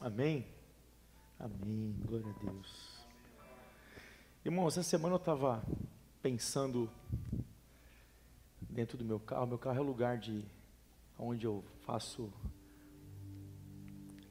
Amém? 0.00 0.46
Amém. 1.40 1.92
Glória 2.06 2.30
a 2.30 2.44
Deus. 2.44 2.98
Irmão, 4.44 4.68
essa 4.68 4.80
semana 4.84 5.14
eu 5.14 5.18
estava 5.18 5.60
pensando 6.22 6.88
dentro 8.60 8.96
do 8.96 9.04
meu 9.04 9.18
carro. 9.18 9.48
Meu 9.48 9.58
carro 9.58 9.78
é 9.78 9.80
o 9.80 9.84
lugar 9.84 10.16
de 10.16 10.44
onde 11.18 11.46
eu 11.46 11.64
faço 11.80 12.32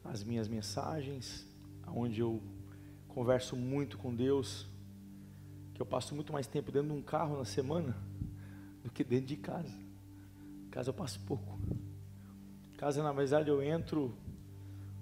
as 0.06 0.24
minhas 0.24 0.48
mensagens, 0.48 1.46
onde 1.86 2.22
eu 2.22 2.42
converso 3.10 3.58
muito 3.58 3.98
com 3.98 4.16
Deus, 4.16 4.66
que 5.74 5.82
eu 5.82 5.86
passo 5.86 6.16
muito 6.16 6.32
mais 6.32 6.48
tempo 6.48 6.72
dentro 6.72 6.88
de 6.88 6.94
um 6.94 7.02
carro 7.02 7.38
na 7.38 7.46
semana 7.46 7.94
do 8.86 8.90
que 8.90 9.04
dentro 9.04 9.26
de 9.26 9.36
casa. 9.36 9.78
Em 10.66 10.70
casa 10.70 10.92
eu 10.92 10.94
passo 10.94 11.20
pouco. 11.26 11.60
Em 12.74 12.78
casa, 12.78 13.04
na 13.04 13.12
verdade, 13.12 13.50
eu 13.50 13.62
entro 13.62 14.16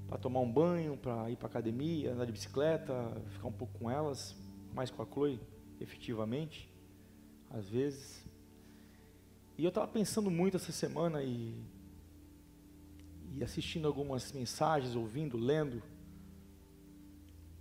para 0.08 0.18
tomar 0.18 0.40
um 0.40 0.52
banho, 0.52 0.98
para 0.98 1.30
ir 1.30 1.36
para 1.36 1.48
academia, 1.48 2.14
andar 2.14 2.26
de 2.26 2.32
bicicleta, 2.32 2.94
ficar 3.30 3.48
um 3.48 3.52
pouco 3.52 3.78
com 3.80 3.90
elas, 3.90 4.36
mais 4.74 4.92
com 4.92 5.02
a 5.02 5.06
Chloe, 5.06 5.40
efetivamente, 5.80 6.70
às 7.50 7.68
vezes. 7.68 8.24
E 9.58 9.64
eu 9.64 9.70
estava 9.70 9.88
pensando 9.88 10.30
muito 10.30 10.58
essa 10.58 10.72
semana 10.72 11.24
e, 11.24 11.56
e 13.34 13.44
assistindo 13.44 13.88
algumas 13.88 14.32
mensagens, 14.32 14.96
ouvindo, 14.96 15.38
lendo. 15.38 15.82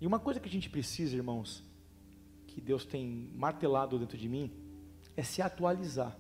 E 0.01 0.07
uma 0.07 0.19
coisa 0.19 0.41
que 0.41 0.49
a 0.49 0.53
gente 0.53 0.69
precisa, 0.69 1.17
irmãos, 1.17 1.63
que 2.47 2.61
Deus 2.61 2.85
tem 2.85 3.31
martelado 3.35 3.99
dentro 3.99 4.19
de 4.19 4.29
mim, 4.29 4.53
é 5.17 5.23
se 5.23 5.41
atualizar. 5.41 6.19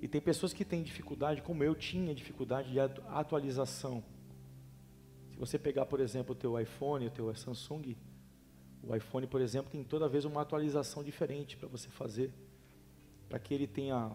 E 0.00 0.06
tem 0.06 0.20
pessoas 0.20 0.52
que 0.52 0.64
têm 0.64 0.82
dificuldade, 0.82 1.42
como 1.42 1.64
eu 1.64 1.74
tinha 1.74 2.14
dificuldade 2.14 2.70
de 2.70 2.78
atualização. 2.80 4.02
Se 5.38 5.40
você 5.40 5.56
pegar, 5.56 5.86
por 5.86 6.00
exemplo, 6.00 6.32
o 6.32 6.34
teu 6.34 6.58
iPhone, 6.58 7.06
o 7.06 7.10
teu 7.12 7.32
Samsung, 7.32 7.96
o 8.82 8.92
iPhone, 8.92 9.24
por 9.28 9.40
exemplo, 9.40 9.70
tem 9.70 9.84
toda 9.84 10.08
vez 10.08 10.24
uma 10.24 10.42
atualização 10.42 11.04
diferente 11.04 11.56
para 11.56 11.68
você 11.68 11.88
fazer, 11.88 12.32
para 13.28 13.38
que 13.38 13.54
ele 13.54 13.68
tenha 13.68 14.10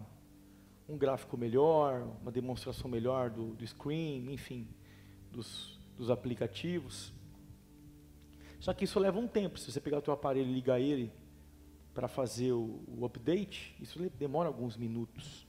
um 0.86 0.98
gráfico 0.98 1.38
melhor, 1.38 2.06
uma 2.20 2.30
demonstração 2.30 2.90
melhor 2.90 3.30
do, 3.30 3.54
do 3.54 3.66
screen, 3.66 4.34
enfim, 4.34 4.68
dos, 5.32 5.80
dos 5.96 6.10
aplicativos. 6.10 7.10
Só 8.60 8.74
que 8.74 8.84
isso 8.84 9.00
leva 9.00 9.18
um 9.18 9.26
tempo. 9.26 9.58
Se 9.58 9.72
você 9.72 9.80
pegar 9.80 10.00
o 10.00 10.02
teu 10.02 10.12
aparelho 10.12 10.50
e 10.50 10.52
ligar 10.52 10.78
ele 10.78 11.10
para 11.94 12.06
fazer 12.06 12.52
o, 12.52 12.84
o, 12.86 13.06
update, 13.06 13.74
isso 13.80 13.98
demora 14.18 14.46
alguns 14.46 14.76
minutos. 14.76 15.46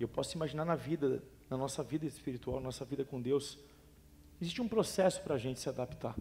Eu 0.00 0.08
posso 0.08 0.34
imaginar 0.34 0.64
na 0.64 0.76
vida, 0.76 1.22
na 1.50 1.58
nossa 1.58 1.82
vida 1.82 2.06
espiritual, 2.06 2.58
nossa 2.58 2.86
vida 2.86 3.04
com 3.04 3.20
Deus, 3.20 3.58
existe 4.40 4.60
um 4.60 4.68
processo 4.68 5.22
para 5.22 5.34
a 5.34 5.38
gente 5.38 5.60
se 5.60 5.68
adaptar, 5.68 6.16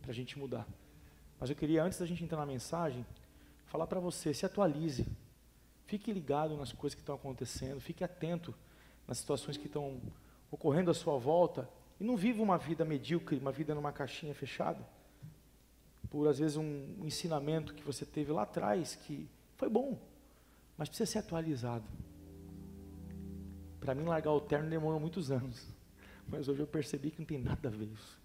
para 0.00 0.10
a 0.10 0.14
gente 0.14 0.38
mudar. 0.38 0.66
Mas 1.38 1.50
eu 1.50 1.56
queria, 1.56 1.82
antes 1.82 1.98
da 1.98 2.06
gente 2.06 2.22
entrar 2.22 2.38
na 2.38 2.46
mensagem, 2.46 3.06
falar 3.66 3.86
para 3.86 4.00
você, 4.00 4.34
se 4.34 4.44
atualize. 4.44 5.06
Fique 5.84 6.12
ligado 6.12 6.56
nas 6.56 6.72
coisas 6.72 6.94
que 6.94 7.00
estão 7.00 7.14
acontecendo, 7.14 7.80
fique 7.80 8.04
atento 8.04 8.54
nas 9.06 9.18
situações 9.18 9.56
que 9.56 9.66
estão 9.66 10.00
ocorrendo 10.50 10.90
à 10.90 10.94
sua 10.94 11.16
volta 11.18 11.68
e 11.98 12.04
não 12.04 12.16
viva 12.16 12.42
uma 12.42 12.58
vida 12.58 12.84
medíocre, 12.84 13.38
uma 13.38 13.52
vida 13.52 13.74
numa 13.74 13.92
caixinha 13.92 14.34
fechada 14.34 14.84
por 16.10 16.26
às 16.26 16.38
vezes 16.38 16.56
um 16.56 17.04
ensinamento 17.04 17.74
que 17.74 17.82
você 17.82 18.04
teve 18.04 18.32
lá 18.32 18.42
atrás 18.42 18.94
que 18.94 19.28
foi 19.56 19.68
bom, 19.68 19.98
mas 20.76 20.88
precisa 20.88 21.10
ser 21.10 21.18
atualizado. 21.18 21.84
Para 23.80 23.94
mim 23.94 24.04
largar 24.04 24.32
o 24.32 24.40
terno 24.40 24.68
demorou 24.68 24.98
muitos 24.98 25.30
anos, 25.30 25.66
mas 26.28 26.48
hoje 26.48 26.60
eu 26.60 26.66
percebi 26.66 27.10
que 27.10 27.18
não 27.18 27.26
tem 27.26 27.38
nada 27.38 27.68
a 27.68 27.72
ver 27.72 27.86
isso. 27.86 28.18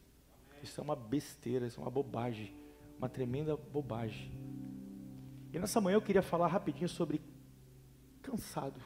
Isso 0.62 0.80
é 0.80 0.84
uma 0.84 0.96
besteira, 0.96 1.66
isso 1.68 1.80
é 1.80 1.84
uma 1.84 1.92
bobagem, 1.92 2.54
uma 2.98 3.10
tremenda 3.10 3.56
bobagem. 3.56 4.32
E 5.52 5.60
nessa 5.60 5.80
manhã 5.80 5.96
eu 5.96 6.02
queria 6.02 6.22
falar 6.22 6.48
rapidinho 6.48 6.90
sobre 6.90 7.22
cansado, 8.22 8.80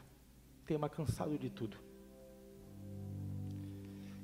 tema 0.66 0.88
cansado 0.88 1.38
de 1.38 1.50
tudo. 1.50 1.76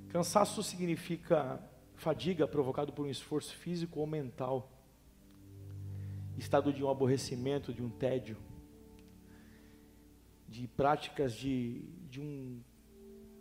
Cansaço 0.08 0.62
significa 0.62 1.60
fadiga 1.96 2.46
provocado 2.46 2.92
por 2.92 3.06
um 3.06 3.10
esforço 3.10 3.54
físico 3.56 4.00
ou 4.00 4.06
mental, 4.06 4.70
estado 6.36 6.72
de 6.72 6.84
um 6.84 6.90
aborrecimento, 6.90 7.72
de 7.72 7.82
um 7.82 7.88
tédio, 7.88 8.36
de 10.48 10.68
práticas 10.68 11.34
de, 11.34 11.82
de, 12.10 12.20
um, 12.20 12.60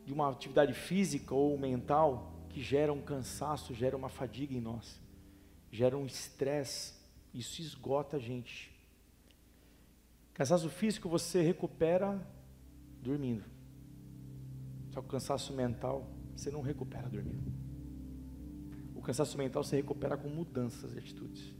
de 0.05 0.13
uma 0.13 0.29
atividade 0.29 0.73
física 0.73 1.33
ou 1.33 1.57
mental 1.57 2.31
que 2.49 2.61
gera 2.61 2.91
um 2.91 3.01
cansaço, 3.01 3.73
gera 3.73 3.95
uma 3.95 4.09
fadiga 4.09 4.53
em 4.53 4.61
nós, 4.61 4.99
gera 5.71 5.97
um 5.97 6.05
estresse, 6.05 6.93
isso 7.33 7.61
esgota 7.61 8.17
a 8.17 8.19
gente. 8.19 8.71
Cansaço 10.33 10.69
físico 10.69 11.07
você 11.09 11.41
recupera 11.41 12.25
dormindo, 13.01 13.43
só 14.91 15.01
que 15.01 15.07
o 15.07 15.11
cansaço 15.11 15.53
mental 15.53 16.07
você 16.35 16.49
não 16.51 16.61
recupera 16.61 17.09
dormindo 17.09 17.63
cansaço 19.03 19.37
mental 19.37 19.63
se 19.63 19.75
recupera 19.75 20.17
com 20.17 20.29
mudanças 20.29 20.93
de 20.93 20.97
atitudes. 20.97 21.53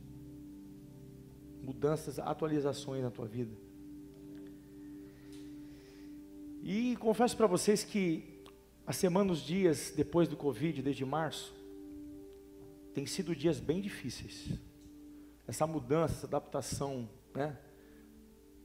Mudanças, 1.61 2.17
atualizações 2.17 3.03
na 3.03 3.11
tua 3.11 3.27
vida. 3.27 3.55
E 6.63 6.95
confesso 6.97 7.35
para 7.35 7.47
vocês 7.47 7.83
que 7.83 8.32
a 8.85 8.91
semana, 8.91 9.31
os 9.31 9.41
dias 9.41 9.93
depois 9.95 10.27
do 10.27 10.35
Covid, 10.35 10.81
desde 10.81 11.05
março, 11.05 11.53
tem 12.93 13.05
sido 13.05 13.35
dias 13.35 13.59
bem 13.59 13.79
difíceis. 13.79 14.49
Essa 15.47 15.65
mudança, 15.65 16.15
essa 16.15 16.27
adaptação, 16.27 17.09
né? 17.33 17.57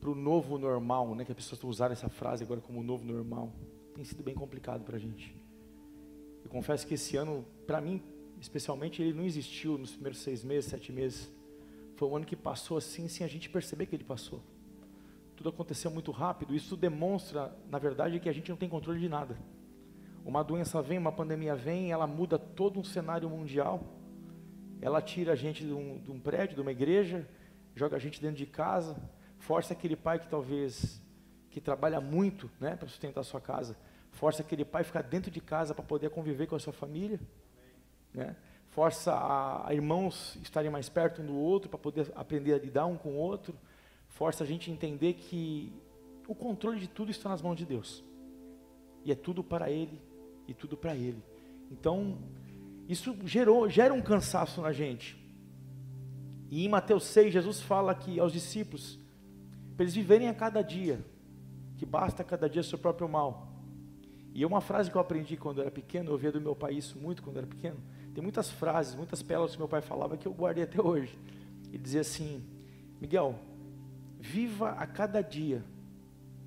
Para 0.00 0.10
o 0.10 0.14
novo 0.14 0.58
normal, 0.58 1.14
né? 1.14 1.24
Que 1.24 1.32
as 1.32 1.36
pessoas 1.36 1.54
estão 1.54 1.70
usando 1.70 1.92
essa 1.92 2.08
frase 2.08 2.42
agora 2.42 2.60
como 2.60 2.82
novo 2.82 3.04
normal. 3.04 3.52
Tem 3.94 4.04
sido 4.04 4.22
bem 4.22 4.34
complicado 4.34 4.84
para 4.84 4.96
a 4.96 4.98
gente. 4.98 5.34
Eu 6.44 6.50
confesso 6.50 6.86
que 6.86 6.94
esse 6.94 7.16
ano, 7.16 7.44
para 7.66 7.80
mim, 7.80 8.02
especialmente, 8.40 9.02
ele 9.02 9.12
não 9.12 9.24
existiu 9.24 9.78
nos 9.78 9.92
primeiros 9.92 10.20
seis 10.20 10.44
meses, 10.44 10.70
sete 10.70 10.92
meses. 10.92 11.30
Foi 11.96 12.08
um 12.08 12.16
ano 12.16 12.24
que 12.24 12.36
passou 12.36 12.76
assim, 12.76 13.08
sem 13.08 13.24
a 13.24 13.28
gente 13.28 13.48
perceber 13.48 13.86
que 13.86 13.96
ele 13.96 14.04
passou. 14.04 14.42
Tudo 15.36 15.48
aconteceu 15.50 15.90
muito 15.90 16.10
rápido. 16.10 16.54
Isso 16.54 16.76
demonstra, 16.76 17.56
na 17.70 17.78
verdade, 17.78 18.18
que 18.20 18.28
a 18.28 18.32
gente 18.32 18.50
não 18.50 18.56
tem 18.56 18.68
controle 18.68 19.00
de 19.00 19.08
nada. 19.08 19.36
Uma 20.28 20.44
doença 20.44 20.82
vem, 20.82 20.98
uma 20.98 21.10
pandemia 21.10 21.56
vem, 21.56 21.90
ela 21.90 22.06
muda 22.06 22.38
todo 22.38 22.78
um 22.78 22.84
cenário 22.84 23.30
mundial. 23.30 23.82
Ela 24.78 25.00
tira 25.00 25.32
a 25.32 25.34
gente 25.34 25.64
de 25.64 25.72
um, 25.72 25.98
de 25.98 26.10
um 26.10 26.20
prédio, 26.20 26.54
de 26.54 26.60
uma 26.60 26.70
igreja, 26.70 27.26
joga 27.74 27.96
a 27.96 27.98
gente 27.98 28.20
dentro 28.20 28.36
de 28.36 28.44
casa, 28.44 28.94
força 29.38 29.72
aquele 29.72 29.96
pai 29.96 30.18
que 30.18 30.28
talvez 30.28 31.02
que 31.50 31.62
trabalha 31.62 31.98
muito, 31.98 32.50
né, 32.60 32.76
para 32.76 32.86
sustentar 32.86 33.22
a 33.22 33.24
sua 33.24 33.40
casa, 33.40 33.74
força 34.12 34.42
aquele 34.42 34.66
pai 34.66 34.82
a 34.82 34.84
ficar 34.84 35.02
dentro 35.02 35.30
de 35.30 35.40
casa 35.40 35.74
para 35.74 35.82
poder 35.82 36.10
conviver 36.10 36.46
com 36.46 36.56
a 36.56 36.58
sua 36.58 36.74
família 36.74 37.18
né? 38.12 38.36
força 38.68 39.14
a, 39.14 39.68
a 39.68 39.74
irmãos 39.74 40.36
estarem 40.42 40.70
mais 40.70 40.90
perto 40.90 41.22
um 41.22 41.26
do 41.26 41.36
outro 41.36 41.70
para 41.70 41.78
poder 41.78 42.12
aprender 42.14 42.52
a 42.52 42.58
lidar 42.58 42.84
um 42.84 42.98
com 42.98 43.12
o 43.12 43.16
outro, 43.16 43.54
força 44.08 44.44
a 44.44 44.46
gente 44.46 44.70
a 44.70 44.74
entender 44.74 45.14
que 45.14 45.72
o 46.26 46.34
controle 46.34 46.78
de 46.78 46.86
tudo 46.86 47.10
está 47.10 47.30
nas 47.30 47.40
mãos 47.40 47.56
de 47.56 47.64
Deus. 47.64 48.04
E 49.06 49.10
é 49.10 49.14
tudo 49.14 49.42
para 49.42 49.70
Ele 49.70 50.07
e 50.48 50.54
tudo 50.54 50.76
para 50.76 50.96
Ele. 50.96 51.22
Então, 51.70 52.18
isso 52.88 53.14
gerou, 53.24 53.68
gera 53.68 53.92
um 53.92 54.00
cansaço 54.00 54.62
na 54.62 54.72
gente. 54.72 55.16
E 56.50 56.64
em 56.64 56.68
Mateus 56.68 57.04
6, 57.04 57.32
Jesus 57.32 57.60
fala 57.60 57.94
que 57.94 58.18
aos 58.18 58.32
discípulos, 58.32 58.98
para 59.76 59.84
eles 59.84 59.94
viverem 59.94 60.28
a 60.28 60.34
cada 60.34 60.62
dia, 60.62 61.04
que 61.76 61.84
basta 61.84 62.24
cada 62.24 62.48
dia 62.48 62.62
seu 62.62 62.78
próprio 62.78 63.08
mal. 63.08 63.52
E 64.34 64.42
é 64.42 64.46
uma 64.46 64.60
frase 64.60 64.90
que 64.90 64.96
eu 64.96 65.00
aprendi 65.00 65.36
quando 65.36 65.58
eu 65.58 65.62
era 65.62 65.70
pequeno, 65.70 66.08
eu 66.08 66.12
ouvia 66.12 66.32
do 66.32 66.40
meu 66.40 66.56
pai 66.56 66.74
isso 66.74 66.98
muito 66.98 67.22
quando 67.22 67.36
eu 67.36 67.42
era 67.42 67.46
pequeno. 67.46 67.76
Tem 68.14 68.22
muitas 68.22 68.50
frases, 68.50 68.94
muitas 68.94 69.22
pérolas 69.22 69.52
que 69.52 69.58
meu 69.58 69.68
pai 69.68 69.82
falava 69.82 70.16
que 70.16 70.26
eu 70.26 70.32
guardei 70.32 70.64
até 70.64 70.80
hoje. 70.80 71.18
Ele 71.68 71.78
dizia 71.78 72.00
assim: 72.00 72.42
Miguel, 73.00 73.38
viva 74.18 74.70
a 74.70 74.86
cada 74.86 75.20
dia 75.20 75.62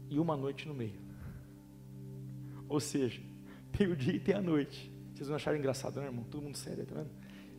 e 0.10 0.20
uma 0.20 0.36
noite 0.36 0.68
no 0.68 0.74
meio. 0.74 1.00
Ou 2.68 2.80
seja, 2.80 3.22
tem 3.78 3.88
o 3.88 3.96
dia 3.96 4.14
e 4.14 4.20
tem 4.20 4.36
a 4.36 4.42
noite. 4.42 4.92
Vocês 5.14 5.30
não 5.30 5.36
acharam 5.36 5.58
engraçado, 5.58 6.00
né, 6.00 6.08
irmão? 6.08 6.24
Todo 6.30 6.42
mundo 6.42 6.58
sério, 6.58 6.86
tá 6.86 6.96
vendo? 6.96 7.10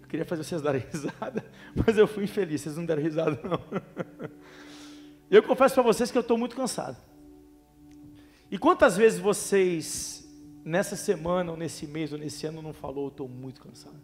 Eu 0.00 0.08
queria 0.08 0.24
fazer 0.24 0.44
vocês 0.44 0.62
darem 0.62 0.82
risada, 0.92 1.44
mas 1.74 1.96
eu 1.96 2.06
fui 2.06 2.24
infeliz, 2.24 2.60
vocês 2.60 2.76
não 2.76 2.84
deram 2.84 3.02
risada, 3.02 3.40
não. 3.42 3.60
Eu 5.30 5.42
confesso 5.42 5.74
para 5.74 5.82
vocês 5.82 6.10
que 6.10 6.18
eu 6.18 6.22
estou 6.22 6.36
muito 6.36 6.54
cansado. 6.54 6.96
E 8.50 8.58
quantas 8.58 8.96
vezes 8.96 9.18
vocês 9.18 10.28
nessa 10.62 10.94
semana, 10.94 11.52
ou 11.52 11.56
nesse 11.56 11.86
mês, 11.86 12.12
ou 12.12 12.18
nesse 12.18 12.46
ano 12.46 12.60
não 12.60 12.74
falou, 12.74 13.04
eu 13.04 13.08
estou 13.08 13.28
muito 13.28 13.60
cansado? 13.60 14.00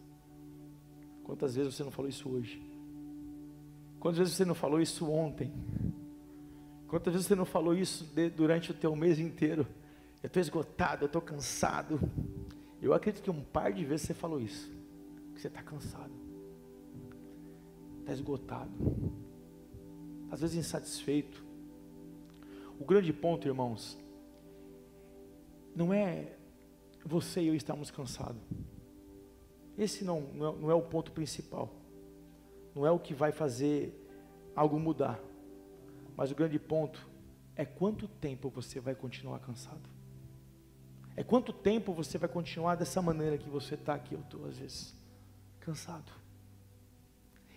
Quantas 1.23 1.55
vezes 1.55 1.75
você 1.75 1.83
não 1.83 1.91
falou 1.91 2.09
isso 2.09 2.27
hoje? 2.27 2.59
Quantas 3.99 4.17
vezes 4.17 4.33
você 4.33 4.45
não 4.45 4.55
falou 4.55 4.81
isso 4.81 5.07
ontem? 5.11 5.53
Quantas 6.87 7.13
vezes 7.13 7.27
você 7.27 7.35
não 7.35 7.45
falou 7.45 7.75
isso 7.75 8.05
de, 8.15 8.31
durante 8.31 8.71
o 8.71 8.73
teu 8.73 8.95
mês 8.95 9.19
inteiro? 9.19 9.67
Eu 10.21 10.27
estou 10.27 10.41
esgotado, 10.41 11.03
eu 11.03 11.07
estou 11.07 11.21
cansado. 11.21 11.99
Eu 12.81 12.93
acredito 12.93 13.23
que 13.23 13.31
um 13.31 13.43
par 13.43 13.71
de 13.71 13.85
vezes 13.85 14.07
você 14.07 14.13
falou 14.13 14.39
isso. 14.39 14.69
Que 15.33 15.41
você 15.41 15.47
está 15.47 15.61
cansado. 15.61 16.11
Está 17.99 18.13
esgotado. 18.13 18.71
Às 20.29 20.41
vezes 20.41 20.57
insatisfeito. 20.57 21.43
O 22.79 22.85
grande 22.85 23.11
ponto, 23.13 23.47
irmãos, 23.47 23.97
não 25.75 25.93
é 25.93 26.35
você 27.05 27.41
e 27.41 27.47
eu 27.47 27.55
estarmos 27.55 27.89
cansados. 27.89 28.41
Esse 29.77 30.03
não, 30.03 30.21
não 30.21 30.47
é, 30.49 30.59
não 30.59 30.71
é 30.71 30.73
o 30.73 30.81
ponto 30.81 31.11
principal. 31.11 31.73
Não 32.75 32.85
é 32.85 32.91
o 32.91 32.99
que 32.99 33.13
vai 33.13 33.31
fazer 33.31 33.93
algo 34.55 34.77
mudar. 34.77 35.19
Mas 36.15 36.31
o 36.31 36.35
grande 36.35 36.59
ponto 36.59 37.09
é 37.55 37.63
quanto 37.63 38.07
tempo 38.07 38.49
você 38.49 38.79
vai 38.81 38.93
continuar 38.93 39.39
cansado. 39.39 39.98
É 41.19 41.23
quanto 41.23 41.51
tempo 41.51 41.91
você 41.91 42.17
vai 42.17 42.29
continuar 42.29 42.75
dessa 42.75 43.01
maneira 43.01 43.37
que 43.37 43.49
você 43.49 43.75
está 43.75 43.93
aqui, 43.93 44.13
eu 44.13 44.21
estou 44.21 44.45
às 44.45 44.57
vezes, 44.57 44.95
cansado. 45.59 46.09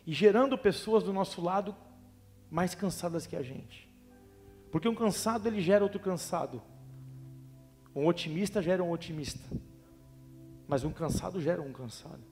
E 0.05 0.13
gerando 0.13 0.59
pessoas 0.59 1.05
do 1.05 1.13
nosso 1.13 1.41
lado 1.41 1.73
mais 2.51 2.75
cansadas 2.75 3.25
que 3.25 3.37
a 3.37 3.41
gente. 3.41 3.89
Porque 4.73 4.89
um 4.89 4.97
cansado 4.97 5.47
ele 5.47 5.61
gera 5.61 5.85
outro 5.85 6.01
cansado. 6.01 6.61
Um 7.95 8.05
otimista 8.09 8.61
gera 8.61 8.83
um 8.83 8.91
otimista. 8.91 9.49
Mas 10.67 10.83
um 10.83 10.91
cansado 10.91 11.41
gera 11.41 11.63
um 11.63 11.73
cansado. 11.73 12.25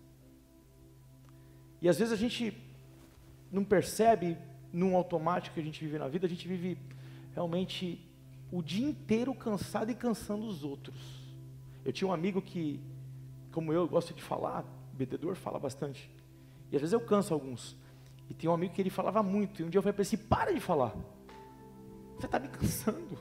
E 1.80 1.88
às 1.88 1.96
vezes 1.96 2.12
a 2.12 2.16
gente 2.16 2.60
não 3.52 3.62
percebe 3.62 4.36
num 4.72 4.96
automático 4.96 5.54
que 5.54 5.60
a 5.60 5.64
gente 5.64 5.80
vive 5.80 5.96
na 5.96 6.08
vida, 6.08 6.26
a 6.26 6.28
gente 6.28 6.48
vive 6.48 6.76
realmente 7.32 8.04
o 8.50 8.60
dia 8.60 8.88
inteiro 8.88 9.32
cansado 9.32 9.92
e 9.92 9.94
cansando 9.94 10.44
os 10.44 10.64
outros. 10.64 11.19
Eu 11.84 11.92
tinha 11.92 12.08
um 12.08 12.12
amigo 12.12 12.42
que, 12.42 12.80
como 13.52 13.72
eu, 13.72 13.88
gosto 13.88 14.12
de 14.12 14.22
falar, 14.22 14.64
bebedor 14.92 15.34
fala 15.34 15.58
bastante. 15.58 16.10
E 16.70 16.76
às 16.76 16.82
vezes 16.82 16.92
eu 16.92 17.00
canso 17.00 17.32
alguns. 17.32 17.76
E 18.28 18.34
tem 18.34 18.48
um 18.48 18.52
amigo 18.52 18.74
que 18.74 18.80
ele 18.80 18.90
falava 18.90 19.22
muito. 19.22 19.60
E 19.60 19.64
um 19.64 19.70
dia 19.70 19.78
eu 19.78 19.82
falei 19.82 19.94
para 19.94 20.02
ele 20.02 20.14
assim: 20.14 20.28
para 20.28 20.52
de 20.52 20.60
falar. 20.60 20.94
Você 22.16 22.26
está 22.26 22.38
me 22.38 22.48
cansando. 22.48 23.18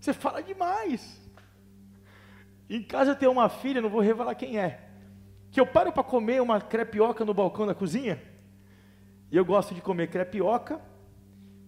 Você 0.00 0.12
fala 0.12 0.42
demais. 0.42 1.20
Em 2.68 2.82
casa 2.82 3.10
eu 3.10 3.16
tenho 3.16 3.32
uma 3.32 3.48
filha, 3.48 3.80
não 3.82 3.90
vou 3.90 4.00
revelar 4.00 4.34
quem 4.34 4.58
é. 4.58 4.88
Que 5.50 5.60
eu 5.60 5.66
paro 5.66 5.92
para 5.92 6.04
comer 6.04 6.40
uma 6.40 6.60
crepioca 6.60 7.24
no 7.24 7.34
balcão 7.34 7.66
da 7.66 7.74
cozinha. 7.74 8.22
E 9.30 9.36
eu 9.36 9.44
gosto 9.44 9.74
de 9.74 9.82
comer 9.82 10.08
crepioca 10.08 10.80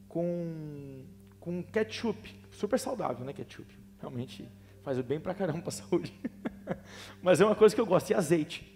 com, 0.08 1.04
com 1.40 1.62
ketchup. 1.64 2.34
Super 2.52 2.78
saudável, 2.78 3.26
né? 3.26 3.32
Ketchup. 3.32 3.76
Realmente 4.00 4.48
Faz 4.82 5.00
bem 5.00 5.20
pra 5.20 5.34
caramba 5.34 5.60
para 5.60 5.68
a 5.68 5.72
saúde. 5.72 6.12
Mas 7.22 7.40
é 7.40 7.44
uma 7.44 7.54
coisa 7.54 7.74
que 7.74 7.80
eu 7.80 7.86
gosto, 7.86 8.10
e 8.10 8.14
azeite. 8.14 8.68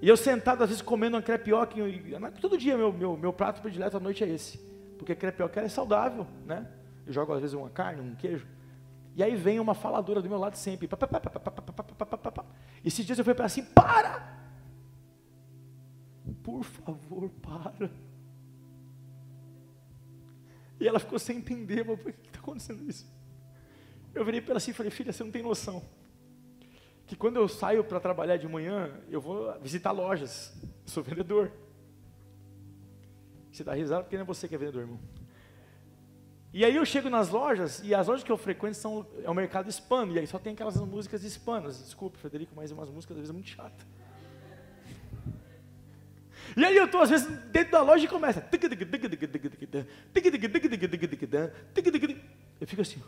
E 0.00 0.08
eu 0.08 0.16
sentado, 0.16 0.62
às 0.62 0.68
vezes, 0.68 0.82
comendo 0.82 1.16
uma 1.16 1.22
crepioca, 1.22 1.78
e, 1.78 2.14
todo 2.40 2.58
dia 2.58 2.76
meu, 2.76 2.92
meu, 2.92 3.16
meu 3.16 3.32
prato 3.32 3.60
predileto 3.60 3.96
à 3.96 4.00
noite 4.00 4.24
é 4.24 4.28
esse. 4.28 4.58
Porque 4.98 5.14
crepioca 5.14 5.60
é 5.60 5.68
saudável, 5.68 6.26
né? 6.44 6.68
Eu 7.06 7.12
jogo, 7.12 7.32
às 7.32 7.40
vezes, 7.40 7.54
uma 7.54 7.70
carne, 7.70 8.00
um 8.00 8.14
queijo. 8.14 8.46
E 9.14 9.22
aí 9.22 9.36
vem 9.36 9.60
uma 9.60 9.74
faladora 9.74 10.22
do 10.22 10.28
meu 10.28 10.38
lado 10.38 10.56
sempre. 10.56 10.88
E 12.82 12.88
esses 12.88 13.04
dias 13.04 13.18
eu 13.18 13.24
falei 13.24 13.36
para 13.36 13.46
assim, 13.46 13.64
para! 13.64 14.40
Por 16.42 16.64
favor, 16.64 17.28
para. 17.42 17.90
E 20.80 20.88
ela 20.88 20.98
ficou 20.98 21.18
sem 21.18 21.38
entender, 21.38 21.84
mas 21.84 22.00
por 22.00 22.12
que 22.12 22.26
está 22.26 22.40
acontecendo 22.40 22.82
isso? 22.88 23.06
Eu 24.14 24.24
virei 24.24 24.40
para 24.40 24.52
ela 24.52 24.58
assim 24.58 24.70
e 24.70 24.74
falei, 24.74 24.90
filha, 24.90 25.12
você 25.12 25.24
não 25.24 25.30
tem 25.30 25.42
noção. 25.42 25.82
Que 27.06 27.16
quando 27.16 27.36
eu 27.36 27.48
saio 27.48 27.82
para 27.84 28.00
trabalhar 28.00 28.36
de 28.36 28.46
manhã, 28.46 28.90
eu 29.08 29.20
vou 29.20 29.58
visitar 29.60 29.92
lojas. 29.92 30.52
sou 30.86 31.02
vendedor. 31.02 31.50
Você 33.50 33.62
dá 33.62 33.74
risada 33.74 34.02
porque 34.02 34.16
não 34.16 34.22
é 34.22 34.26
você 34.26 34.48
que 34.48 34.54
é 34.54 34.58
vendedor, 34.58 34.82
irmão. 34.82 35.00
E 36.54 36.64
aí 36.66 36.76
eu 36.76 36.84
chego 36.84 37.08
nas 37.08 37.30
lojas, 37.30 37.80
e 37.82 37.94
as 37.94 38.06
lojas 38.08 38.22
que 38.22 38.30
eu 38.30 38.36
frequento 38.36 38.76
são, 38.76 39.06
é 39.24 39.30
o 39.30 39.34
mercado 39.34 39.70
hispano, 39.70 40.12
e 40.12 40.18
aí 40.18 40.26
só 40.26 40.38
tem 40.38 40.52
aquelas 40.52 40.76
músicas 40.76 41.24
hispanas. 41.24 41.78
Desculpa, 41.78 42.18
Frederico, 42.18 42.52
mas 42.54 42.70
umas 42.70 42.90
músicas 42.90 43.16
às 43.16 43.20
vezes 43.20 43.30
é 43.30 43.32
muito 43.32 43.48
chata. 43.48 43.86
E 46.54 46.62
aí 46.62 46.76
eu 46.76 46.84
estou, 46.84 47.00
às 47.00 47.08
vezes, 47.08 47.26
dentro 47.50 47.72
da 47.72 47.82
loja 47.82 48.04
e 48.04 48.08
começa. 48.08 48.40
Eu 52.60 52.66
fico 52.66 52.82
assim. 52.82 53.02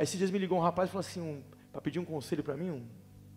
Aí 0.00 0.04
esses 0.04 0.16
dias 0.16 0.30
me 0.30 0.38
ligou 0.38 0.56
um 0.56 0.62
rapaz 0.62 0.88
e 0.88 0.92
falou 0.92 1.00
assim, 1.00 1.20
um, 1.20 1.42
para 1.70 1.78
pedir 1.82 1.98
um 1.98 2.06
conselho 2.06 2.42
para 2.42 2.56
mim, 2.56 2.70
um, 2.70 2.76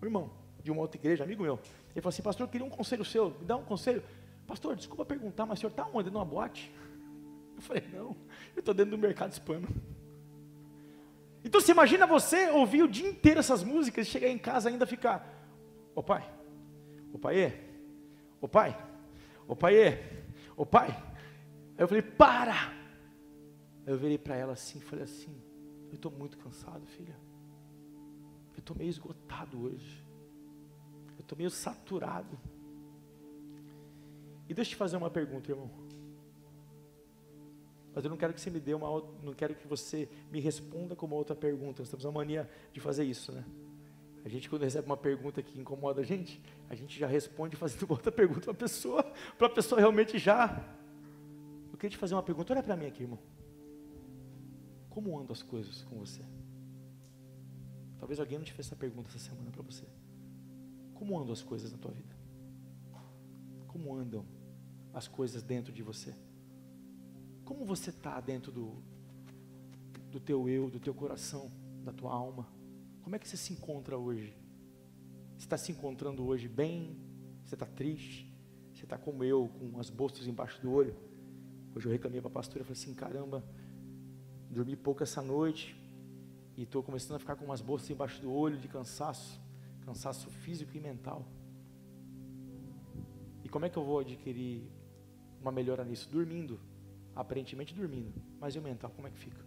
um, 0.02 0.06
irmão 0.06 0.32
de 0.64 0.72
uma 0.72 0.80
outra 0.80 0.98
igreja, 0.98 1.22
amigo 1.22 1.44
meu. 1.44 1.60
Ele 1.92 2.02
falou 2.02 2.08
assim, 2.08 2.22
pastor, 2.22 2.46
eu 2.46 2.50
queria 2.50 2.66
um 2.66 2.70
conselho 2.70 3.04
seu, 3.04 3.32
me 3.32 3.46
dá 3.46 3.58
um 3.58 3.66
conselho. 3.66 4.02
Pastor, 4.48 4.74
desculpa 4.74 5.04
perguntar, 5.04 5.46
mas 5.46 5.60
o 5.60 5.60
senhor 5.60 5.72
está 5.72 5.86
onde? 5.94 6.10
Numa 6.10 6.24
boate? 6.24 6.74
Eu 7.58 7.62
falei, 7.62 7.84
não, 7.92 8.16
eu 8.56 8.60
estou 8.60 8.74
dentro 8.74 8.92
do 8.92 8.98
mercado 8.98 9.34
hispano. 9.34 9.68
Então 11.44 11.60
você 11.60 11.74
imagina 11.74 12.08
você 12.08 12.50
ouvir 12.50 12.84
o 12.84 12.88
dia 12.88 13.10
inteiro 13.10 13.42
essas 13.42 13.62
músicas 13.62 14.08
e 14.08 14.10
chegar 14.10 14.30
em 14.30 14.38
casa 14.38 14.70
ainda 14.70 14.86
ficar, 14.86 15.28
ô 15.94 16.02
pai, 16.02 16.24
ô 17.12 17.20
pai, 17.20 17.60
ô 18.40 18.48
pai, 18.48 18.78
ô 19.50 19.56
pai, 19.58 20.00
ô 20.56 20.66
pai. 20.66 20.88
Aí 20.92 21.84
eu 21.84 21.88
falei, 21.90 22.02
para! 22.02 22.72
Aí 23.86 23.92
eu 23.94 23.98
virei 23.98 24.18
para 24.18 24.38
ela 24.38 24.54
assim, 24.54 24.80
falei 24.80 25.04
assim, 25.04 25.36
eu 25.94 25.96
estou 25.96 26.12
muito 26.12 26.38
cansado, 26.40 26.86
filha. 26.88 27.16
Eu 28.54 28.60
estou 28.60 28.76
meio 28.76 28.90
esgotado 28.90 29.62
hoje. 29.62 30.04
Eu 31.18 31.22
estou 31.22 31.38
meio 31.38 31.52
saturado. 31.52 32.38
E 34.50 34.54
deixa 34.54 34.72
eu 34.72 34.74
te 34.74 34.76
fazer 34.76 34.98
uma 34.98 35.12
pergunta, 35.12 35.52
irmão. 35.52 35.70
Mas 37.94 38.04
eu 38.04 38.10
não 38.10 38.18
quero 38.18 38.34
que 38.34 38.42
você 38.42 38.50
me 38.50 38.60
dê 38.60 38.74
uma 38.74 38.90
não 39.22 39.34
quero 39.34 39.54
que 39.54 39.68
você 39.68 40.10
me 40.32 40.40
responda 40.40 40.96
com 40.96 41.06
uma 41.06 41.16
outra 41.16 41.36
pergunta. 41.36 41.84
Nós 41.84 41.90
temos 41.90 42.06
uma 42.06 42.12
mania 42.12 42.50
de 42.72 42.80
fazer 42.80 43.04
isso, 43.04 43.32
né? 43.32 43.46
A 44.26 44.30
gente 44.30 44.50
quando 44.50 44.64
recebe 44.64 44.88
uma 44.88 44.98
pergunta 44.98 45.44
que 45.44 45.60
incomoda 45.60 46.02
a 46.02 46.04
gente, 46.04 46.42
a 46.70 46.76
gente 46.76 46.98
já 46.98 47.06
responde 47.06 47.56
fazendo 47.56 47.86
outra 47.92 48.12
pergunta 48.12 48.42
para 48.42 48.52
a 48.52 48.56
pessoa, 48.56 49.04
para 49.38 49.46
a 49.46 49.50
pessoa 49.50 49.80
realmente 49.80 50.18
já. 50.18 50.76
Eu 51.72 51.78
queria 51.78 51.92
te 51.92 51.98
fazer 51.98 52.16
uma 52.16 52.24
pergunta, 52.24 52.52
olha 52.52 52.64
para 52.64 52.76
mim 52.76 52.88
aqui, 52.88 53.04
irmão. 53.04 53.20
Como 54.94 55.20
andam 55.20 55.34
as 55.34 55.42
coisas 55.42 55.82
com 55.86 55.98
você? 55.98 56.22
Talvez 57.98 58.20
alguém 58.20 58.38
não 58.38 58.46
te 58.46 58.54
fez 58.54 58.68
essa 58.68 58.76
pergunta 58.76 59.10
essa 59.10 59.18
semana 59.18 59.50
para 59.50 59.64
você. 59.64 59.88
Como 60.94 61.20
andam 61.20 61.34
as 61.34 61.42
coisas 61.42 61.72
na 61.72 61.80
tua 61.80 61.92
vida? 61.92 62.16
Como 63.68 63.96
andam 63.96 64.24
as 64.94 65.08
coisas 65.08 65.42
dentro 65.42 65.74
de 65.74 65.82
você? 65.82 66.14
Como 67.44 67.66
você 67.66 67.90
está 67.90 68.22
dentro 68.22 68.52
do, 68.52 68.84
do 70.12 70.20
teu 70.20 70.48
eu, 70.48 70.70
do 70.70 70.80
teu 70.80 70.94
coração, 70.94 71.52
da 71.84 71.92
tua 71.92 72.14
alma? 72.14 72.48
Como 73.02 73.16
é 73.16 73.20
que 73.20 73.28
você 73.28 73.36
se 73.36 73.52
encontra 73.52 73.98
hoje? 73.98 74.38
Você 75.40 75.46
está 75.46 75.58
se 75.58 75.72
encontrando 75.72 76.24
hoje 76.24 76.48
bem? 76.48 76.96
Você 77.44 77.56
está 77.56 77.66
triste? 77.66 78.32
Você 78.76 78.84
está 78.84 78.96
como 78.96 79.24
eu, 79.24 79.50
com 79.60 79.80
as 79.80 79.90
bolsas 79.90 80.28
embaixo 80.28 80.62
do 80.62 80.72
olho? 80.72 80.96
Hoje 81.76 81.88
eu 81.88 81.92
reclamei 81.92 82.22
para 82.22 82.30
a 82.30 82.34
pastora 82.34 82.62
e 82.62 82.64
falei 82.64 82.80
assim: 82.80 82.94
caramba, 82.94 83.44
dormi 84.54 84.76
pouco 84.76 85.04
essa 85.04 85.22
noite 85.22 85.76
e 86.56 86.64
estou 86.64 86.84
começando 86.84 87.16
a 87.16 87.20
ficar 87.20 87.36
com 87.36 87.46
umas 87.46 87.62
bolsas 87.62 87.90
embaixo 87.90 88.22
do 88.22 88.32
olho 88.32 88.58
de 88.58 88.68
cansaço, 88.68 89.42
cansaço 89.86 90.30
físico 90.30 90.78
e 90.78 90.80
mental. 90.80 91.26
E 93.44 93.50
como 93.50 93.66
é 93.66 93.70
que 93.70 93.78
eu 93.78 93.84
vou 93.84 94.00
adquirir 94.00 94.70
uma 95.42 95.52
melhora 95.52 95.84
nisso? 95.84 96.10
Dormindo, 96.10 96.60
aparentemente 97.16 97.74
dormindo, 97.74 98.14
mas 98.40 98.56
e 98.56 98.60
o 98.60 98.62
mental, 98.62 98.92
como 98.96 99.08
é 99.08 99.12
que 99.12 99.18
fica? 99.18 99.44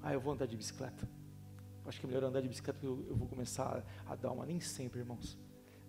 Ah, 0.00 0.12
eu 0.12 0.20
vou 0.20 0.32
andar 0.32 0.46
de 0.46 0.56
bicicleta. 0.56 1.08
Acho 1.84 2.00
que 2.00 2.06
é 2.06 2.08
melhor 2.08 2.24
andar 2.24 2.40
de 2.40 2.48
bicicleta 2.48 2.78
porque 2.78 3.10
eu, 3.10 3.16
vou 3.16 3.28
começar 3.28 3.84
a, 4.06 4.12
a 4.12 4.16
dar 4.16 4.30
uma. 4.30 4.46
Nem 4.46 4.60
sempre, 4.60 5.00
irmãos. 5.00 5.38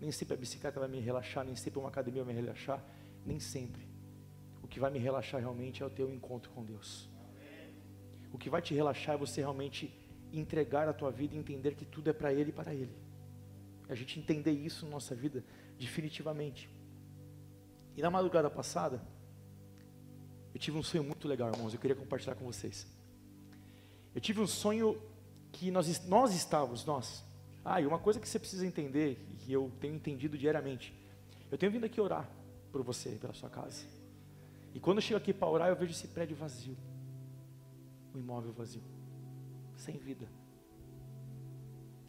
Nem 0.02 0.12
sempre 0.12 0.34
a 0.34 0.38
bicicleta 0.38 0.80
vai 0.80 0.90
me 0.90 1.00
relaxar, 1.00 1.46
nem 1.46 1.56
sempre 1.56 1.80
uma 1.80 1.90
academia 1.90 2.24
vai 2.24 2.34
me 2.34 2.42
relaxar, 2.42 2.84
nem 3.26 3.40
sempre. 3.40 3.88
O 4.62 4.68
que 4.68 4.80
vai 4.80 4.92
me 4.92 5.00
relaxar 5.00 5.40
realmente 5.40 5.82
é 5.82 5.86
o 5.86 5.90
teu 5.90 6.10
encontro 6.10 6.52
com 6.52 6.64
Deus. 6.64 7.10
O 8.34 8.38
que 8.38 8.50
vai 8.50 8.62
te 8.62 8.74
relaxar 8.74 9.14
é 9.14 9.18
você 9.18 9.42
realmente 9.42 9.94
entregar 10.34 10.90
a 10.90 10.94
tua 10.94 11.12
vida 11.12 11.36
e 11.36 11.38
entender 11.38 11.76
que 11.76 11.86
tudo 11.86 12.10
é 12.10 12.14
para 12.14 12.34
Ele 12.34 12.50
e 12.50 12.52
para 12.52 12.74
Ele. 12.74 12.92
A 13.88 13.94
gente 13.94 14.20
entender 14.20 14.52
isso 14.52 14.86
na 14.86 14.94
nossa 14.94 15.14
vida 15.14 15.46
definitivamente. 15.78 16.68
E 17.96 18.02
na 18.02 18.10
madrugada 18.10 18.50
passada, 18.50 19.00
eu 20.52 20.60
tive 20.60 20.76
um 20.78 20.82
sonho 20.82 21.04
muito 21.04 21.28
legal, 21.28 21.52
irmãos. 21.52 21.74
Eu 21.74 21.80
queria 21.80 21.96
compartilhar 21.96 22.34
com 22.34 22.44
vocês. 22.46 22.88
Eu 24.16 24.20
tive 24.20 24.42
um 24.42 24.48
sonho 24.48 25.00
que 25.52 25.70
nós, 25.70 26.04
nós 26.08 26.34
estávamos, 26.34 26.84
nós. 26.86 27.24
Ah, 27.64 27.80
e 27.80 27.86
uma 27.86 28.00
coisa 28.00 28.20
que 28.20 28.28
você 28.28 28.40
precisa 28.40 28.66
entender, 28.66 29.24
e 29.30 29.36
que 29.36 29.54
eu 29.54 29.72
tenho 29.80 29.94
entendido 29.94 30.40
diariamente. 30.40 30.92
Eu 31.52 31.58
tenho 31.58 31.72
vindo 31.72 31.86
aqui 31.86 32.02
orar 32.02 32.28
por 32.72 32.82
você, 32.82 33.12
pela 33.12 33.34
sua 33.34 33.50
casa. 33.50 33.86
E 34.74 34.80
quando 34.80 34.98
eu 34.98 35.02
chego 35.04 35.20
aqui 35.20 35.32
para 35.32 35.48
orar, 35.48 35.70
eu 35.70 35.76
vejo 35.76 35.92
esse 35.92 36.08
prédio 36.08 36.36
vazio 36.36 36.76
um 38.14 38.20
imóvel 38.20 38.54
vazio, 38.54 38.84
sem 39.76 39.98
vida. 39.98 40.28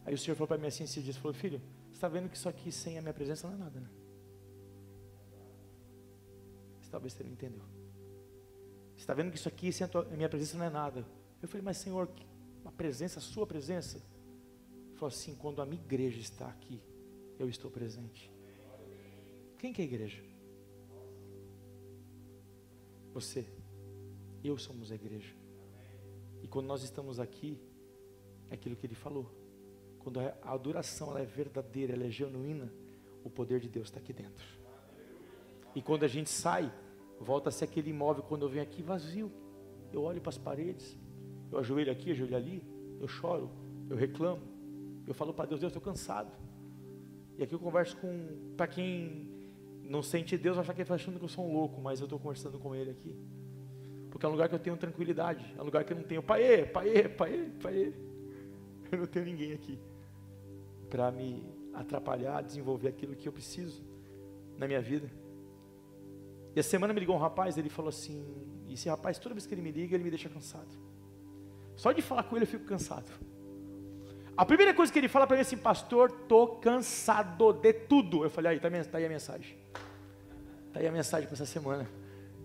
Aí 0.05 0.15
o 0.15 0.19
Senhor 0.19 0.37
falou 0.37 0.49
para 0.49 0.59
mim 0.59 0.67
assim 0.67 0.85
esses 0.85 1.03
dias, 1.03 1.17
falou, 1.17 1.33
filho, 1.33 1.61
você 1.89 1.95
está 1.95 2.09
vendo 2.09 2.29
que 2.29 2.37
isso 2.37 2.49
aqui 2.49 2.71
sem 2.71 2.99
a 2.99 3.03
minha 3.03 3.15
presença 3.15 3.47
não 3.47 3.55
é 3.55 3.59
nada, 3.59 3.81
né? 3.81 3.89
Você, 6.81 6.91
talvez 6.91 7.13
você 7.13 7.25
não 7.25 7.31
entendeu. 7.33 7.63
Você 8.95 9.03
está 9.03 9.15
vendo 9.15 9.31
que 9.31 9.39
isso 9.39 9.49
aqui 9.49 9.73
sem 9.73 9.85
a, 9.85 9.89
tua, 9.89 10.03
a 10.03 10.17
minha 10.17 10.29
presença 10.29 10.59
não 10.59 10.65
é 10.67 10.71
nada. 10.71 11.07
Eu 11.41 11.49
falei, 11.49 11.65
mas 11.65 11.79
Senhor, 11.79 12.09
a 12.65 12.73
presença, 12.73 13.19
a 13.19 13.23
sua 13.23 13.47
presença. 13.47 13.99
Ele 14.89 14.95
falou 14.97 15.09
assim, 15.09 15.35
quando 15.35 15.63
a 15.63 15.67
minha 15.67 15.83
igreja 15.83 16.21
está 16.21 16.47
aqui, 16.49 16.81
eu 17.39 17.49
estou 17.49 17.71
presente. 17.71 18.31
Quem 19.59 19.73
que 19.73 19.81
é 19.81 19.85
a 19.85 19.89
igreja? 19.89 20.23
Você. 23.15 23.47
Eu 24.43 24.59
somos 24.59 24.93
a 24.93 24.95
igreja. 24.95 25.35
E 26.45 26.47
quando 26.47 26.67
nós 26.67 26.83
estamos 26.83 27.19
aqui, 27.19 27.59
é 28.51 28.55
aquilo 28.55 28.77
que 28.77 28.87
ele 28.87 28.95
falou. 28.95 29.31
Quando 29.99 30.21
a 30.21 30.35
adoração 30.43 31.09
ela 31.11 31.23
é 31.23 31.25
verdadeira, 31.25 31.95
ela 31.95 32.05
é 32.05 32.11
genuína, 32.11 32.71
o 33.25 33.31
poder 33.31 33.61
de 33.61 33.69
Deus 33.71 33.89
está 33.89 33.99
aqui 33.99 34.13
dentro. 34.13 34.45
E 35.75 35.81
quando 35.81 36.05
a 36.05 36.07
gente 36.07 36.29
sai, 36.29 36.71
volta 37.19 37.49
a 37.49 37.53
ser 37.53 37.65
aquele 37.65 37.89
imóvel 37.89 38.23
quando 38.23 38.43
eu 38.43 38.51
venho 38.51 38.63
aqui 38.63 38.83
vazio. 38.83 39.33
Eu 39.91 40.03
olho 40.03 40.21
para 40.21 40.29
as 40.29 40.37
paredes, 40.37 40.99
eu 41.51 41.59
ajoelho 41.59 41.91
aqui, 41.91 42.11
ajoelho 42.11 42.37
ali, 42.37 42.63
eu 43.01 43.09
choro, 43.09 43.51
eu 43.89 43.97
reclamo, 43.97 44.43
eu 45.07 45.15
falo 45.15 45.33
para 45.33 45.47
Deus, 45.47 45.61
Deus, 45.61 45.71
estou 45.71 45.81
cansado. 45.81 46.31
E 47.39 47.43
aqui 47.43 47.55
eu 47.55 47.59
converso 47.59 47.97
com, 47.97 48.53
para 48.55 48.67
quem 48.67 49.31
não 49.83 50.03
sente 50.03 50.37
Deus, 50.37 50.59
achar 50.59 50.75
que 50.75 50.81
ele 50.81 50.85
está 50.85 50.95
achando 50.95 51.19
que 51.19 51.25
eu 51.25 51.29
sou 51.29 51.49
um 51.49 51.55
louco, 51.55 51.81
mas 51.81 52.01
eu 52.01 52.05
estou 52.05 52.19
conversando 52.19 52.59
com 52.59 52.75
Ele 52.75 52.91
aqui. 52.91 53.17
Porque 54.15 54.25
é 54.25 54.29
um 54.29 54.33
lugar 54.33 54.49
que 54.49 54.55
eu 54.55 54.61
tenho 54.61 54.77
tranquilidade, 54.77 55.45
é 55.59 55.61
um 55.61 55.65
lugar 55.65 55.83
que 55.83 55.93
eu 55.93 55.97
não 55.97 56.05
tenho 56.05 56.23
pai, 56.23 56.65
pai, 56.67 57.09
pai, 57.09 57.51
pai. 57.61 57.93
Eu 58.93 58.99
não 58.99 59.07
tenho 59.07 59.25
ninguém 59.25 59.53
aqui 59.53 59.77
para 60.89 61.11
me 61.11 61.45
atrapalhar, 61.73 62.41
desenvolver 62.41 62.87
aquilo 62.87 63.17
que 63.17 63.27
eu 63.27 63.33
preciso 63.33 63.83
na 64.57 64.69
minha 64.69 64.81
vida. 64.81 65.11
E 66.55 66.61
a 66.61 66.63
semana 66.63 66.95
me 66.95 67.01
ligou 67.01 67.17
um 67.17 67.19
rapaz, 67.19 67.59
ele 67.59 67.69
falou 67.69 67.89
assim, 67.89 68.25
e 68.69 68.75
esse 68.75 68.89
rapaz, 68.89 69.19
toda 69.19 69.35
vez 69.35 69.47
que 69.47 69.55
ele 69.55 69.63
me 69.63 69.73
liga, 69.73 69.97
ele 69.97 70.05
me 70.05 70.11
deixa 70.11 70.29
cansado. 70.29 70.69
Só 71.75 71.91
de 71.91 72.01
falar 72.01 72.23
com 72.23 72.37
ele 72.37 72.45
eu 72.45 72.49
fico 72.49 72.67
cansado. 72.67 73.11
A 74.37 74.47
primeira 74.47 74.73
coisa 74.73 74.93
que 74.93 74.99
ele 75.01 75.09
fala 75.09 75.27
para 75.27 75.35
mim 75.35 75.41
é 75.41 75.43
assim, 75.43 75.57
pastor, 75.57 76.13
tô 76.29 76.47
cansado 76.59 77.53
de 77.55 77.73
tudo. 77.73 78.23
Eu 78.23 78.31
falei, 78.31 78.53
aí, 78.53 78.61
tá, 78.61 78.71
tá 78.71 78.99
aí 78.99 79.07
a 79.07 79.09
mensagem. 79.09 79.59
Tá 80.73 80.79
aí 80.79 80.87
a 80.87 80.93
mensagem 80.93 81.27
para 81.27 81.35
essa 81.35 81.47
semana. 81.47 81.91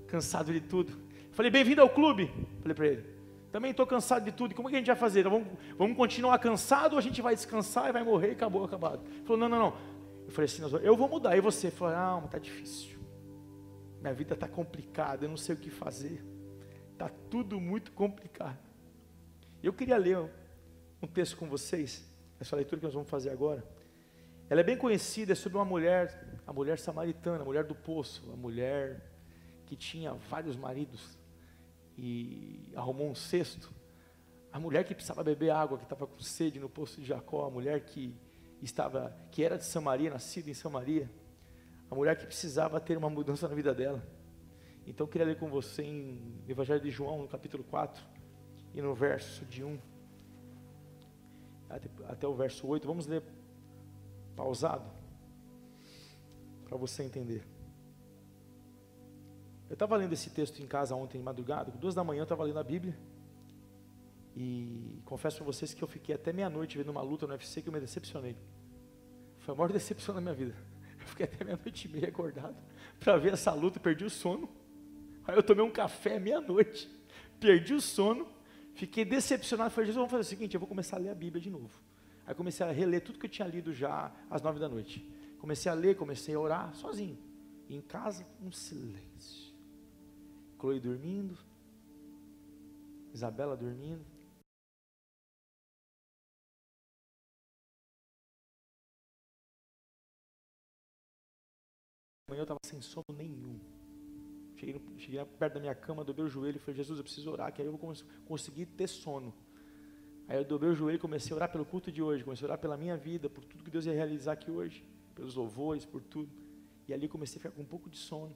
Cansado 0.07 0.51
de 0.51 0.61
tudo. 0.61 1.08
Falei, 1.39 1.49
bem-vindo 1.49 1.81
ao 1.81 1.89
clube. 1.89 2.29
Falei 2.59 2.75
para 2.75 2.87
ele. 2.87 3.05
Também 3.49 3.71
estou 3.71 3.87
cansado 3.87 4.25
de 4.25 4.31
tudo. 4.33 4.53
Como 4.53 4.67
é 4.67 4.71
que 4.71 4.75
a 4.75 4.79
gente 4.79 4.87
vai 4.87 4.95
fazer? 4.97 5.23
Vamos, 5.23 5.47
vamos 5.77 5.95
continuar 5.95 6.37
cansado 6.37 6.91
ou 6.91 6.99
a 6.99 7.01
gente 7.01 7.21
vai 7.21 7.33
descansar 7.33 7.87
e 7.87 7.93
vai 7.93 8.03
morrer 8.03 8.27
e 8.27 8.31
acabou, 8.31 8.65
acabado? 8.65 9.01
Ele 9.05 9.23
falou, 9.23 9.37
não, 9.37 9.47
não, 9.47 9.57
não. 9.57 9.77
Eu 10.25 10.31
falei 10.33 10.47
assim, 10.51 10.61
eu 10.83 10.97
vou 10.97 11.07
mudar. 11.07 11.37
E 11.37 11.39
você? 11.39 11.67
Ele 11.67 11.77
falou, 11.77 11.95
ah, 11.95 12.21
está 12.25 12.37
difícil. 12.37 12.99
Minha 14.01 14.13
vida 14.13 14.33
está 14.33 14.49
complicada, 14.49 15.23
eu 15.23 15.29
não 15.29 15.37
sei 15.37 15.55
o 15.55 15.57
que 15.57 15.69
fazer. 15.69 16.21
Está 16.91 17.07
tudo 17.29 17.57
muito 17.57 17.93
complicado. 17.93 18.59
Eu 19.63 19.71
queria 19.71 19.95
ler 19.95 20.17
um 21.01 21.07
texto 21.07 21.37
com 21.37 21.47
vocês, 21.47 22.05
essa 22.37 22.53
leitura 22.53 22.81
que 22.81 22.85
nós 22.85 22.93
vamos 22.93 23.09
fazer 23.09 23.29
agora. 23.29 23.63
Ela 24.49 24.59
é 24.59 24.63
bem 24.65 24.75
conhecida, 24.75 25.31
é 25.31 25.35
sobre 25.35 25.57
uma 25.57 25.63
mulher, 25.63 26.41
a 26.45 26.51
mulher 26.51 26.77
samaritana, 26.79 27.43
a 27.43 27.45
mulher 27.45 27.63
do 27.63 27.75
poço, 27.75 28.29
a 28.33 28.35
mulher 28.35 29.09
que 29.65 29.77
tinha 29.77 30.13
vários 30.13 30.57
maridos 30.57 31.17
e 32.01 32.71
arrumou 32.75 33.09
um 33.09 33.15
cesto. 33.15 33.73
A 34.51 34.59
mulher 34.59 34.85
que 34.85 34.95
precisava 34.95 35.23
beber 35.23 35.51
água, 35.51 35.77
que 35.77 35.83
estava 35.83 36.07
com 36.07 36.19
sede 36.19 36.59
no 36.59 36.69
poço 36.69 37.01
de 37.01 37.07
Jacó, 37.07 37.45
a 37.45 37.49
mulher 37.49 37.81
que 37.81 38.15
estava, 38.61 39.15
que 39.31 39.43
era 39.43 39.57
de 39.57 39.65
Samaria, 39.65 40.09
nascida 40.09 40.49
em 40.49 40.53
Samaria, 40.53 41.11
a 41.91 41.95
mulher 41.95 42.17
que 42.17 42.25
precisava 42.25 42.79
ter 42.79 42.97
uma 42.97 43.09
mudança 43.09 43.47
na 43.47 43.53
vida 43.53 43.73
dela. 43.73 44.01
Então 44.87 45.05
eu 45.05 45.09
queria 45.09 45.27
ler 45.27 45.37
com 45.37 45.49
você 45.49 45.83
em 45.83 46.41
Evangelho 46.47 46.79
de 46.79 46.89
João, 46.89 47.21
no 47.21 47.27
capítulo 47.27 47.63
4, 47.65 48.01
e 48.73 48.81
no 48.81 48.95
verso 48.95 49.45
de 49.45 49.63
1 49.63 49.77
até, 51.69 51.89
até 52.07 52.27
o 52.27 52.33
verso 52.33 52.65
8. 52.65 52.87
Vamos 52.87 53.07
ler 53.07 53.23
pausado, 54.35 54.89
para 56.65 56.77
você 56.77 57.03
entender. 57.03 57.58
Eu 59.69 59.73
estava 59.73 59.95
lendo 59.95 60.13
esse 60.13 60.31
texto 60.31 60.59
em 60.61 60.67
casa 60.67 60.95
ontem 60.95 61.19
de 61.19 61.23
madrugada, 61.23 61.71
duas 61.71 61.93
da 61.93 62.03
manhã 62.03 62.21
eu 62.21 62.23
estava 62.23 62.43
lendo 62.43 62.57
a 62.57 62.63
Bíblia. 62.63 62.97
E 64.35 65.01
confesso 65.05 65.37
para 65.37 65.45
vocês 65.45 65.73
que 65.73 65.83
eu 65.83 65.87
fiquei 65.87 66.15
até 66.15 66.33
meia-noite 66.33 66.77
vendo 66.77 66.89
uma 66.89 67.01
luta 67.01 67.27
no 67.27 67.33
UFC 67.33 67.61
que 67.61 67.69
eu 67.69 67.73
me 67.73 67.79
decepcionei. 67.79 68.35
Foi 69.39 69.53
a 69.53 69.57
maior 69.57 69.71
decepção 69.71 70.15
da 70.15 70.21
minha 70.21 70.33
vida. 70.33 70.55
Eu 70.99 71.07
fiquei 71.07 71.25
até 71.25 71.43
meia-noite 71.43 71.87
e 71.87 71.91
meia 71.91 72.07
acordado 72.07 72.55
para 72.99 73.15
ver 73.17 73.33
essa 73.33 73.53
luta, 73.53 73.79
perdi 73.79 74.05
o 74.05 74.09
sono. 74.09 74.49
Aí 75.25 75.35
eu 75.35 75.43
tomei 75.43 75.63
um 75.63 75.71
café 75.71 76.19
meia-noite, 76.19 76.89
perdi 77.39 77.73
o 77.73 77.81
sono, 77.81 78.27
fiquei 78.73 79.05
decepcionado. 79.05 79.69
Falei, 79.71 79.87
Jesus, 79.87 79.97
vamos 79.97 80.11
fazer 80.11 80.21
o 80.21 80.29
seguinte: 80.29 80.53
eu 80.55 80.59
vou 80.59 80.67
começar 80.67 80.97
a 80.97 80.99
ler 80.99 81.09
a 81.09 81.15
Bíblia 81.15 81.41
de 81.41 81.49
novo. 81.49 81.79
Aí 82.25 82.33
comecei 82.35 82.65
a 82.65 82.71
reler 82.71 83.01
tudo 83.01 83.19
que 83.19 83.25
eu 83.25 83.29
tinha 83.29 83.47
lido 83.47 83.73
já 83.73 84.11
às 84.29 84.41
nove 84.41 84.59
da 84.59 84.69
noite. 84.69 85.07
Comecei 85.39 85.71
a 85.71 85.75
ler, 85.75 85.95
comecei 85.95 86.35
a 86.35 86.39
orar 86.39 86.75
sozinho. 86.75 87.17
E 87.67 87.75
em 87.75 87.81
casa, 87.81 88.25
um 88.41 88.51
silêncio. 88.51 89.48
Chloe 90.59 90.77
dormindo, 90.77 91.37
Isabela 93.13 93.55
dormindo. 93.55 94.05
Amanhã 102.27 102.41
eu 102.41 102.43
estava 102.43 102.59
sem 102.65 102.81
sono 102.81 103.05
nenhum. 103.13 103.57
Cheguei, 104.57 104.81
cheguei, 104.97 105.25
perto 105.25 105.53
da 105.53 105.59
minha 105.61 105.73
cama, 105.73 106.03
dobrei 106.03 106.25
o 106.25 106.29
joelho 106.29 106.57
e 106.57 106.59
falei, 106.59 106.75
Jesus, 106.75 106.99
eu 106.99 107.03
preciso 107.05 107.31
orar, 107.31 107.53
que 107.53 107.61
aí 107.61 107.67
eu 107.67 107.77
vou 107.77 107.95
conseguir 108.25 108.65
ter 108.65 108.87
sono. 108.87 109.33
Aí 110.27 110.37
eu 110.37 110.43
dobrei 110.43 110.69
o 110.69 110.75
joelho 110.75 110.97
e 110.97 110.99
comecei 110.99 111.31
a 111.31 111.35
orar 111.37 111.49
pelo 111.49 111.65
culto 111.65 111.89
de 111.89 112.03
hoje, 112.03 112.25
comecei 112.25 112.45
a 112.45 112.49
orar 112.49 112.59
pela 112.59 112.75
minha 112.75 112.97
vida, 112.97 113.29
por 113.29 113.45
tudo 113.45 113.63
que 113.63 113.71
Deus 113.71 113.85
ia 113.85 113.93
realizar 113.93 114.33
aqui 114.33 114.51
hoje, 114.51 114.85
pelos 115.15 115.35
louvores, 115.35 115.85
por 115.85 116.03
tudo. 116.03 116.29
E 116.85 116.93
ali 116.93 117.07
comecei 117.07 117.37
a 117.37 117.41
ficar 117.41 117.55
com 117.55 117.61
um 117.61 117.65
pouco 117.65 117.89
de 117.89 117.97
sono. 117.97 118.35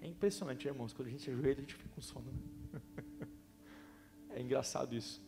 É 0.00 0.06
impressionante, 0.06 0.66
irmãos, 0.66 0.92
quando 0.92 1.08
a 1.08 1.10
gente 1.10 1.30
ajoelha, 1.30 1.58
a 1.58 1.60
gente 1.60 1.74
fica 1.74 1.88
com 1.94 2.00
sono. 2.00 2.32
Né? 2.72 2.80
É 4.30 4.40
engraçado 4.40 4.94
isso. 4.94 5.20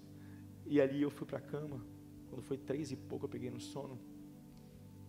E 0.64 0.80
ali 0.80 1.02
eu 1.02 1.10
fui 1.10 1.26
para 1.26 1.38
a 1.38 1.40
cama, 1.40 1.84
quando 2.28 2.42
foi 2.42 2.56
três 2.56 2.92
e 2.92 2.96
pouco, 2.96 3.24
eu 3.24 3.28
peguei 3.28 3.50
no 3.50 3.58
sono 3.58 3.98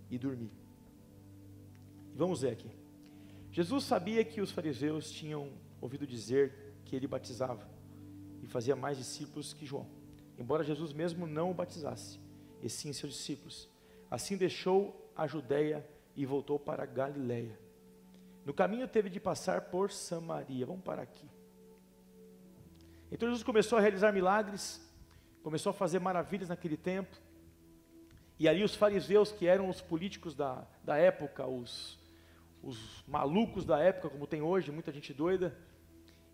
e 0.09 0.17
dormi. 0.17 0.49
Vamos 2.15 2.41
ver 2.41 2.49
aqui. 2.49 2.71
Jesus 3.51 3.83
sabia 3.83 4.23
que 4.25 4.41
os 4.41 4.49
fariseus 4.49 5.11
tinham 5.11 5.51
ouvido 5.79 6.07
dizer 6.07 6.73
que 6.83 6.95
ele 6.95 7.05
batizava 7.05 7.69
e 8.41 8.47
fazia 8.47 8.75
mais 8.75 8.97
discípulos 8.97 9.53
que 9.53 9.65
João, 9.65 9.87
embora 10.37 10.63
Jesus 10.63 10.93
mesmo 10.93 11.27
não 11.27 11.51
o 11.51 11.53
batizasse, 11.53 12.19
e 12.61 12.69
sim 12.69 12.91
seus 12.93 13.13
discípulos. 13.13 13.69
Assim 14.09 14.35
deixou 14.35 15.11
a 15.15 15.27
Judéia 15.27 15.87
e 16.15 16.25
voltou 16.25 16.59
para 16.59 16.83
a 16.83 16.85
Galiléia. 16.85 17.57
No 18.45 18.53
caminho 18.53 18.87
teve 18.87 19.09
de 19.09 19.19
passar 19.19 19.61
por 19.61 19.91
Samaria. 19.91 20.65
Vamos 20.65 20.83
parar 20.83 21.03
aqui. 21.03 21.29
Então 23.11 23.27
Jesus 23.27 23.43
começou 23.43 23.77
a 23.77 23.81
realizar 23.81 24.11
milagres, 24.11 24.81
começou 25.43 25.71
a 25.71 25.73
fazer 25.73 25.99
maravilhas 25.99 26.49
naquele 26.49 26.77
tempo. 26.77 27.15
E 28.39 28.47
ali 28.47 28.63
os 28.63 28.73
fariseus, 28.73 29.31
que 29.31 29.45
eram 29.45 29.69
os 29.69 29.81
políticos 29.81 30.33
da, 30.33 30.65
da 30.83 30.97
época, 30.97 31.45
os, 31.45 31.99
os 32.63 33.03
malucos 33.07 33.65
da 33.65 33.79
época, 33.79 34.09
como 34.09 34.25
tem 34.25 34.41
hoje, 34.41 34.71
muita 34.71 34.91
gente 34.91 35.13
doida, 35.13 35.55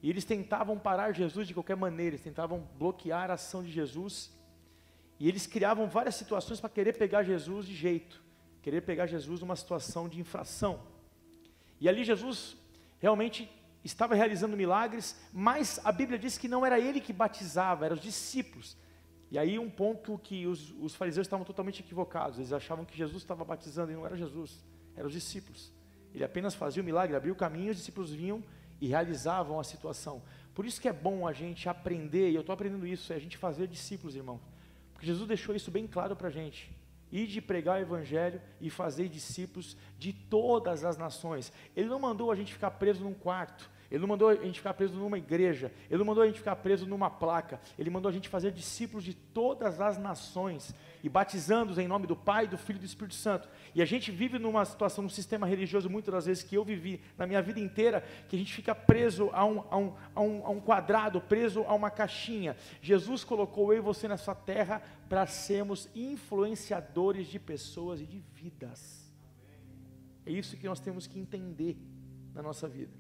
e 0.02 0.10
eles 0.10 0.24
tentavam 0.24 0.78
parar 0.78 1.12
Jesus 1.12 1.48
de 1.48 1.54
qualquer 1.54 1.76
maneira, 1.76 2.16
eles 2.16 2.24
tentavam 2.24 2.68
bloquear 2.78 3.32
a 3.32 3.34
ação 3.34 3.64
de 3.64 3.72
Jesus, 3.72 4.32
e 5.20 5.28
eles 5.28 5.48
criavam 5.48 5.90
várias 5.90 6.16
situações 6.16 6.62
para 6.62 6.70
querer 6.70 6.94
pegar 6.94 7.24
Jesus 7.24 7.66
de 7.66 7.76
jeito, 7.76 8.24
querer 8.62 8.82
pegar 8.82 9.08
Jesus 9.08 9.42
numa 9.42 9.56
situação 9.56 10.08
de 10.08 10.20
infração. 10.20 10.80
E 11.80 11.88
ali 11.88 12.04
Jesus 12.04 12.58
realmente 13.00 13.50
estava 13.84 14.16
realizando 14.16 14.58
milagres, 14.58 15.20
mas 15.32 15.80
a 15.84 15.92
Bíblia 15.92 16.18
diz 16.18 16.38
que 16.38 16.48
não 16.48 16.66
era 16.66 16.80
ele 16.80 17.00
que 17.00 17.14
batizava, 17.14 17.86
eram 17.86 17.96
os 17.96 18.02
discípulos. 18.02 18.78
E 19.30 19.38
aí 19.38 19.60
um 19.60 19.70
ponto 19.70 20.18
que 20.18 20.48
os, 20.48 20.74
os 20.80 20.96
fariseus 20.96 21.28
estavam 21.28 21.46
totalmente 21.46 21.82
equivocados, 21.82 22.40
eles 22.40 22.54
achavam 22.54 22.86
que 22.86 22.98
Jesus 22.98 23.24
estava 23.24 23.44
batizando 23.44 23.92
e 23.92 23.96
não 23.96 24.06
era 24.06 24.16
Jesus, 24.16 24.64
eram 24.96 25.08
os 25.08 25.14
discípulos. 25.14 25.72
Ele 26.14 26.24
apenas 26.24 26.56
fazia 26.56 26.82
o 26.82 26.86
milagre, 26.86 27.16
abria 27.16 27.34
o 27.34 27.36
caminho, 27.36 27.72
os 27.72 27.78
discípulos 27.78 28.12
vinham 28.12 28.44
e 28.80 28.88
realizavam 28.88 29.60
a 29.60 29.64
situação. 29.64 30.22
Por 30.54 30.66
isso 30.66 30.82
que 30.82 30.88
é 30.88 30.94
bom 30.94 31.28
a 31.28 31.34
gente 31.34 31.70
aprender, 31.70 32.32
e 32.32 32.36
eu 32.36 32.42
estou 32.42 32.54
aprendendo 32.54 32.88
isso, 32.88 33.14
é 33.14 33.16
a 33.16 33.20
gente 33.20 33.38
fazer 33.38 33.68
discípulos, 33.68 34.16
irmão. 34.16 34.40
Porque 34.94 35.06
Jesus 35.06 35.28
deixou 35.28 35.56
isso 35.56 35.70
bem 35.70 35.86
claro 35.86 36.16
para 36.16 36.30
a 36.30 36.32
gente 36.32 36.72
e 37.12 37.26
de 37.26 37.42
pregar 37.42 37.78
o 37.78 37.82
evangelho 37.82 38.42
e 38.60 38.70
fazer 38.70 39.08
discípulos 39.08 39.78
de 39.98 40.14
todas 40.14 40.84
as 40.84 40.98
nações. 40.98 41.52
Ele 41.76 41.88
não 41.88 42.00
mandou 42.00 42.32
a 42.32 42.36
gente 42.36 42.54
ficar 42.54 42.72
preso 42.72 43.04
num 43.04 43.14
quarto, 43.14 43.70
ele 43.90 44.02
não 44.02 44.08
mandou 44.08 44.30
a 44.30 44.36
gente 44.36 44.60
ficar 44.60 44.74
preso 44.74 44.96
numa 44.96 45.18
igreja, 45.18 45.72
ele 45.90 46.00
não 46.00 46.06
mandou 46.06 46.24
a 46.24 46.28
gente 46.28 46.40
ficar 46.40 46.56
preso 46.58 46.86
numa 46.86 47.10
placa, 47.10 47.60
ele 47.80 47.90
mandou 47.90 48.10
a 48.10 48.12
gente 48.12 48.28
fazer 48.28 48.52
discípulos 48.52 49.04
de 49.04 49.14
todas 49.14 49.80
as 49.80 49.98
nações. 49.98 50.76
E 51.04 51.10
batizando-os 51.10 51.78
em 51.78 51.88
nome 51.88 52.08
do 52.08 52.16
Pai, 52.16 52.48
do 52.48 52.58
Filho 52.58 52.78
e 52.78 52.80
do 52.80 52.86
Espírito 52.86 53.16
Santo. 53.16 53.48
E 53.74 53.82
a 53.82 53.86
gente 53.86 54.12
vive 54.12 54.40
numa 54.40 54.64
situação, 54.66 55.04
num 55.04 55.10
sistema 55.10 55.48
religioso, 55.48 55.90
muitas 55.90 56.14
das 56.14 56.26
vezes 56.26 56.44
que 56.44 56.56
eu 56.56 56.64
vivi 56.64 57.02
na 57.18 57.26
minha 57.28 57.42
vida 57.42 57.60
inteira, 57.60 58.04
que 58.28 58.36
a 58.36 58.40
gente 58.40 58.54
fica 58.54 58.74
preso 58.74 59.30
a 59.34 59.46
um, 59.46 59.64
a 59.70 59.78
um, 59.78 59.94
a 60.16 60.22
um, 60.22 60.46
a 60.46 60.50
um 60.50 60.60
quadrado, 60.60 61.22
preso 61.22 61.64
a 61.68 61.74
uma 61.74 61.90
caixinha. 61.90 62.56
Jesus 62.82 63.24
colocou 63.24 63.74
eu 63.74 63.80
e 63.80 63.82
você 63.82 64.08
nessa 64.08 64.34
terra 64.36 64.82
para 65.10 65.26
sermos 65.26 65.90
influenciadores 65.96 67.28
de 67.28 67.40
pessoas 67.40 68.02
e 68.02 68.06
de 68.06 68.20
vidas. 68.34 69.12
É 70.26 70.32
isso 70.32 70.58
que 70.58 70.68
nós 70.68 70.80
temos 70.80 71.08
que 71.08 71.20
entender 71.20 71.78
na 72.34 72.42
nossa 72.42 72.68
vida. 72.68 72.92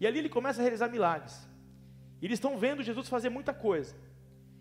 E 0.00 0.06
ali 0.06 0.18
ele 0.18 0.28
começa 0.28 0.60
a 0.60 0.62
realizar 0.62 0.88
milagres. 0.88 1.48
E 2.20 2.26
eles 2.26 2.36
estão 2.36 2.56
vendo 2.58 2.82
Jesus 2.82 3.08
fazer 3.08 3.28
muita 3.28 3.52
coisa. 3.52 3.94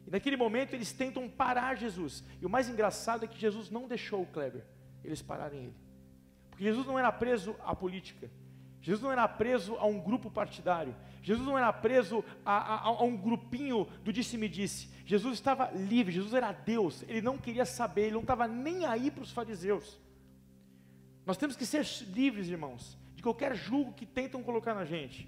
E 0.08 0.10
naquele 0.10 0.38
momento 0.38 0.74
eles 0.74 0.94
tentam 0.94 1.28
parar 1.28 1.76
Jesus. 1.76 2.24
E 2.42 2.46
o 2.46 2.50
mais 2.50 2.70
engraçado 2.70 3.26
é 3.26 3.28
que 3.28 3.38
Jesus 3.38 3.70
não 3.70 3.88
deixou 3.88 4.22
o 4.22 4.26
Kleber 4.26 4.64
eles 5.04 5.22
pararem 5.22 5.66
ele. 5.66 5.76
Porque 6.50 6.64
Jesus 6.64 6.86
não 6.86 6.98
era 6.98 7.12
preso 7.12 7.56
à 7.64 7.76
política. 7.76 8.30
Jesus 8.82 9.04
não 9.04 9.12
era 9.12 9.28
preso 9.28 9.76
a 9.76 9.86
um 9.86 10.00
grupo 10.00 10.30
partidário. 10.32 10.96
Jesus 11.22 11.46
não 11.46 11.58
era 11.58 11.72
preso 11.74 12.24
a, 12.46 12.76
a, 12.76 12.80
a 12.84 13.04
um 13.04 13.18
grupinho 13.18 13.86
do 14.04 14.14
disse-me-disse. 14.14 14.88
-disse. 14.88 14.98
Jesus 15.06 15.34
estava 15.36 15.72
livre, 15.72 16.14
Jesus 16.14 16.34
era 16.34 16.52
Deus. 16.52 17.04
Ele 17.08 17.22
não 17.22 17.38
queria 17.38 17.66
saber, 17.66 18.04
ele 18.04 18.14
não 18.14 18.22
estava 18.22 18.48
nem 18.48 18.86
aí 18.86 19.12
para 19.12 19.24
os 19.24 19.32
fariseus. 19.32 20.00
Nós 21.26 21.38
temos 21.38 21.56
que 21.56 21.66
ser 21.66 21.86
livres, 22.14 22.48
irmãos, 22.48 22.98
de 23.14 23.22
qualquer 23.22 23.56
julgo 23.56 23.94
que 23.94 24.06
tentam 24.06 24.42
colocar 24.42 24.74
na 24.74 24.86
gente. 24.86 25.28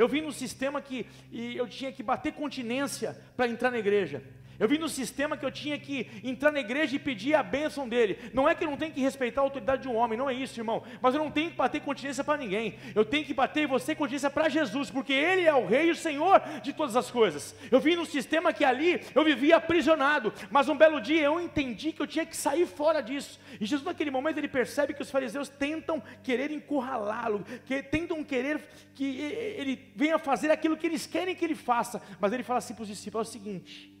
Eu 0.00 0.08
vim 0.08 0.22
num 0.22 0.32
sistema 0.32 0.80
que 0.80 1.06
eu 1.30 1.68
tinha 1.68 1.92
que 1.92 2.02
bater 2.02 2.32
continência 2.32 3.14
para 3.36 3.46
entrar 3.46 3.70
na 3.70 3.78
igreja. 3.78 4.22
Eu 4.60 4.68
vim 4.68 4.76
no 4.76 4.90
sistema 4.90 5.38
que 5.38 5.44
eu 5.44 5.50
tinha 5.50 5.78
que 5.78 6.06
entrar 6.22 6.52
na 6.52 6.60
igreja 6.60 6.94
e 6.94 6.98
pedir 6.98 7.34
a 7.34 7.42
bênção 7.42 7.88
dele. 7.88 8.18
Não 8.34 8.46
é 8.46 8.54
que 8.54 8.62
eu 8.62 8.68
não 8.68 8.76
tenho 8.76 8.92
que 8.92 9.00
respeitar 9.00 9.40
a 9.40 9.44
autoridade 9.44 9.82
de 9.82 9.88
um 9.88 9.96
homem, 9.96 10.18
não 10.18 10.28
é 10.28 10.34
isso, 10.34 10.60
irmão. 10.60 10.82
Mas 11.00 11.14
eu 11.14 11.24
não 11.24 11.30
tenho 11.30 11.50
que 11.50 11.56
bater 11.56 11.80
continência 11.80 12.22
para 12.22 12.36
ninguém. 12.36 12.74
Eu 12.94 13.02
tenho 13.02 13.24
que 13.24 13.32
bater 13.32 13.66
você 13.66 13.94
continência 13.94 14.28
para 14.28 14.50
Jesus, 14.50 14.90
porque 14.90 15.14
Ele 15.14 15.46
é 15.46 15.54
o 15.54 15.66
Rei 15.66 15.86
e 15.86 15.90
o 15.92 15.96
Senhor 15.96 16.42
de 16.62 16.74
todas 16.74 16.94
as 16.94 17.10
coisas. 17.10 17.56
Eu 17.70 17.80
vim 17.80 17.96
no 17.96 18.04
sistema 18.04 18.52
que 18.52 18.62
ali 18.62 19.00
eu 19.14 19.24
vivia 19.24 19.56
aprisionado, 19.56 20.30
mas 20.50 20.68
um 20.68 20.76
belo 20.76 21.00
dia 21.00 21.22
eu 21.22 21.40
entendi 21.40 21.90
que 21.90 22.02
eu 22.02 22.06
tinha 22.06 22.26
que 22.26 22.36
sair 22.36 22.66
fora 22.66 23.00
disso. 23.00 23.40
E 23.58 23.64
Jesus, 23.64 23.86
naquele 23.86 24.10
momento, 24.10 24.36
ele 24.36 24.48
percebe 24.48 24.92
que 24.92 25.00
os 25.00 25.10
fariseus 25.10 25.48
tentam 25.48 26.02
querer 26.22 26.50
encurralá-lo, 26.50 27.46
que 27.64 27.82
tentam 27.82 28.22
querer 28.22 28.60
que 28.94 29.20
ele 29.56 29.90
venha 29.96 30.18
fazer 30.18 30.50
aquilo 30.50 30.76
que 30.76 30.86
eles 30.86 31.06
querem 31.06 31.34
que 31.34 31.46
ele 31.46 31.54
faça. 31.54 32.02
Mas 32.20 32.30
ele 32.34 32.42
fala 32.42 32.58
assim 32.58 32.74
para 32.74 32.82
os 32.82 32.88
discípulos: 32.88 33.26
é 33.26 33.30
o 33.30 33.32
seguinte 33.32 33.99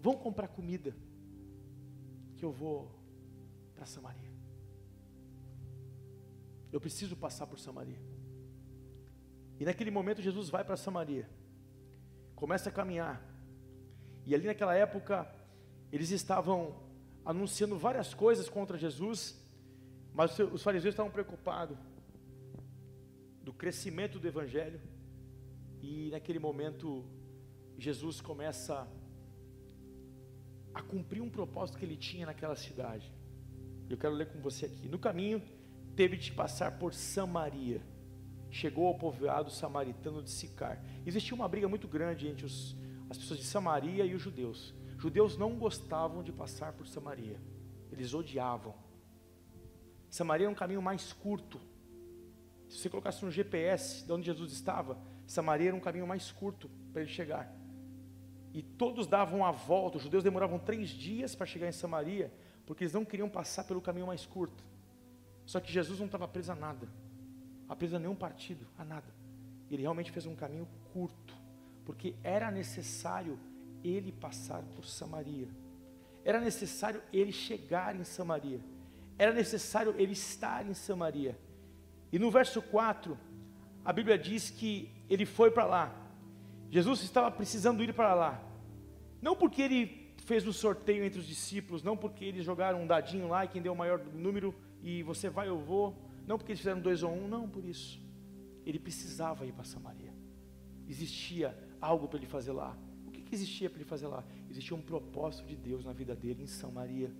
Vão 0.00 0.14
comprar 0.14 0.48
comida, 0.48 0.94
que 2.36 2.44
eu 2.44 2.52
vou 2.52 2.90
para 3.74 3.86
Samaria. 3.86 4.30
Eu 6.72 6.80
preciso 6.80 7.16
passar 7.16 7.46
por 7.46 7.58
Samaria. 7.58 8.00
E 9.58 9.64
naquele 9.64 9.90
momento 9.90 10.22
Jesus 10.22 10.48
vai 10.48 10.64
para 10.64 10.76
Samaria, 10.76 11.28
começa 12.36 12.68
a 12.68 12.72
caminhar, 12.72 13.20
e 14.24 14.34
ali 14.34 14.46
naquela 14.46 14.74
época 14.74 15.28
eles 15.90 16.10
estavam 16.10 16.76
anunciando 17.24 17.76
várias 17.76 18.14
coisas 18.14 18.48
contra 18.48 18.78
Jesus, 18.78 19.36
mas 20.14 20.38
os 20.38 20.62
fariseus 20.62 20.92
estavam 20.92 21.10
preocupados 21.10 21.76
do 23.42 23.52
crescimento 23.52 24.18
do 24.18 24.28
Evangelho, 24.28 24.80
e 25.82 26.10
naquele 26.10 26.38
momento 26.38 27.04
Jesus 27.76 28.20
começa 28.20 28.86
a 30.74 30.82
cumprir 30.82 31.20
um 31.20 31.30
propósito 31.30 31.78
que 31.78 31.84
ele 31.84 31.96
tinha 31.96 32.26
naquela 32.26 32.54
cidade. 32.54 33.12
Eu 33.88 33.96
quero 33.96 34.14
ler 34.14 34.26
com 34.26 34.40
você 34.40 34.66
aqui. 34.66 34.88
No 34.88 34.98
caminho, 34.98 35.42
teve 35.96 36.16
de 36.16 36.32
passar 36.32 36.78
por 36.78 36.92
Samaria. 36.94 37.80
Chegou 38.50 38.86
ao 38.86 38.98
povoado 38.98 39.50
samaritano 39.50 40.22
de 40.22 40.30
Sicar. 40.30 40.82
Existia 41.06 41.34
uma 41.34 41.48
briga 41.48 41.68
muito 41.68 41.88
grande 41.88 42.28
entre 42.28 42.46
os, 42.46 42.76
as 43.10 43.18
pessoas 43.18 43.40
de 43.40 43.46
Samaria 43.46 44.04
e 44.04 44.14
os 44.14 44.22
judeus. 44.22 44.74
Judeus 44.98 45.36
não 45.36 45.56
gostavam 45.56 46.22
de 46.22 46.32
passar 46.32 46.72
por 46.72 46.86
Samaria. 46.86 47.40
Eles 47.90 48.14
odiavam. 48.14 48.74
Samaria 50.10 50.46
é 50.46 50.50
um 50.50 50.54
caminho 50.54 50.82
mais 50.82 51.12
curto. 51.12 51.60
Se 52.68 52.78
você 52.78 52.90
colocasse 52.90 53.24
no 53.24 53.30
GPS 53.30 54.04
de 54.04 54.12
onde 54.12 54.26
Jesus 54.26 54.52
estava, 54.52 54.98
Samaria 55.26 55.68
era 55.68 55.76
um 55.76 55.80
caminho 55.80 56.06
mais 56.06 56.30
curto 56.30 56.70
para 56.92 57.02
ele 57.02 57.10
chegar 57.10 57.57
e 58.58 58.62
todos 58.62 59.06
davam 59.06 59.46
a 59.46 59.52
volta. 59.52 59.98
Os 59.98 60.02
judeus 60.02 60.24
demoravam 60.24 60.58
três 60.58 60.88
dias 60.88 61.32
para 61.32 61.46
chegar 61.46 61.68
em 61.68 61.72
Samaria, 61.72 62.32
porque 62.66 62.82
eles 62.82 62.92
não 62.92 63.04
queriam 63.04 63.28
passar 63.28 63.62
pelo 63.62 63.80
caminho 63.80 64.08
mais 64.08 64.26
curto. 64.26 64.64
Só 65.46 65.60
que 65.60 65.70
Jesus 65.70 66.00
não 66.00 66.06
estava 66.06 66.26
preso 66.26 66.50
a 66.50 66.56
nada, 66.56 66.88
a 67.68 67.76
preso 67.76 67.94
a 67.94 68.00
nenhum 68.00 68.16
partido, 68.16 68.66
a 68.76 68.84
nada. 68.84 69.14
Ele 69.70 69.82
realmente 69.82 70.10
fez 70.10 70.26
um 70.26 70.34
caminho 70.34 70.66
curto, 70.92 71.36
porque 71.84 72.16
era 72.20 72.50
necessário 72.50 73.38
ele 73.84 74.10
passar 74.10 74.64
por 74.74 74.84
Samaria. 74.84 75.46
Era 76.24 76.40
necessário 76.40 77.00
ele 77.12 77.30
chegar 77.30 77.94
em 77.94 78.02
Samaria. 78.02 78.58
Era 79.16 79.32
necessário 79.32 79.94
ele 79.96 80.14
estar 80.14 80.66
em 80.66 80.74
Samaria. 80.74 81.38
E 82.10 82.18
no 82.18 82.28
verso 82.28 82.60
4, 82.60 83.16
a 83.84 83.92
Bíblia 83.92 84.18
diz 84.18 84.50
que 84.50 84.90
ele 85.08 85.24
foi 85.24 85.48
para 85.48 85.64
lá. 85.64 85.94
Jesus 86.72 87.02
estava 87.02 87.30
precisando 87.30 87.84
ir 87.84 87.94
para 87.94 88.14
lá. 88.14 88.47
Não 89.20 89.34
porque 89.34 89.62
ele 89.62 90.08
fez 90.24 90.46
um 90.46 90.52
sorteio 90.52 91.04
entre 91.04 91.18
os 91.18 91.26
discípulos, 91.26 91.82
não 91.82 91.96
porque 91.96 92.24
eles 92.24 92.44
jogaram 92.44 92.82
um 92.82 92.86
dadinho 92.86 93.28
lá 93.28 93.44
e 93.44 93.48
quem 93.48 93.62
deu 93.62 93.72
o 93.72 93.76
maior 93.76 93.98
número 94.12 94.54
e 94.82 95.02
você 95.02 95.28
vai, 95.28 95.48
eu 95.48 95.58
vou. 95.58 95.96
Não 96.26 96.36
porque 96.36 96.52
eles 96.52 96.60
fizeram 96.60 96.80
dois 96.80 97.02
ou 97.02 97.12
um, 97.12 97.26
não 97.26 97.48
por 97.48 97.64
isso. 97.64 98.00
Ele 98.64 98.78
precisava 98.78 99.46
ir 99.46 99.52
para 99.52 99.64
Samaria. 99.64 100.12
Existia 100.86 101.56
algo 101.80 102.06
para 102.06 102.18
ele 102.18 102.26
fazer 102.26 102.52
lá. 102.52 102.76
O 103.06 103.10
que, 103.10 103.22
que 103.22 103.34
existia 103.34 103.68
para 103.70 103.78
ele 103.80 103.88
fazer 103.88 104.06
lá? 104.06 104.24
Existia 104.50 104.76
um 104.76 104.82
propósito 104.82 105.46
de 105.46 105.56
Deus 105.56 105.84
na 105.84 105.92
vida 105.92 106.14
dele 106.14 106.42
em 106.42 106.46
Samaria. 106.46 107.10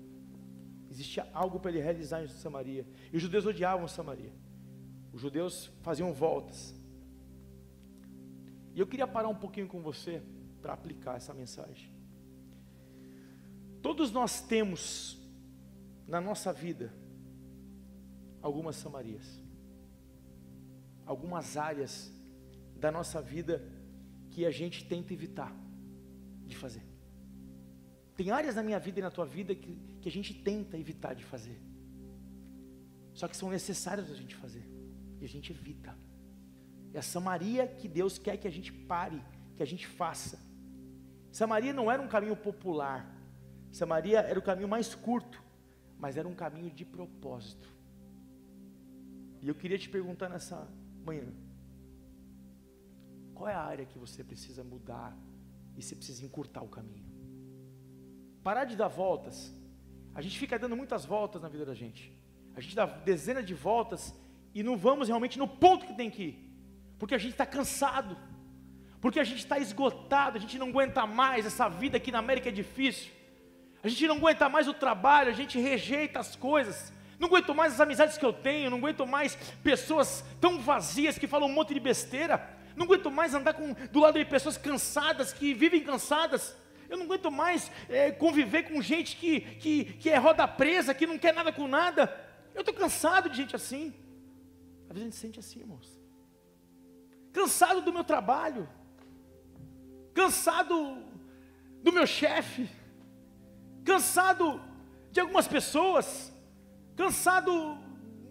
Existia 0.90 1.28
algo 1.32 1.58
para 1.58 1.70
ele 1.70 1.80
realizar 1.80 2.22
em 2.22 2.28
Samaria. 2.28 2.86
E 3.12 3.16
os 3.16 3.22
judeus 3.22 3.46
odiavam 3.46 3.88
Samaria. 3.88 4.32
Os 5.12 5.20
judeus 5.20 5.70
faziam 5.82 6.12
voltas. 6.12 6.74
E 8.74 8.80
eu 8.80 8.86
queria 8.86 9.06
parar 9.06 9.28
um 9.28 9.34
pouquinho 9.34 9.66
com 9.66 9.80
você 9.80 10.22
para 10.60 10.72
aplicar 10.72 11.16
essa 11.16 11.32
mensagem. 11.34 11.92
Todos 13.82 14.10
nós 14.10 14.40
temos 14.40 15.18
na 16.06 16.20
nossa 16.20 16.52
vida 16.52 16.92
algumas 18.42 18.76
Samarias, 18.76 19.42
algumas 21.04 21.56
áreas 21.56 22.12
da 22.76 22.90
nossa 22.90 23.20
vida 23.20 23.62
que 24.30 24.44
a 24.44 24.50
gente 24.50 24.84
tenta 24.84 25.12
evitar 25.12 25.54
de 26.46 26.56
fazer. 26.56 26.82
Tem 28.16 28.30
áreas 28.30 28.56
na 28.56 28.62
minha 28.62 28.78
vida 28.78 28.98
e 28.98 29.02
na 29.02 29.10
tua 29.10 29.26
vida 29.26 29.54
que, 29.54 29.76
que 30.00 30.08
a 30.08 30.12
gente 30.12 30.34
tenta 30.34 30.76
evitar 30.76 31.14
de 31.14 31.24
fazer, 31.24 31.60
só 33.14 33.28
que 33.28 33.36
são 33.36 33.50
necessárias 33.50 34.10
a 34.10 34.14
gente 34.14 34.34
fazer 34.34 34.64
e 35.20 35.24
a 35.24 35.28
gente 35.28 35.52
evita. 35.52 35.96
É 36.94 36.98
a 36.98 37.02
Samaria 37.02 37.66
que 37.66 37.88
Deus 37.88 38.18
quer 38.18 38.36
que 38.36 38.48
a 38.48 38.50
gente 38.50 38.72
pare, 38.72 39.22
que 39.56 39.62
a 39.62 39.66
gente 39.66 39.86
faça. 39.86 40.47
Samaria 41.30 41.72
não 41.72 41.90
era 41.90 42.00
um 42.00 42.08
caminho 42.08 42.36
popular. 42.36 43.14
Samaria 43.70 44.20
era 44.20 44.38
o 44.38 44.42
caminho 44.42 44.68
mais 44.68 44.94
curto, 44.94 45.42
mas 45.98 46.16
era 46.16 46.26
um 46.26 46.34
caminho 46.34 46.70
de 46.70 46.84
propósito. 46.84 47.68
E 49.40 49.48
eu 49.48 49.54
queria 49.54 49.78
te 49.78 49.88
perguntar 49.88 50.28
nessa 50.28 50.66
manhã: 51.04 51.32
qual 53.34 53.48
é 53.48 53.54
a 53.54 53.62
área 53.62 53.86
que 53.86 53.98
você 53.98 54.24
precisa 54.24 54.64
mudar 54.64 55.16
e 55.76 55.82
você 55.82 55.94
precisa 55.94 56.24
encurtar 56.24 56.62
o 56.62 56.68
caminho? 56.68 57.06
Parar 58.42 58.64
de 58.64 58.76
dar 58.76 58.88
voltas. 58.88 59.54
A 60.14 60.20
gente 60.20 60.38
fica 60.38 60.58
dando 60.58 60.76
muitas 60.76 61.04
voltas 61.04 61.40
na 61.40 61.48
vida 61.48 61.64
da 61.64 61.74
gente. 61.74 62.12
A 62.56 62.60
gente 62.60 62.74
dá 62.74 62.86
dezenas 62.86 63.44
de 63.44 63.54
voltas 63.54 64.12
e 64.52 64.62
não 64.62 64.76
vamos 64.76 65.06
realmente 65.06 65.38
no 65.38 65.46
ponto 65.46 65.86
que 65.86 65.94
tem 65.94 66.10
que 66.10 66.22
ir 66.22 66.48
porque 66.98 67.14
a 67.14 67.18
gente 67.18 67.32
está 67.32 67.46
cansado, 67.46 68.16
porque 69.00 69.20
a 69.20 69.24
gente 69.24 69.38
está 69.38 69.58
esgotado, 69.58 70.38
a 70.38 70.40
gente 70.40 70.58
não 70.58 70.68
aguenta 70.68 71.06
mais, 71.06 71.46
essa 71.46 71.68
vida 71.68 71.96
aqui 71.96 72.10
na 72.10 72.18
América 72.18 72.48
é 72.48 72.52
difícil, 72.52 73.10
a 73.82 73.88
gente 73.88 74.06
não 74.08 74.16
aguenta 74.16 74.48
mais 74.48 74.66
o 74.66 74.74
trabalho, 74.74 75.30
a 75.30 75.34
gente 75.34 75.58
rejeita 75.58 76.18
as 76.18 76.34
coisas, 76.34 76.92
não 77.18 77.28
aguento 77.28 77.54
mais 77.54 77.74
as 77.74 77.80
amizades 77.80 78.18
que 78.18 78.24
eu 78.24 78.32
tenho, 78.32 78.70
não 78.70 78.78
aguento 78.78 79.06
mais 79.06 79.36
pessoas 79.62 80.24
tão 80.40 80.60
vazias 80.60 81.18
que 81.18 81.26
falam 81.26 81.48
um 81.48 81.52
monte 81.52 81.74
de 81.74 81.80
besteira, 81.80 82.56
não 82.76 82.86
aguento 82.86 83.10
mais 83.10 83.34
andar 83.34 83.54
com, 83.54 83.72
do 83.90 84.00
lado 84.00 84.18
de 84.18 84.24
pessoas 84.24 84.56
cansadas, 84.56 85.32
que 85.32 85.54
vivem 85.54 85.82
cansadas, 85.82 86.56
eu 86.88 86.96
não 86.96 87.04
aguento 87.04 87.30
mais 87.30 87.70
é, 87.88 88.10
conviver 88.10 88.64
com 88.64 88.80
gente 88.80 89.16
que, 89.16 89.40
que, 89.40 89.84
que 89.84 90.10
é 90.10 90.16
roda 90.16 90.46
presa, 90.48 90.94
que 90.94 91.06
não 91.06 91.18
quer 91.18 91.34
nada 91.34 91.52
com 91.52 91.68
nada, 91.68 92.26
eu 92.54 92.60
estou 92.60 92.74
cansado 92.74 93.28
de 93.28 93.36
gente 93.36 93.54
assim, 93.54 93.94
às 94.88 94.96
vezes 94.96 95.02
a 95.02 95.04
gente 95.04 95.14
se 95.14 95.20
sente 95.20 95.38
assim, 95.38 95.60
irmãos, 95.60 96.00
cansado 97.32 97.82
do 97.82 97.92
meu 97.92 98.04
trabalho, 98.04 98.68
cansado 100.18 100.74
do 101.80 101.92
meu 101.92 102.04
chefe, 102.04 102.68
cansado 103.84 104.60
de 105.12 105.20
algumas 105.20 105.46
pessoas, 105.46 106.32
cansado 106.96 107.78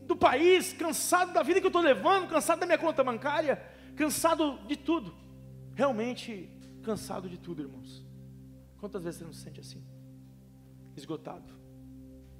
do 0.05 0.13
país, 0.13 0.73
cansado 0.73 1.31
da 1.31 1.41
vida 1.41 1.61
que 1.61 1.65
eu 1.65 1.69
estou 1.69 1.81
levando, 1.81 2.27
cansado 2.27 2.59
da 2.59 2.65
minha 2.65 2.77
conta 2.77 3.05
bancária, 3.05 3.55
cansado 3.95 4.59
de 4.67 4.75
tudo. 4.75 5.15
Realmente 5.75 6.49
cansado 6.83 7.29
de 7.29 7.37
tudo, 7.37 7.61
irmãos. 7.61 8.05
Quantas 8.79 9.01
vezes 9.01 9.19
você 9.19 9.25
não 9.25 9.33
se 9.33 9.41
sente 9.43 9.61
assim? 9.61 9.81
Esgotado, 10.93 11.53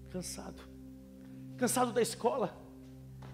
cansado, 0.10 0.62
cansado 1.56 1.94
da 1.94 2.02
escola, 2.02 2.54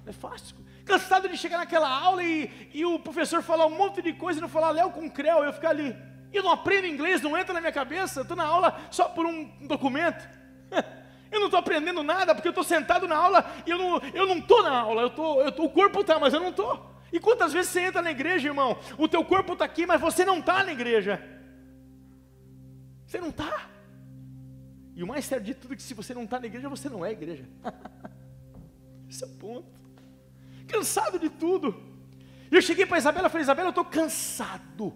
não 0.03 0.09
é 0.11 0.13
fácil. 0.13 0.57
Cansado 0.85 1.29
de 1.29 1.37
chegar 1.37 1.57
naquela 1.57 1.89
aula 1.89 2.23
e, 2.23 2.69
e 2.73 2.85
o 2.85 2.99
professor 2.99 3.41
falar 3.41 3.65
um 3.65 3.77
monte 3.77 4.01
de 4.01 4.13
coisa 4.13 4.39
e 4.39 4.41
não 4.41 4.49
falar 4.49 4.71
Léo 4.71 4.91
com 4.91 5.09
Creu, 5.09 5.43
eu 5.43 5.53
ficar 5.53 5.69
ali. 5.69 5.95
Eu 6.31 6.43
não 6.43 6.51
aprendo 6.51 6.87
inglês, 6.87 7.21
não 7.21 7.37
entra 7.37 7.53
na 7.53 7.61
minha 7.61 7.71
cabeça, 7.71 8.21
estou 8.21 8.35
na 8.35 8.45
aula 8.45 8.77
só 8.91 9.05
por 9.09 9.25
um 9.25 9.45
documento. 9.67 10.27
Eu 11.31 11.39
não 11.39 11.47
estou 11.47 11.59
aprendendo 11.59 12.03
nada 12.03 12.35
porque 12.35 12.47
eu 12.47 12.51
estou 12.51 12.63
sentado 12.63 13.07
na 13.07 13.15
aula 13.15 13.43
e 13.65 13.71
eu 13.71 13.77
não 13.79 13.97
estou 14.37 14.61
não 14.61 14.69
na 14.69 14.77
aula, 14.77 15.01
eu 15.01 15.09
tô, 15.09 15.41
eu 15.41 15.51
tô, 15.51 15.63
o 15.63 15.69
corpo 15.71 16.01
está, 16.01 16.19
mas 16.19 16.31
eu 16.31 16.39
não 16.39 16.49
estou. 16.49 16.93
E 17.11 17.19
quantas 17.19 17.51
vezes 17.51 17.71
você 17.71 17.81
entra 17.81 18.03
na 18.03 18.11
igreja, 18.11 18.49
irmão? 18.49 18.77
O 18.99 19.07
teu 19.07 19.25
corpo 19.25 19.53
está 19.53 19.65
aqui, 19.65 19.87
mas 19.87 19.99
você 19.99 20.23
não 20.23 20.37
está 20.37 20.63
na 20.63 20.71
igreja. 20.71 21.19
Você 23.07 23.19
não 23.19 23.29
está. 23.29 23.67
E 24.95 25.03
o 25.03 25.07
mais 25.07 25.25
sério 25.25 25.43
de 25.43 25.55
tudo 25.55 25.73
é 25.73 25.77
que 25.77 25.81
se 25.81 25.95
você 25.95 26.13
não 26.13 26.23
está 26.23 26.39
na 26.39 26.45
igreja, 26.45 26.69
você 26.69 26.87
não 26.87 27.03
é 27.03 27.11
igreja. 27.11 27.45
Esse 29.09 29.23
é 29.23 29.27
o 29.27 29.31
ponto. 29.31 29.82
Cansado 30.67 31.19
de 31.19 31.29
tudo. 31.29 31.75
E 32.51 32.55
eu 32.55 32.61
cheguei 32.61 32.85
para 32.85 32.97
Isabela 32.97 33.27
e 33.27 33.29
falei, 33.29 33.43
Isabela, 33.43 33.67
eu 33.67 33.71
estou 33.71 33.85
cansado. 33.85 34.93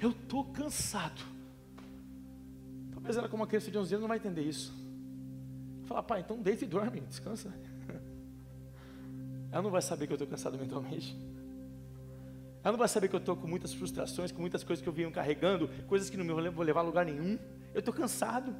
Eu 0.00 0.10
estou 0.10 0.44
cansado. 0.44 1.22
Talvez 2.92 3.16
ela, 3.16 3.28
como 3.28 3.42
uma 3.42 3.46
criança 3.46 3.70
de 3.70 3.78
11 3.78 3.94
anos, 3.94 4.02
não 4.02 4.08
vai 4.08 4.18
entender 4.18 4.42
isso. 4.42 4.72
Falar, 5.84 6.02
pai, 6.02 6.20
então 6.20 6.40
deita 6.40 6.64
e 6.64 6.68
dorme, 6.68 7.00
descansa. 7.00 7.52
Ela 9.50 9.62
não 9.62 9.70
vai 9.70 9.82
saber 9.82 10.06
que 10.06 10.12
eu 10.12 10.16
estou 10.16 10.26
cansado 10.26 10.58
mentalmente. 10.58 11.16
Ela 12.62 12.72
não 12.72 12.78
vai 12.78 12.88
saber 12.88 13.08
que 13.08 13.14
eu 13.14 13.20
estou 13.20 13.36
com 13.36 13.46
muitas 13.46 13.72
frustrações, 13.74 14.32
com 14.32 14.40
muitas 14.40 14.64
coisas 14.64 14.82
que 14.82 14.88
eu 14.88 14.92
venho 14.92 15.12
carregando, 15.12 15.68
coisas 15.86 16.08
que 16.10 16.16
não 16.16 16.24
me 16.24 16.50
vou 16.50 16.64
levar 16.64 16.80
a 16.80 16.82
lugar 16.82 17.04
nenhum. 17.04 17.38
Eu 17.72 17.80
estou 17.80 17.92
cansado. 17.92 18.54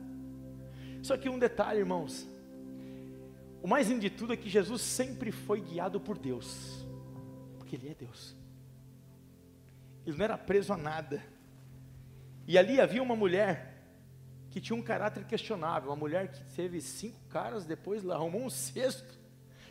Só 1.02 1.16
que 1.16 1.28
um 1.28 1.38
detalhe, 1.38 1.80
irmãos. 1.80 2.28
O 3.64 3.66
mais 3.66 3.88
lindo 3.88 4.02
de 4.02 4.10
tudo 4.10 4.34
é 4.34 4.36
que 4.36 4.50
Jesus 4.50 4.82
sempre 4.82 5.32
foi 5.32 5.58
guiado 5.58 5.98
por 5.98 6.18
Deus. 6.18 6.86
Porque 7.56 7.76
Ele 7.76 7.88
é 7.88 7.94
Deus. 7.94 8.36
Ele 10.04 10.18
não 10.18 10.22
era 10.22 10.36
preso 10.36 10.70
a 10.70 10.76
nada. 10.76 11.24
E 12.46 12.58
ali 12.58 12.78
havia 12.78 13.02
uma 13.02 13.16
mulher 13.16 13.82
que 14.50 14.60
tinha 14.60 14.78
um 14.78 14.82
caráter 14.82 15.24
questionável, 15.24 15.88
uma 15.88 15.96
mulher 15.96 16.30
que 16.30 16.44
teve 16.54 16.78
cinco 16.78 17.18
caras, 17.30 17.64
depois 17.64 18.06
arrumou 18.06 18.42
um 18.42 18.50
sexto. 18.50 19.18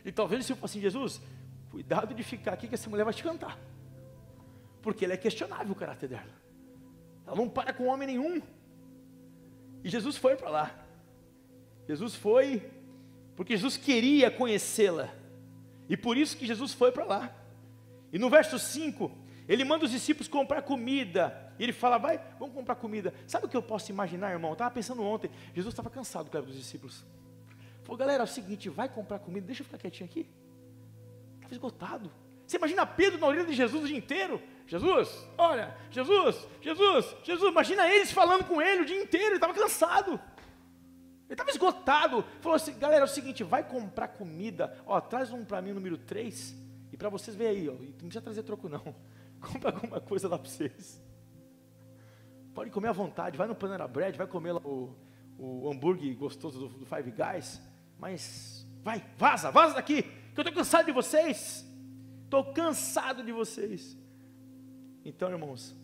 E 0.04 0.12
talvez 0.12 0.44
se 0.48 0.56
fosse 0.56 0.80
assim, 0.80 0.82
Jesus, 0.82 1.22
cuidado 1.70 2.16
de 2.16 2.24
ficar 2.24 2.54
aqui 2.54 2.68
que 2.68 2.74
essa 2.74 2.90
mulher 2.90 3.04
vai 3.04 3.14
te 3.14 3.22
cantar. 3.22 3.60
Porque 4.82 5.06
ele 5.06 5.14
é 5.14 5.18
questionável 5.18 5.72
o 5.72 5.76
caráter 5.76 6.10
dela. 6.10 6.34
Ela 7.28 7.36
não 7.36 7.48
para 7.48 7.72
com 7.72 7.86
homem 7.86 8.08
nenhum. 8.08 8.42
E 9.84 9.88
Jesus 9.88 10.18
foi 10.18 10.36
para 10.36 10.50
lá. 10.50 10.86
Jesus 11.88 12.16
foi 12.16 12.73
porque 13.36 13.56
Jesus 13.56 13.78
queria 13.78 14.30
conhecê-la. 14.30 15.10
E 15.89 15.98
por 15.98 16.17
isso 16.17 16.38
que 16.38 16.46
Jesus 16.46 16.74
foi 16.74 16.91
para 16.91 17.04
lá. 17.04 17.36
E 18.12 18.19
no 18.19 18.30
verso 18.30 18.60
5, 18.60 19.12
ele 19.48 19.63
manda 19.63 19.86
os 19.86 19.91
discípulos 19.91 20.28
comprar 20.28 20.62
comida. 20.62 21.54
E 21.60 21.63
ele 21.63 21.74
fala, 21.74 21.98
vai, 21.98 22.19
vamos 22.39 22.54
comprar 22.54 22.76
comida. 22.76 23.13
Sabe 23.28 23.46
o 23.46 23.50
que 23.50 23.58
eu 23.58 23.62
posso 23.62 23.91
imaginar, 23.91 24.32
irmão? 24.32 24.52
Eu 24.52 24.54
estava 24.54 24.72
pensando 24.72 25.04
ontem, 25.04 25.30
Jesus 25.54 25.74
estava 25.74 25.89
cansado 25.89 26.30
cara, 26.30 26.46
dos 26.46 26.56
discípulos. 26.56 27.06
Falou, 27.84 27.98
galera, 27.98 28.24
é 28.24 28.26
o 28.26 28.28
seguinte, 28.28 28.69
vai 28.69 28.88
comprar 28.88 29.19
comida, 29.19 29.46
deixa 29.46 29.62
eu 29.62 29.65
ficar 29.65 29.78
quietinho 29.78 30.10
aqui. 30.10 30.28
Estava 31.36 31.54
esgotado. 31.54 32.12
Você 32.48 32.58
imagina 32.58 32.86
Pedro 32.86 33.19
na 33.19 33.28
orelha 33.28 33.46
de 33.46 33.54
Jesus 33.54 33.84
o 33.84 33.88
dia 33.88 33.98
inteiro? 33.98 34.41
Jesus, 34.67 35.28
olha, 35.38 35.76
Jesus, 35.91 36.48
Jesus, 36.62 37.15
Jesus. 37.24 37.52
Imagina 37.52 37.88
eles 37.89 38.12
falando 38.12 38.46
com 38.46 38.62
ele 38.62 38.84
o 38.84 38.86
dia 38.86 39.02
inteiro, 39.02 39.28
ele 39.28 39.36
estava 39.36 39.54
cansado. 39.54 40.19
Ele 41.34 41.41
estava 41.41 41.50
esgotado. 41.50 42.24
Falou 42.41 42.56
assim, 42.56 42.78
galera, 42.78 43.02
é 43.02 43.06
o 43.06 43.08
seguinte, 43.08 43.43
vai 43.43 43.67
comprar 43.67 44.10
comida. 44.10 44.78
Ó, 44.86 45.02
traz 45.02 45.32
um 45.32 45.43
para 45.43 45.62
mim, 45.63 45.72
número 45.72 45.98
3. 45.98 46.56
E 46.91 46.98
para 46.98 47.10
vocês 47.10 47.36
ver 47.36 47.48
aí, 47.48 47.67
ó. 47.67 47.74
não 47.74 47.93
precisa 47.93 48.22
trazer 48.22 48.43
troco 48.43 48.69
não. 48.69 48.96
Compra 49.41 49.72
alguma 49.72 50.00
coisa 50.00 50.28
lá 50.28 50.38
para 50.38 50.48
vocês. 50.48 51.02
Pode 52.54 52.69
comer 52.69 52.89
à 52.89 52.91
vontade, 52.91 53.36
vai 53.36 53.48
no 53.48 53.56
Panera 53.56 53.88
Bread, 53.88 54.15
vai 54.15 54.28
comer 54.28 54.52
lá 54.52 54.62
o, 54.63 54.96
o 55.39 55.72
hambúrguer 55.72 56.15
gostoso 56.15 56.60
do, 56.60 56.67
do 56.67 56.86
Five 56.86 57.12
Guys, 57.12 57.60
mas 57.98 58.67
vai, 58.84 59.04
vaza, 59.17 59.50
vaza 59.50 59.74
daqui, 59.74 60.04
que 60.04 60.39
eu 60.39 60.43
estou 60.43 60.54
cansado 60.54 60.86
de 60.86 60.91
vocês, 60.91 61.67
estou 62.26 62.54
cansado 62.54 63.24
de 63.24 63.32
vocês. 63.32 63.98
Então, 65.04 65.32
irmãos, 65.32 65.76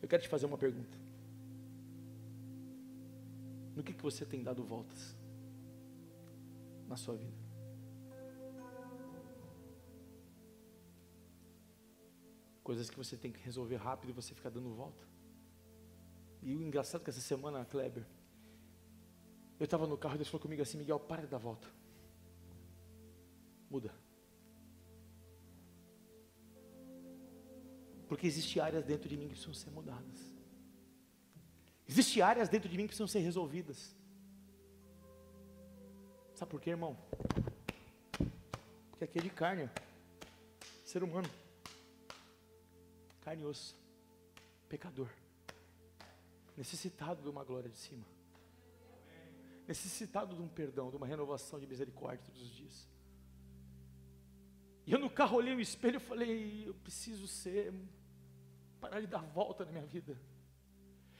eu 0.00 0.08
quero 0.08 0.22
te 0.22 0.28
fazer 0.30 0.46
uma 0.46 0.56
pergunta. 0.56 1.05
No 3.76 3.82
que, 3.82 3.92
que 3.92 4.02
você 4.02 4.24
tem 4.24 4.42
dado 4.42 4.64
voltas 4.64 5.14
na 6.88 6.96
sua 6.96 7.14
vida? 7.14 7.36
Coisas 12.64 12.88
que 12.88 12.96
você 12.96 13.18
tem 13.18 13.30
que 13.30 13.38
resolver 13.40 13.76
rápido 13.76 14.10
e 14.10 14.12
você 14.14 14.34
fica 14.34 14.50
dando 14.50 14.74
volta. 14.74 15.06
E 16.42 16.56
o 16.56 16.62
engraçado 16.62 17.02
é 17.02 17.04
que 17.04 17.10
essa 17.10 17.20
semana, 17.20 17.66
Kleber, 17.66 18.06
eu 19.60 19.64
estava 19.64 19.86
no 19.86 19.98
carro 19.98 20.14
e 20.14 20.18
Deus 20.18 20.28
falou 20.28 20.40
comigo 20.40 20.62
assim, 20.62 20.78
Miguel, 20.78 20.98
para 20.98 21.22
de 21.22 21.28
dar 21.28 21.38
volta. 21.38 21.68
Muda. 23.68 23.92
Porque 28.08 28.26
existem 28.26 28.62
áreas 28.62 28.84
dentro 28.84 29.06
de 29.06 29.18
mim 29.18 29.24
que 29.24 29.34
precisam 29.34 29.52
ser 29.52 29.70
mudadas. 29.70 30.25
Existem 31.88 32.22
áreas 32.22 32.48
dentro 32.48 32.68
de 32.68 32.76
mim 32.76 32.84
que 32.84 32.88
precisam 32.88 33.06
ser 33.06 33.20
resolvidas. 33.20 33.94
Sabe 36.34 36.50
por 36.50 36.60
quê, 36.60 36.70
irmão? 36.70 36.96
Porque 38.90 39.04
aqui 39.04 39.18
é 39.18 39.22
de 39.22 39.30
carne, 39.30 39.70
ser 40.84 41.02
humano, 41.02 41.28
carne 43.20 43.42
e 43.42 43.46
osso, 43.46 43.76
pecador 44.68 45.08
necessitado 46.56 47.22
de 47.22 47.28
uma 47.28 47.44
glória 47.44 47.68
de 47.68 47.76
cima, 47.76 48.04
necessitado 49.68 50.34
de 50.34 50.40
um 50.40 50.48
perdão, 50.48 50.90
de 50.90 50.96
uma 50.96 51.06
renovação 51.06 51.60
de 51.60 51.66
misericórdia 51.66 52.24
todos 52.24 52.42
os 52.42 52.50
dias. 52.50 52.88
E 54.86 54.92
eu 54.92 54.98
no 54.98 55.10
carro 55.10 55.36
olhei 55.36 55.54
no 55.54 55.60
espelho 55.60 55.96
e 55.96 56.00
falei: 56.00 56.68
eu 56.68 56.74
preciso 56.74 57.26
ser, 57.26 57.74
parar 58.80 59.00
de 59.00 59.06
dar 59.06 59.22
volta 59.22 59.64
na 59.64 59.72
minha 59.72 59.86
vida. 59.86 60.16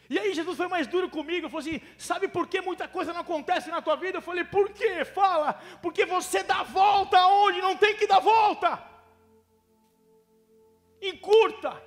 E 0.09 0.19
aí 0.19 0.33
Jesus 0.33 0.57
foi 0.57 0.69
mais 0.69 0.87
duro 0.87 1.11
comigo, 1.11 1.49
falou 1.49 1.61
assim: 1.61 1.81
sabe 1.99 2.29
por 2.29 2.47
que 2.47 2.61
muita 2.61 2.87
coisa 2.87 3.13
não 3.13 3.21
acontece 3.21 3.71
na 3.71 3.83
tua 3.83 3.97
vida? 3.97 4.19
Eu 4.19 4.23
falei: 4.23 4.45
por 4.45 4.71
quê? 4.71 5.05
Fala, 5.05 5.55
porque 5.83 6.05
você 6.05 6.43
dá 6.43 6.63
volta 6.63 7.27
onde 7.27 7.61
não 7.61 7.77
tem 7.77 7.97
que 7.97 8.07
dar 8.07 8.21
volta. 8.21 8.83
Encurta. 11.01 11.83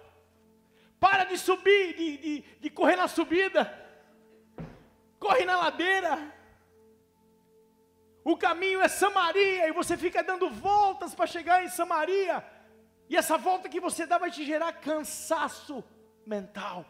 Para 0.99 1.23
de 1.23 1.37
subir, 1.37 1.95
de, 1.95 2.17
de, 2.17 2.41
de 2.59 2.69
correr 2.69 2.97
na 2.97 3.07
subida. 3.07 3.73
Corre 5.17 5.45
na 5.45 5.57
ladeira. 5.57 6.33
O 8.23 8.37
caminho 8.37 8.81
é 8.81 8.87
Samaria 8.87 9.67
e 9.67 9.71
você 9.71 9.97
fica 9.97 10.21
dando 10.21 10.49
voltas 10.49 11.15
para 11.15 11.25
chegar 11.25 11.63
em 11.63 11.69
Samaria. 11.69 12.45
E 13.09 13.15
essa 13.15 13.37
volta 13.37 13.69
que 13.69 13.79
você 13.79 14.05
dá 14.05 14.17
vai 14.17 14.29
te 14.29 14.45
gerar 14.45 14.73
cansaço 14.73 15.83
mental, 16.25 16.85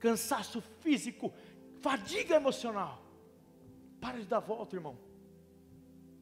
cansaço 0.00 0.60
físico, 0.80 1.32
fadiga 1.80 2.34
emocional. 2.34 3.00
Para 4.00 4.18
de 4.18 4.26
dar 4.26 4.40
volta, 4.40 4.74
irmão. 4.74 4.98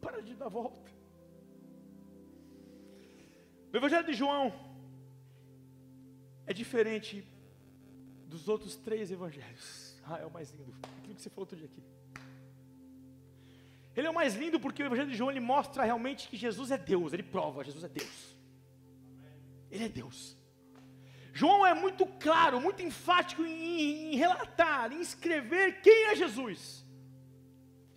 Para 0.01 0.21
de 0.21 0.35
dar 0.35 0.49
volta. 0.49 0.91
No 3.73 3.79
Evangelho 3.79 4.07
de 4.07 4.15
João, 4.15 4.53
é 6.47 6.53
diferente 6.53 7.25
dos 8.27 8.49
outros 8.49 8.77
três 8.77 9.11
evangelhos. 9.11 9.97
Ah, 10.05 10.19
é 10.19 10.27
o 10.27 10.31
mais 10.31 10.51
lindo. 10.53 10.75
Aquilo 10.99 11.15
que 11.15 11.23
você 11.23 11.31
falou 11.31 11.43
outro 11.43 11.57
dia 11.57 11.67
aqui. 11.67 11.83
Ele 13.95 14.07
é 14.07 14.11
o 14.11 14.15
mais 14.15 14.35
lindo 14.35 14.59
porque 14.59 14.83
o 14.83 14.87
Evangelho 14.87 15.11
de 15.11 15.17
João 15.17 15.31
ele 15.31 15.41
mostra 15.41 15.85
realmente 15.85 16.29
que 16.29 16.37
Jesus 16.37 16.71
é 16.71 16.79
Deus. 16.79 17.13
Ele 17.13 17.23
prova, 17.23 17.65
Jesus 17.65 17.85
é 17.85 17.89
Deus. 17.89 18.37
Ele 19.71 19.85
é 19.85 19.89
Deus. 19.89 20.37
João 21.33 21.67
é 21.67 21.75
muito 21.75 22.07
claro, 22.07 22.61
muito 22.61 22.83
enfático 22.83 23.45
em, 23.45 24.13
em 24.13 24.17
relatar, 24.17 24.93
em 24.93 25.01
escrever 25.01 25.81
quem 25.81 26.07
é 26.07 26.17
Jesus. 26.17 26.85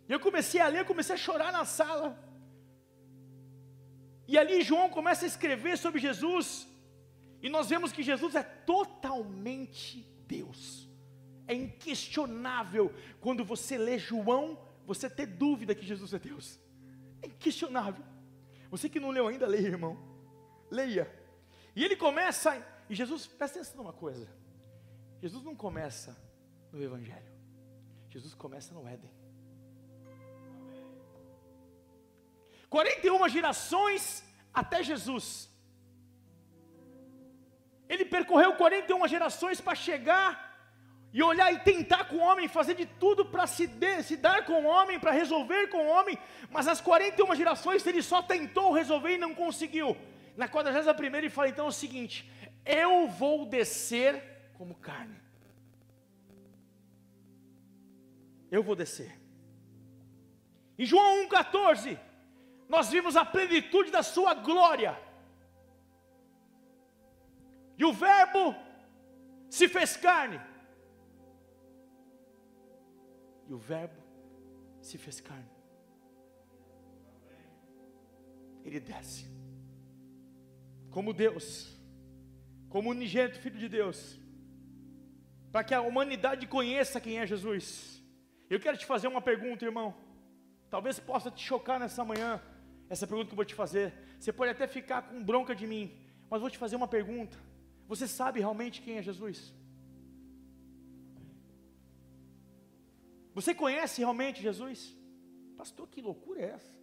E 0.07 0.11
eu 0.11 0.19
comecei 0.19 0.61
a 0.61 0.67
ler, 0.67 0.85
comecei 0.85 1.15
a 1.15 1.17
chorar 1.17 1.51
na 1.51 1.65
sala. 1.65 2.17
E 4.27 4.37
ali 4.37 4.61
João 4.61 4.89
começa 4.89 5.25
a 5.25 5.27
escrever 5.27 5.77
sobre 5.77 5.99
Jesus, 5.99 6.67
e 7.41 7.49
nós 7.49 7.69
vemos 7.69 7.91
que 7.91 8.03
Jesus 8.03 8.35
é 8.35 8.43
totalmente 8.43 10.07
Deus. 10.27 10.87
É 11.47 11.53
inquestionável 11.53 12.93
quando 13.19 13.43
você 13.43 13.77
lê 13.77 13.97
João, 13.97 14.57
você 14.85 15.09
ter 15.09 15.25
dúvida 15.25 15.75
que 15.75 15.85
Jesus 15.85 16.13
é 16.13 16.19
Deus. 16.19 16.59
É 17.21 17.27
inquestionável. 17.27 18.05
Você 18.69 18.87
que 18.87 18.99
não 18.99 19.09
leu 19.09 19.27
ainda, 19.27 19.47
leia, 19.47 19.67
irmão. 19.67 19.97
Leia. 20.69 21.11
E 21.75 21.83
ele 21.83 21.95
começa, 21.95 22.55
e 22.91 22.95
Jesus, 22.99 23.25
presta 23.25 23.57
atenção 23.57 23.77
numa 23.77 23.93
coisa. 23.93 24.27
Jesus 25.21 25.41
não 25.45 25.55
começa 25.55 26.11
no 26.73 26.83
Evangelho. 26.83 27.31
Jesus 28.09 28.33
começa 28.33 28.73
no 28.73 28.85
Éden. 28.85 29.09
41 32.69 33.29
gerações 33.29 34.03
até 34.53 34.83
Jesus. 34.83 35.49
Ele 37.87 38.03
percorreu 38.03 38.55
41 38.55 39.07
gerações 39.07 39.61
para 39.61 39.73
chegar 39.73 40.29
e 41.13 41.23
olhar 41.23 41.49
e 41.53 41.59
tentar 41.59 42.03
com 42.09 42.17
o 42.17 42.25
homem, 42.29 42.49
fazer 42.49 42.75
de 42.75 42.85
tudo 42.85 43.25
para 43.25 43.47
se, 43.47 43.69
se, 44.03 44.17
dar 44.17 44.43
com 44.43 44.65
o 44.65 44.65
homem, 44.65 44.99
para 44.99 45.11
resolver 45.11 45.67
com 45.67 45.87
o 45.87 45.89
homem, 45.95 46.17
mas 46.49 46.67
as 46.67 46.81
41 46.81 47.35
gerações 47.35 47.87
ele 47.87 48.03
só 48.03 48.21
tentou 48.21 48.73
resolver 48.73 49.13
e 49.13 49.17
não 49.17 49.33
conseguiu. 49.33 49.95
Na 50.35 50.47
41 50.47 51.15
ele 51.15 51.29
fala 51.29 51.49
então 51.49 51.67
o 51.67 51.71
seguinte: 51.71 52.29
Eu 52.65 53.07
vou 53.07 53.45
descer 53.45 54.51
como 54.53 54.75
carne. 54.75 55.19
Eu 58.51 58.61
vou 58.61 58.75
descer. 58.75 59.19
Em 60.77 60.85
João 60.85 61.27
1,14, 61.27 61.99
nós 62.67 62.89
vimos 62.89 63.15
a 63.15 63.25
plenitude 63.25 63.91
da 63.91 64.03
sua 64.03 64.33
glória. 64.33 64.99
E 67.77 67.85
o 67.85 67.93
Verbo 67.93 68.55
se 69.49 69.67
fez 69.67 69.97
carne. 69.97 70.39
E 73.47 73.53
o 73.53 73.57
Verbo 73.57 74.01
se 74.81 74.97
fez 74.97 75.19
carne. 75.19 75.49
Ele 78.63 78.79
desce. 78.79 79.25
Como 80.89 81.13
Deus, 81.13 81.80
como 82.71 82.89
unigênito 82.89 83.39
Filho 83.39 83.59
de 83.59 83.67
Deus, 83.67 84.17
para 85.51 85.63
que 85.63 85.73
a 85.73 85.81
humanidade 85.81 86.47
conheça 86.47 87.01
quem 87.01 87.19
é 87.19 87.27
Jesus. 87.27 88.01
Eu 88.49 88.59
quero 88.59 88.77
te 88.77 88.85
fazer 88.85 89.07
uma 89.09 89.21
pergunta, 89.21 89.65
irmão. 89.65 89.93
Talvez 90.69 90.97
possa 90.97 91.29
te 91.29 91.43
chocar 91.43 91.77
nessa 91.77 92.03
manhã, 92.05 92.41
essa 92.89 93.05
pergunta 93.05 93.27
que 93.27 93.33
eu 93.33 93.41
vou 93.41 93.45
te 93.45 93.53
fazer. 93.53 93.93
Você 94.17 94.31
pode 94.31 94.51
até 94.51 94.65
ficar 94.67 95.01
com 95.01 95.21
bronca 95.21 95.53
de 95.53 95.67
mim, 95.67 95.85
mas 96.29 96.39
vou 96.39 96.49
te 96.49 96.57
fazer 96.57 96.77
uma 96.77 96.87
pergunta. 96.87 97.37
Você 97.89 98.07
sabe 98.07 98.39
realmente 98.39 98.81
quem 98.81 98.97
é 98.97 99.03
Jesus? 99.03 99.53
Você 103.33 103.53
conhece 103.53 103.99
realmente 103.99 104.41
Jesus? 104.41 104.97
Pastor, 105.57 105.87
que 105.89 106.01
loucura 106.01 106.39
é 106.41 106.49
essa? 106.51 106.75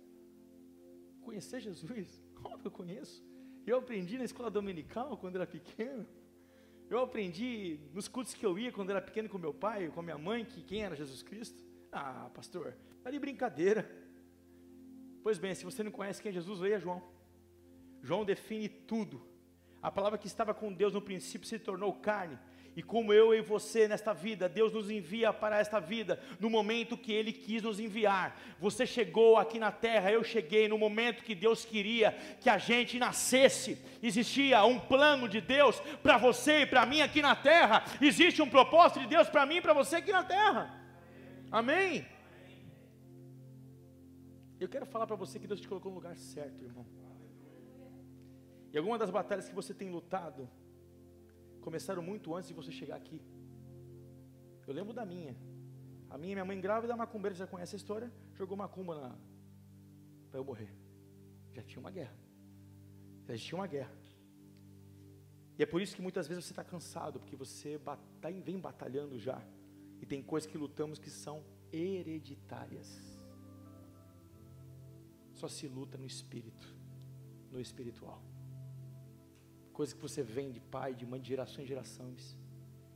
Conhecer 1.22 1.61
Jesus? 1.61 2.22
Que 2.61 2.66
eu 2.66 2.70
conheço. 2.70 3.27
Eu 3.68 3.78
aprendi 3.78 4.16
na 4.16 4.24
escola 4.24 4.50
dominical 4.50 5.16
quando 5.18 5.37
era 5.37 5.46
pequeno. 5.46 6.07
Eu 6.88 7.00
aprendi 7.00 7.78
nos 7.92 8.09
cultos 8.09 8.33
que 8.33 8.44
eu 8.44 8.59
ia 8.59 8.72
quando 8.72 8.88
era 8.88 9.02
pequeno 9.02 9.28
com 9.28 9.37
meu 9.37 9.52
pai, 9.52 9.88
com 9.88 10.00
minha 10.00 10.16
mãe, 10.16 10.42
que 10.42 10.62
quem 10.62 10.83
era 10.83 10.96
Jesus 10.96 11.22
Cristo. 11.22 11.62
Ah, 11.92 12.31
pastor, 12.33 12.74
tá 13.02 13.11
de 13.11 13.18
brincadeira. 13.18 13.90
Pois 15.22 15.38
bem, 15.38 15.54
se 15.54 15.66
você 15.66 15.83
não 15.83 15.90
conhece 15.90 16.22
quem 16.22 16.31
é 16.31 16.33
Jesus, 16.33 16.61
leia 16.61 16.78
João. 16.78 17.02
João 18.00 18.24
define 18.24 18.70
tudo. 18.70 19.20
A 19.83 19.90
palavra 19.90 20.18
que 20.18 20.26
estava 20.26 20.54
com 20.54 20.72
Deus 20.72 20.94
no 20.94 21.02
princípio 21.02 21.46
se 21.46 21.59
tornou 21.59 21.92
carne 21.92 22.38
e 22.76 22.83
como 22.83 23.12
eu 23.12 23.35
e 23.35 23.40
você 23.40 23.88
nesta 23.88 24.12
vida, 24.12 24.48
Deus 24.48 24.72
nos 24.72 24.88
envia 24.88 25.33
para 25.33 25.59
esta 25.59 25.81
vida 25.81 26.20
no 26.38 26.48
momento 26.48 26.96
que 26.96 27.12
Ele 27.12 27.33
quis 27.33 27.62
nos 27.62 27.81
enviar. 27.81 28.40
Você 28.61 28.87
chegou 28.87 29.37
aqui 29.37 29.59
na 29.59 29.72
terra, 29.72 30.12
eu 30.12 30.22
cheguei 30.22 30.68
no 30.68 30.78
momento 30.78 31.24
que 31.24 31.35
Deus 31.35 31.64
queria 31.64 32.12
que 32.40 32.48
a 32.48 32.57
gente 32.57 32.98
nascesse. 32.98 33.78
Existia 34.02 34.64
um 34.64 34.78
plano 34.78 35.28
de 35.28 35.40
Deus 35.40 35.81
para 36.02 36.18
você 36.18 36.61
e 36.61 36.66
para 36.66 36.87
mim 36.87 37.00
aqui 37.00 37.20
na 37.20 37.35
terra. 37.35 37.85
Existe 38.00 38.40
um 38.40 38.48
propósito 38.48 39.00
de 39.00 39.07
Deus 39.07 39.28
para 39.28 39.44
mim 39.44 39.57
e 39.57 39.61
para 39.61 39.72
você 39.72 39.96
aqui 39.96 40.12
na 40.12 40.22
terra. 40.22 40.72
Amém? 41.50 42.07
Eu 44.61 44.68
quero 44.68 44.87
falar 44.87 45.07
para 45.07 45.16
você 45.16 45.38
que 45.38 45.46
Deus 45.46 45.61
te 45.61 45.68
colocou 45.68 45.90
no 45.90 45.96
lugar 45.96 46.16
certo, 46.16 46.64
irmão. 46.64 46.87
E 48.72 48.78
alguma 48.78 48.98
das 48.98 49.11
batalhas 49.11 49.48
que 49.48 49.54
você 49.54 49.72
tem 49.72 49.88
lutado, 49.88 50.48
começaram 51.61 52.03
muito 52.03 52.35
antes 52.35 52.49
de 52.49 52.55
você 52.55 52.71
chegar 52.71 52.97
aqui. 52.97 53.21
Eu 54.66 54.75
lembro 54.75 54.92
da 54.92 55.05
minha. 55.05 55.37
A 56.11 56.16
minha, 56.16 56.35
minha 56.37 56.44
mãe 56.44 56.61
grávida, 56.61 56.97
macumbeira, 56.97 57.35
você 57.35 57.40
já 57.40 57.47
conhece 57.47 57.75
a 57.75 57.79
história? 57.79 58.12
Jogou 58.35 58.57
macumba 58.57 58.94
na 59.01 59.18
para 60.31 60.40
eu 60.40 60.44
morrer. 60.44 60.71
Já 61.53 61.62
tinha 61.62 61.81
uma 61.81 61.90
guerra. 61.90 62.16
Já 63.27 63.35
existia 63.35 63.59
uma 63.59 63.66
guerra. 63.66 63.92
E 65.59 65.62
é 65.62 65.66
por 65.66 65.83
isso 65.83 65.97
que 65.97 66.03
muitas 66.03 66.29
vezes 66.29 66.44
você 66.44 66.53
está 66.53 66.62
cansado, 66.62 67.18
porque 67.18 67.35
você 67.35 67.79
tá, 68.21 68.31
vem 68.44 68.59
batalhando 68.59 69.18
já. 69.18 69.42
E 70.01 70.07
tem 70.07 70.23
coisas 70.23 70.49
que 70.49 70.57
lutamos 70.57 70.99
que 70.99 71.11
são 71.11 71.44
hereditárias. 71.73 73.18
Só 75.35 75.49
se 75.49 75.66
luta 75.66 75.99
no 75.99 76.07
espírito, 76.07 76.66
no 77.51 77.61
espiritual. 77.61 78.23
Coisas 79.78 79.94
que 79.94 80.02
você 80.02 80.24
vem 80.24 80.50
de 80.50 80.58
pai, 80.58 80.92
de 80.92 81.06
mãe, 81.06 81.20
de 81.20 81.28
geração 81.28 81.62
em 81.62 81.66
gerações. 81.72 82.36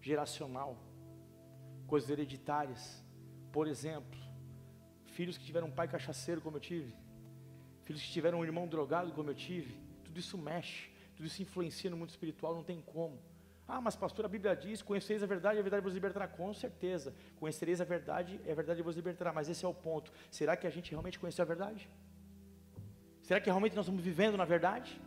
Geracional. 0.00 0.76
Coisas 1.86 2.10
hereditárias. 2.10 3.04
Por 3.52 3.68
exemplo, 3.68 4.18
filhos 5.16 5.38
que 5.38 5.44
tiveram 5.44 5.68
um 5.68 5.70
pai 5.70 5.86
cachaceiro 5.86 6.40
como 6.40 6.56
eu 6.56 6.60
tive. 6.60 6.92
Filhos 7.84 8.02
que 8.02 8.10
tiveram 8.10 8.40
um 8.40 8.44
irmão 8.44 8.66
drogado 8.66 9.12
como 9.12 9.30
eu 9.30 9.34
tive. 9.48 9.76
Tudo 10.02 10.18
isso 10.18 10.36
mexe. 10.36 10.90
Tudo 11.14 11.24
isso 11.28 11.40
influencia 11.40 11.88
no 11.88 11.96
mundo 11.96 12.10
espiritual, 12.10 12.52
não 12.52 12.64
tem 12.64 12.80
como. 12.80 13.16
Ah, 13.68 13.80
mas 13.80 13.94
pastor, 13.94 14.24
a 14.24 14.28
Bíblia 14.28 14.56
diz: 14.56 14.82
conhecereis 14.82 15.22
a 15.22 15.26
verdade, 15.26 15.60
a 15.60 15.62
verdade 15.62 15.84
vos 15.84 15.94
libertará. 15.94 16.26
Com 16.26 16.52
certeza, 16.52 17.14
conhecereis 17.36 17.80
a 17.80 17.84
verdade, 17.84 18.40
a 18.50 18.54
verdade 18.56 18.82
vos 18.82 18.96
libertará. 18.96 19.32
Mas 19.32 19.48
esse 19.48 19.64
é 19.64 19.68
o 19.68 19.74
ponto. 19.88 20.12
Será 20.32 20.56
que 20.56 20.66
a 20.66 20.70
gente 20.70 20.90
realmente 20.90 21.20
conheceu 21.20 21.44
a 21.44 21.46
verdade? 21.46 21.88
Será 23.22 23.40
que 23.40 23.46
realmente 23.46 23.76
nós 23.76 23.84
estamos 23.84 24.02
vivendo 24.02 24.36
na 24.36 24.44
verdade? 24.44 25.00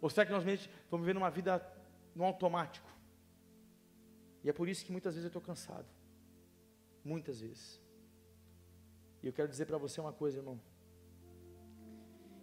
Ou 0.00 0.08
será 0.08 0.24
que 0.26 0.32
nós 0.32 0.44
estamos 0.46 1.04
vivendo 1.04 1.18
uma 1.18 1.30
vida 1.30 1.64
no 2.14 2.24
automático? 2.24 2.88
E 4.42 4.48
é 4.48 4.52
por 4.52 4.68
isso 4.68 4.84
que 4.84 4.92
muitas 4.92 5.14
vezes 5.14 5.24
eu 5.24 5.28
estou 5.28 5.42
cansado. 5.42 5.86
Muitas 7.04 7.40
vezes. 7.40 7.80
E 9.22 9.26
eu 9.26 9.32
quero 9.32 9.48
dizer 9.48 9.66
para 9.66 9.78
você 9.78 10.00
uma 10.00 10.12
coisa, 10.12 10.38
irmão. 10.38 10.60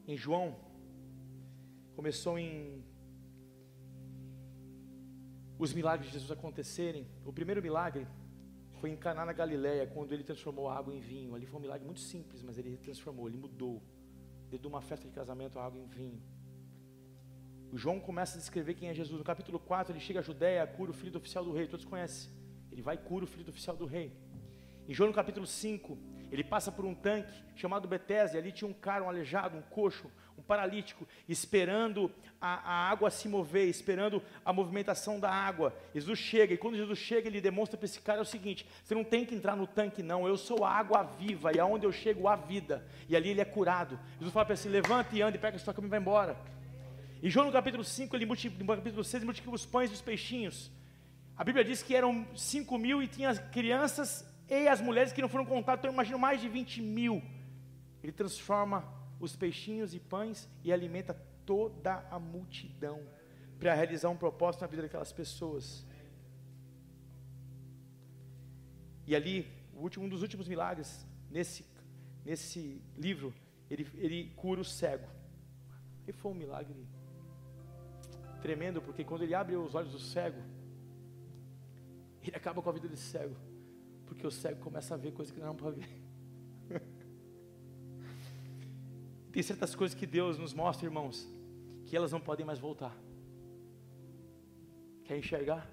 Em 0.07 0.17
João, 0.17 0.55
começou 1.95 2.37
em 2.37 2.83
os 5.57 5.73
milagres 5.73 6.07
de 6.07 6.13
Jesus 6.13 6.31
acontecerem. 6.31 7.07
O 7.25 7.31
primeiro 7.31 7.61
milagre 7.61 8.05
foi 8.81 8.89
em 8.89 8.97
Caná 8.97 9.25
na 9.25 9.31
Galileia, 9.31 9.87
quando 9.87 10.11
ele 10.13 10.23
transformou 10.23 10.67
a 10.67 10.77
água 10.77 10.93
em 10.93 10.99
vinho. 10.99 11.33
Ali 11.33 11.45
foi 11.45 11.57
um 11.57 11.61
milagre 11.61 11.85
muito 11.85 12.01
simples, 12.01 12.43
mas 12.43 12.57
ele 12.57 12.77
transformou, 12.77 13.27
ele 13.27 13.37
mudou. 13.37 13.81
De 14.49 14.67
uma 14.67 14.81
festa 14.81 15.07
de 15.07 15.13
casamento 15.13 15.59
a 15.59 15.65
água 15.65 15.79
em 15.79 15.85
vinho. 15.85 16.21
João 17.77 17.99
começa 17.99 18.37
a 18.37 18.39
descrever 18.39 18.73
quem 18.73 18.89
é 18.89 18.93
Jesus. 18.93 19.17
No 19.17 19.23
capítulo 19.23 19.59
4, 19.59 19.93
ele 19.93 19.99
chega 19.99 20.19
a 20.19 20.23
Judéia, 20.23 20.65
cura 20.65 20.91
o 20.91 20.93
filho 20.93 21.11
do 21.11 21.17
oficial 21.17 21.43
do 21.43 21.51
rei. 21.51 21.67
Todos 21.67 21.85
conhecem. 21.85 22.31
Ele 22.71 22.81
vai 22.81 22.95
e 22.95 22.97
cura 22.99 23.25
o 23.25 23.27
filho 23.27 23.43
do 23.43 23.49
oficial 23.49 23.75
do 23.75 23.85
rei. 23.85 24.11
Em 24.87 24.93
João, 24.93 25.09
no 25.09 25.15
capítulo 25.15 25.47
5, 25.47 25.97
ele 26.31 26.43
passa 26.43 26.71
por 26.71 26.85
um 26.85 26.93
tanque 26.93 27.33
chamado 27.55 27.87
Betesda. 27.87 28.37
Ali 28.37 28.51
tinha 28.51 28.69
um 28.69 28.73
cara, 28.73 29.03
um 29.03 29.09
aleijado, 29.09 29.57
um 29.57 29.61
coxo, 29.61 30.11
um 30.37 30.41
paralítico, 30.41 31.07
esperando 31.27 32.11
a, 32.39 32.55
a, 32.55 32.89
água 32.89 33.09
se 33.09 33.27
mover, 33.27 33.67
esperando 33.67 34.21
a 34.43 34.53
movimentação 34.53 35.19
da 35.19 35.29
água. 35.29 35.75
Jesus 35.93 36.19
chega, 36.19 36.53
e 36.53 36.57
quando 36.57 36.77
Jesus 36.77 36.99
chega, 36.99 37.27
ele 37.27 37.41
demonstra 37.41 37.77
para 37.77 37.85
esse 37.85 37.99
cara 37.99 38.21
o 38.21 38.25
seguinte: 38.25 38.65
você 38.83 38.93
não 38.93 39.03
tem 39.03 39.25
que 39.25 39.35
entrar 39.35 39.55
no 39.55 39.65
tanque, 39.65 40.03
não. 40.03 40.27
Eu 40.27 40.37
sou 40.37 40.63
a 40.63 40.71
água 40.71 41.03
viva, 41.03 41.51
e 41.53 41.59
aonde 41.59 41.85
eu 41.85 41.91
chego, 41.91 42.27
há 42.27 42.35
vida. 42.35 42.85
E 43.09 43.15
ali 43.15 43.29
ele 43.29 43.41
é 43.41 43.45
curado. 43.45 43.99
Jesus 44.13 44.33
fala 44.33 44.45
para 44.45 44.55
ele: 44.55 44.69
levanta 44.69 45.15
e 45.15 45.21
anda, 45.21 45.35
e 45.35 45.39
pega 45.39 45.57
a 45.57 45.59
sua 45.59 45.73
cama 45.73 45.87
e 45.87 45.89
vai 45.89 45.99
embora. 45.99 46.37
E 47.25 47.29
João 47.31 47.47
no 47.47 47.51
capítulo 47.51 47.83
5, 47.83 48.15
ele 48.15 48.25
no 48.27 48.67
capítulo 48.67 49.03
6, 49.03 49.15
ele 49.15 49.25
multiplica 49.25 49.55
os 49.55 49.65
pães 49.65 49.89
e 49.89 49.95
os 49.95 50.01
peixinhos. 50.09 50.71
A 51.35 51.43
Bíblia 51.43 51.65
diz 51.65 51.81
que 51.81 51.95
eram 51.95 52.23
5 52.35 52.77
mil 52.77 53.01
e 53.01 53.07
tinha 53.07 53.31
as 53.31 53.39
crianças 53.39 54.23
e 54.47 54.67
as 54.67 54.79
mulheres 54.79 55.11
que 55.11 55.23
não 55.23 55.27
foram 55.27 55.43
contadas, 55.43 55.79
então 55.79 55.89
eu 55.89 55.95
imagino 55.95 56.19
mais 56.19 56.39
de 56.39 56.47
20 56.47 56.83
mil. 56.83 57.23
Ele 58.03 58.11
transforma 58.11 58.87
os 59.19 59.35
peixinhos 59.35 59.95
e 59.95 59.99
pães 59.99 60.47
e 60.63 60.71
alimenta 60.71 61.15
toda 61.47 62.07
a 62.11 62.19
multidão 62.19 63.01
para 63.57 63.73
realizar 63.73 64.09
um 64.09 64.17
propósito 64.17 64.61
na 64.61 64.67
vida 64.67 64.83
daquelas 64.83 65.11
pessoas. 65.11 65.83
E 69.07 69.15
ali, 69.15 69.51
último, 69.73 70.05
um 70.05 70.09
dos 70.09 70.21
últimos 70.21 70.47
milagres, 70.47 71.03
nesse, 71.31 71.65
nesse 72.23 72.79
livro, 72.95 73.33
ele, 73.67 73.87
ele 73.95 74.31
cura 74.35 74.61
o 74.61 74.63
cego. 74.63 75.07
E 76.07 76.11
foi 76.11 76.31
um 76.31 76.35
milagre 76.35 76.85
tremendo, 78.45 78.79
porque 78.79 79.03
quando 79.03 79.23
ele 79.23 79.33
abre 79.33 79.55
os 79.55 79.73
olhos 79.73 79.91
do 79.91 79.97
cego, 79.97 80.39
Ele 82.21 82.35
acaba 82.35 82.61
com 82.61 82.69
a 82.69 82.73
vida 82.73 82.87
desse 82.87 83.07
cego. 83.13 83.35
Porque 84.05 84.25
o 84.25 84.29
cego 84.29 84.61
começa 84.61 84.93
a 84.93 84.97
ver 84.97 85.11
coisas 85.13 85.33
que 85.33 85.39
não 85.39 85.55
pode 85.55 85.79
ver. 85.79 86.01
Tem 89.33 89.41
certas 89.41 89.73
coisas 89.73 89.97
que 89.97 90.05
Deus 90.05 90.37
nos 90.37 90.53
mostra, 90.53 90.85
irmãos, 90.85 91.27
que 91.87 91.97
elas 91.97 92.11
não 92.11 92.21
podem 92.21 92.45
mais 92.45 92.59
voltar. 92.59 92.95
Quer 95.05 95.17
enxergar? 95.17 95.67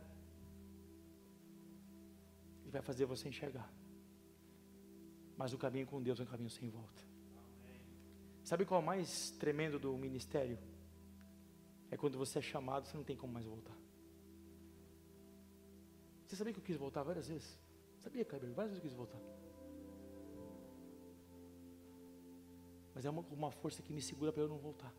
Ele 2.63 2.71
vai 2.71 2.81
fazer 2.81 3.05
você 3.05 3.29
enxergar. 3.29 3.71
Mas 5.37 5.53
o 5.53 5.59
caminho 5.59 5.87
com 5.87 6.03
Deus 6.03 6.19
é 6.19 6.23
um 6.23 6.27
caminho 6.27 6.49
sem 6.51 6.71
volta. 6.71 7.03
Sabe 8.43 8.65
qual 8.65 8.81
é 8.81 8.83
o 8.83 8.87
mais 8.87 9.31
tremendo 9.33 9.79
do 9.79 9.95
ministério? 9.99 10.59
É 11.93 11.97
quando 11.97 12.17
você 12.17 12.39
é 12.39 12.43
chamado, 12.43 12.87
você 12.87 12.97
não 12.97 13.05
tem 13.05 13.15
como 13.15 13.35
mais 13.35 13.45
voltar. 13.45 13.77
Você 16.27 16.35
sabia 16.35 16.55
que 16.55 16.59
eu 16.59 16.65
quis 16.65 16.79
voltar 16.79 17.03
várias 17.03 17.29
vezes? 17.29 17.61
Sabia, 17.99 18.25
Kleber? 18.25 18.51
Várias 18.55 18.73
vezes 18.73 18.83
eu 18.83 18.89
quis 18.89 18.97
voltar. 18.97 19.21
Mas 22.95 23.05
é 23.05 23.11
uma, 23.11 23.21
uma 23.31 23.51
força 23.51 23.83
que 23.83 23.93
me 23.93 24.01
segura 24.01 24.33
para 24.33 24.43
eu 24.43 24.49
não 24.49 24.57
voltar. 24.57 24.93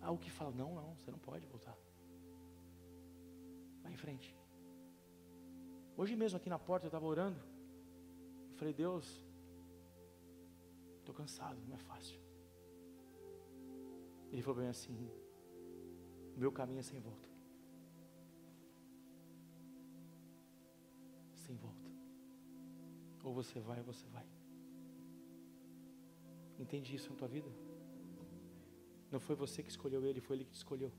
Algo 0.00 0.22
que 0.22 0.30
fala, 0.30 0.52
não, 0.52 0.76
não, 0.76 0.94
você 0.94 1.10
não 1.10 1.18
pode 1.18 1.44
voltar. 1.46 1.76
Vai 3.82 3.92
em 3.92 3.96
frente. 3.96 4.32
Hoje 5.96 6.14
mesmo 6.14 6.36
aqui 6.36 6.48
na 6.48 6.58
porta 6.58 6.86
eu 6.86 6.88
estava 6.88 7.04
orando. 7.04 7.40
Eu 8.52 8.56
falei, 8.58 8.72
Deus, 8.72 9.26
estou 11.00 11.12
cansado, 11.12 11.60
não 11.66 11.74
é 11.74 11.80
fácil. 11.80 12.25
Ele 14.32 14.42
falou 14.42 14.60
bem 14.60 14.68
assim, 14.68 15.10
meu 16.36 16.52
caminho 16.52 16.80
é 16.80 16.82
sem 16.82 17.00
volta. 17.00 17.28
Sem 21.34 21.56
volta. 21.56 21.90
Ou 23.22 23.32
você 23.32 23.58
vai 23.60 23.78
ou 23.78 23.84
você 23.84 24.06
vai. 24.08 24.26
Entende 26.58 26.94
isso 26.94 27.10
na 27.10 27.16
tua 27.16 27.28
vida? 27.28 27.50
Não 29.10 29.20
foi 29.20 29.36
você 29.36 29.62
que 29.62 29.70
escolheu 29.70 30.04
ele, 30.04 30.20
foi 30.20 30.36
ele 30.36 30.44
que 30.44 30.50
te 30.50 30.56
escolheu. 30.56 30.92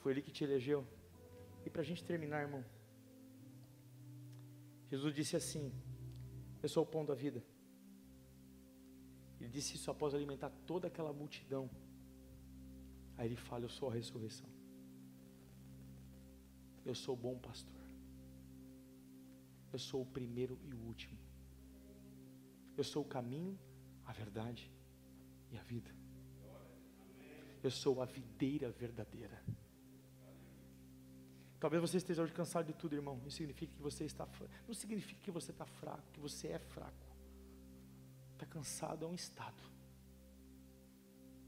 Foi 0.00 0.12
ele 0.12 0.22
que 0.22 0.30
te 0.30 0.44
elegeu. 0.44 0.86
E 1.64 1.70
para 1.70 1.82
a 1.82 1.84
gente 1.84 2.04
terminar, 2.04 2.42
irmão, 2.42 2.64
Jesus 4.90 5.14
disse 5.14 5.36
assim: 5.36 5.72
Eu 6.62 6.68
sou 6.68 6.82
o 6.82 6.86
pão 6.86 7.04
da 7.04 7.14
vida. 7.14 7.42
Ele 9.42 9.50
disse 9.50 9.74
isso 9.74 9.90
após 9.90 10.14
alimentar 10.14 10.50
toda 10.64 10.86
aquela 10.86 11.12
multidão. 11.12 11.68
Aí 13.18 13.26
ele 13.26 13.36
fala: 13.36 13.64
Eu 13.64 13.68
sou 13.68 13.90
a 13.90 13.92
ressurreição. 13.92 14.48
Eu 16.84 16.94
sou 16.94 17.14
o 17.14 17.18
bom 17.18 17.36
pastor. 17.38 17.82
Eu 19.72 19.80
sou 19.80 20.02
o 20.02 20.06
primeiro 20.06 20.60
e 20.62 20.72
o 20.72 20.78
último. 20.78 21.18
Eu 22.76 22.84
sou 22.84 23.02
o 23.02 23.08
caminho, 23.08 23.58
a 24.06 24.12
verdade 24.12 24.70
e 25.50 25.58
a 25.58 25.62
vida. 25.62 25.90
Eu 27.64 27.70
sou 27.70 28.00
a 28.00 28.04
videira 28.04 28.70
verdadeira. 28.70 29.42
Talvez 31.58 31.80
você 31.80 31.96
esteja 31.96 32.22
hoje 32.22 32.32
cansado 32.32 32.66
de 32.66 32.74
tudo, 32.74 32.94
irmão. 32.94 33.20
Isso 33.26 33.38
significa 33.38 33.74
que 33.74 33.82
você 33.82 34.04
está 34.04 34.28
não 34.68 34.74
significa 34.74 35.20
que 35.20 35.30
você 35.32 35.50
está 35.50 35.66
fraco, 35.66 36.04
que 36.12 36.20
você 36.20 36.48
é 36.48 36.58
fraco. 36.60 37.11
Está 38.42 38.54
cansado 38.58 39.04
é 39.04 39.08
um 39.08 39.14
estado. 39.14 39.62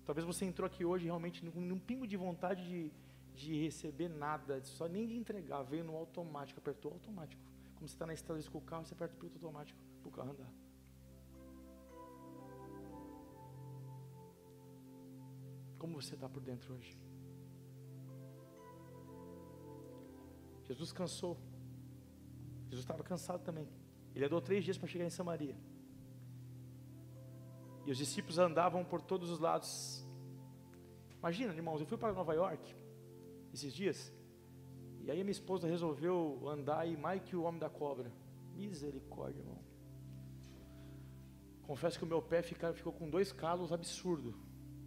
Talvez 0.05 0.25
você 0.25 0.45
entrou 0.45 0.65
aqui 0.65 0.85
hoje 0.85 1.07
realmente 1.07 1.45
num, 1.45 1.61
num 1.61 1.79
pingo 1.79 2.07
de 2.07 2.17
vontade 2.17 2.63
de, 2.63 2.93
de 3.35 3.65
receber 3.65 4.09
nada, 4.09 4.63
só 4.63 4.87
nem 4.87 5.05
de 5.05 5.17
entregar, 5.17 5.65
veio 5.65 5.83
no 5.83 5.97
automático, 5.97 6.61
apertou 6.61 6.93
automático. 6.93 7.43
Como 7.75 7.89
você 7.89 7.97
está 7.97 8.07
na 8.07 8.15
estrada 8.15 8.41
com 8.45 8.59
o 8.59 8.61
carro, 8.61 8.85
você 8.85 8.95
aperta 8.95 9.13
o 9.13 9.19
piloto 9.19 9.39
automático 9.39 9.81
para 10.01 10.09
o 10.09 10.13
carro 10.13 10.31
andar. 10.31 10.53
Como 15.77 16.01
você 16.01 16.15
está 16.15 16.29
por 16.29 16.45
dentro 16.45 16.75
hoje? 16.75 16.97
Jesus 20.63 20.93
cansou. 20.93 21.37
Jesus 22.67 22.85
estava 22.85 23.03
cansado 23.03 23.43
também. 23.43 23.69
Ele 24.15 24.25
andou 24.25 24.41
três 24.41 24.63
dias 24.63 24.79
para 24.79 24.87
chegar 24.87 25.05
em 25.05 25.11
Samaria. 25.11 25.57
E 27.87 27.91
os 27.91 27.99
discípulos 27.99 28.39
andavam 28.39 28.85
por 28.85 29.03
todos 29.03 29.31
os 29.31 29.39
lados. 29.39 30.05
Imagina, 31.19 31.53
irmãos, 31.53 31.81
eu 31.81 31.87
fui 31.87 31.99
para 31.99 32.13
Nova 32.13 32.35
York 32.35 32.75
esses 33.53 33.73
dias. 33.73 34.13
E 35.01 35.11
aí 35.11 35.21
a 35.21 35.25
minha 35.25 35.33
esposa 35.33 35.69
resolveu 35.69 36.49
andar 36.49 36.87
mais 36.97 37.23
que 37.23 37.37
o 37.37 37.43
homem 37.43 37.61
da 37.61 37.69
cobra. 37.69 38.11
Misericórdia, 38.55 39.41
irmão. 39.41 39.59
Confesso 41.63 41.99
que 41.99 42.05
o 42.05 42.07
meu 42.07 42.23
pé 42.23 42.43
ficou 42.43 42.93
com 42.93 43.09
dois 43.09 43.33
calos 43.33 43.73
absurdo. 43.73 44.35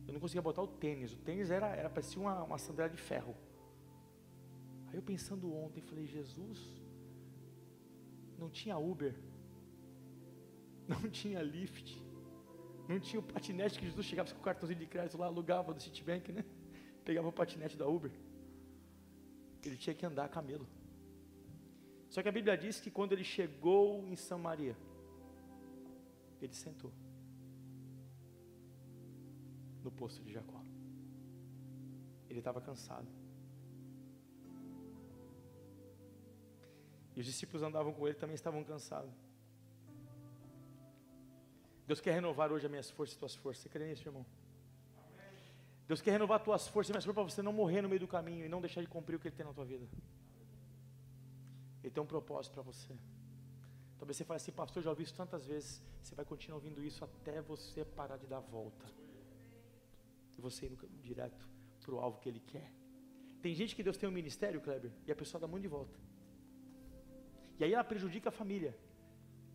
Eu 0.08 0.14
não 0.14 0.20
conseguia 0.20 0.42
botar 0.42 0.62
o 0.62 0.68
tênis. 0.68 1.14
O 1.14 1.18
tênis 1.18 1.52
era, 1.52 1.68
era 1.76 1.90
parecia 1.90 2.20
uma, 2.22 2.44
uma 2.44 2.58
sandália 2.58 2.96
de 2.96 3.02
ferro. 3.02 3.36
Aí 4.88 4.96
eu 4.96 5.02
pensando 5.02 5.54
ontem, 5.54 5.82
falei, 5.82 6.06
Jesus, 6.06 6.60
não 8.38 8.50
tinha 8.50 8.78
Uber, 8.78 9.16
não 10.88 11.10
tinha 11.10 11.42
Lyft, 11.42 12.02
não 12.88 13.00
tinha 13.00 13.20
o 13.20 13.24
patinete 13.24 13.80
que 13.80 13.86
Jesus 13.86 14.06
chegava 14.06 14.32
com 14.32 14.40
o 14.40 14.44
cartãozinho 14.44 14.80
de 14.80 14.86
crédito 14.86 15.18
lá, 15.18 15.26
alugava 15.26 15.74
do 15.74 15.82
Citibank, 15.82 16.32
né? 16.32 16.46
Pegava 17.04 17.28
o 17.28 17.34
patinete 17.34 17.76
da 17.78 17.88
Uber. 17.88 18.12
Ele 19.66 19.76
tinha 19.76 19.94
que 19.94 20.06
andar 20.06 20.26
a 20.26 20.30
camelo. 20.30 20.68
Só 22.10 22.22
que 22.22 22.30
a 22.30 22.32
Bíblia 22.32 22.58
diz 22.58 22.80
que 22.80 22.90
quando 22.90 23.12
ele 23.12 23.24
chegou 23.24 24.06
em 24.08 24.16
Samaria, 24.16 24.78
ele 26.42 26.54
sentou 26.54 26.94
no 29.84 29.92
poço 29.92 30.24
de 30.24 30.32
Jacó. 30.32 30.62
Ele 32.30 32.40
estava 32.40 32.62
cansado. 32.62 33.08
E 37.16 37.20
os 37.20 37.26
discípulos 37.26 37.64
andavam 37.64 37.94
com 37.94 38.08
ele 38.08 38.16
também 38.16 38.36
estavam 38.36 38.64
cansados. 38.64 39.27
Deus 41.88 42.02
quer 42.02 42.14
renovar 42.14 42.52
hoje 42.52 42.66
as 42.66 42.72
minhas 42.72 42.90
forças 42.90 43.16
e 43.16 43.20
tuas 43.20 43.36
forças. 43.36 43.64
Você 43.64 43.70
crê 43.70 43.88
nisso, 43.88 44.08
irmão? 44.08 44.26
Deus 45.88 46.02
quer 46.02 46.12
renovar 46.12 46.44
tuas 46.44 46.68
forças 46.68 46.90
e 46.90 46.94
minhas 46.94 47.06
forças 47.06 47.24
para 47.24 47.36
você 47.36 47.42
não 47.42 47.54
morrer 47.54 47.82
no 47.82 47.88
meio 47.88 48.02
do 48.02 48.08
caminho 48.08 48.46
e 48.46 48.50
não 48.50 48.60
deixar 48.60 48.82
de 48.82 48.88
cumprir 48.88 49.16
o 49.16 49.20
que 49.20 49.30
Ele 49.30 49.36
tem 49.36 49.46
na 49.46 49.54
tua 49.54 49.64
vida. 49.64 49.88
Ele 51.82 51.94
tem 51.94 52.04
um 52.04 52.06
propósito 52.06 52.52
para 52.54 52.62
você. 52.62 52.94
Talvez 53.98 54.18
você 54.18 54.26
fale 54.26 54.36
assim, 54.36 54.52
pastor, 54.52 54.84
já 54.84 54.90
ouvi 54.90 55.04
isso 55.04 55.16
tantas 55.16 55.46
vezes. 55.46 55.82
Você 56.04 56.14
vai 56.14 56.26
continuar 56.26 56.58
ouvindo 56.58 56.84
isso 56.84 57.06
até 57.06 57.42
você 57.42 57.86
parar 57.86 58.18
de 58.18 58.28
dar 58.28 58.42
volta. 58.42 58.86
E 60.38 60.42
você 60.42 60.66
ir 60.66 60.78
direto 61.02 61.48
para 61.82 61.96
o 61.96 62.00
alvo 62.00 62.20
que 62.20 62.28
Ele 62.28 62.42
quer. 62.42 62.70
Tem 63.42 63.56
gente 63.56 63.74
que 63.74 63.82
Deus 63.82 63.96
tem 63.96 64.10
um 64.10 64.12
ministério, 64.12 64.60
Kleber, 64.60 64.92
e 65.06 65.12
a 65.12 65.16
pessoa 65.16 65.40
dá 65.40 65.48
muito 65.48 65.62
de 65.62 65.70
volta. 65.70 65.98
E 67.58 67.64
aí 67.64 67.74
ela 67.74 67.84
prejudica 67.84 68.28
a 68.28 68.32
família. 68.32 68.78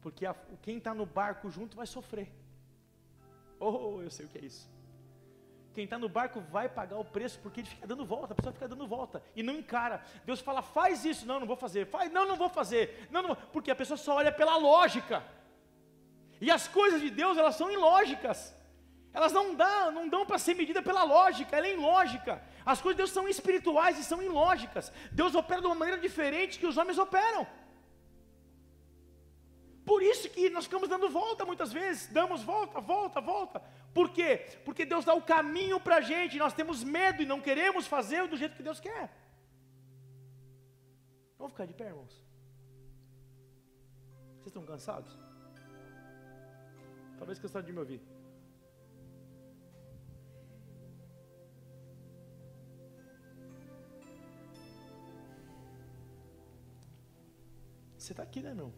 Porque 0.02 0.26
a, 0.26 0.34
quem 0.60 0.78
está 0.78 0.92
no 0.92 1.06
barco 1.06 1.48
junto 1.50 1.76
vai 1.76 1.86
sofrer. 1.86 2.28
Oh, 3.58 4.00
eu 4.02 4.10
sei 4.10 4.26
o 4.26 4.28
que 4.28 4.38
é 4.38 4.44
isso. 4.44 4.68
Quem 5.72 5.84
está 5.84 5.98
no 5.98 6.08
barco 6.08 6.40
vai 6.40 6.68
pagar 6.68 6.98
o 6.98 7.04
preço 7.04 7.38
porque 7.42 7.60
ele 7.60 7.68
fica 7.68 7.86
dando 7.86 8.04
volta, 8.04 8.32
a 8.32 8.36
pessoa 8.36 8.52
fica 8.52 8.68
dando 8.68 8.86
volta 8.86 9.22
e 9.34 9.42
não 9.42 9.54
encara. 9.54 10.04
Deus 10.26 10.40
fala, 10.40 10.60
faz 10.60 11.04
isso, 11.04 11.24
não, 11.24 11.40
não 11.40 11.46
vou 11.46 11.56
fazer. 11.56 11.86
Faz, 11.86 12.12
não, 12.12 12.26
não 12.26 12.36
vou 12.36 12.48
fazer. 12.48 13.08
Não, 13.10 13.22
não, 13.22 13.34
porque 13.34 13.70
a 13.70 13.74
pessoa 13.74 13.96
só 13.96 14.16
olha 14.16 14.30
pela 14.30 14.56
lógica. 14.56 15.24
E 16.40 16.50
as 16.50 16.68
coisas 16.68 17.00
de 17.00 17.08
Deus, 17.08 17.38
elas 17.38 17.54
são 17.54 17.70
ilógicas. 17.70 18.54
Elas 19.14 19.32
não 19.32 19.54
dão, 19.54 19.92
não 19.92 20.08
dão 20.08 20.26
para 20.26 20.38
ser 20.38 20.54
medida 20.54 20.82
pela 20.82 21.04
lógica, 21.04 21.56
ela 21.56 21.66
é 21.66 21.72
ilógica. 21.72 22.42
As 22.64 22.80
coisas 22.80 22.96
de 22.96 23.02
Deus 23.02 23.10
são 23.10 23.28
espirituais 23.28 23.98
e 23.98 24.04
são 24.04 24.22
ilógicas. 24.22 24.92
Deus 25.12 25.34
opera 25.34 25.60
de 25.60 25.66
uma 25.66 25.74
maneira 25.74 26.00
diferente 26.00 26.58
que 26.58 26.66
os 26.66 26.76
homens 26.76 26.98
operam. 26.98 27.46
Por 29.84 30.02
isso 30.02 30.30
que 30.30 30.48
nós 30.50 30.64
ficamos 30.64 30.88
dando 30.88 31.08
volta 31.10 31.44
muitas 31.44 31.72
vezes, 31.72 32.06
damos 32.08 32.42
volta, 32.42 32.80
volta, 32.80 33.20
volta. 33.20 33.60
Por 33.92 34.10
quê? 34.10 34.46
Porque 34.64 34.84
Deus 34.84 35.04
dá 35.04 35.14
o 35.14 35.22
caminho 35.22 35.80
para 35.80 35.96
a 35.96 36.00
gente, 36.00 36.38
nós 36.38 36.54
temos 36.54 36.84
medo 36.84 37.22
e 37.22 37.26
não 37.26 37.40
queremos 37.40 37.86
fazer 37.86 38.26
do 38.28 38.36
jeito 38.36 38.56
que 38.56 38.62
Deus 38.62 38.80
quer. 38.80 39.10
Vamos 41.36 41.52
ficar 41.52 41.66
de 41.66 41.74
pé, 41.74 41.86
irmãos? 41.86 42.22
Vocês 44.34 44.46
estão 44.46 44.64
cansados? 44.64 45.18
Talvez 47.18 47.38
cansados 47.38 47.66
de 47.66 47.72
me 47.72 47.78
ouvir. 47.80 48.00
Você 57.98 58.12
está 58.12 58.22
aqui, 58.24 58.42
né, 58.42 58.52
meu? 58.52 58.72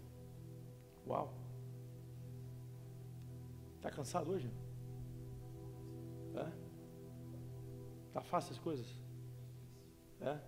Uau. 1.07 1.32
Está 3.76 3.90
cansado 3.90 4.30
hoje? 4.30 4.50
É? 6.34 6.64
Tá 8.12 8.22
fácil 8.22 8.52
as 8.52 8.59
coisas? 8.59 8.86
É? 10.20 10.40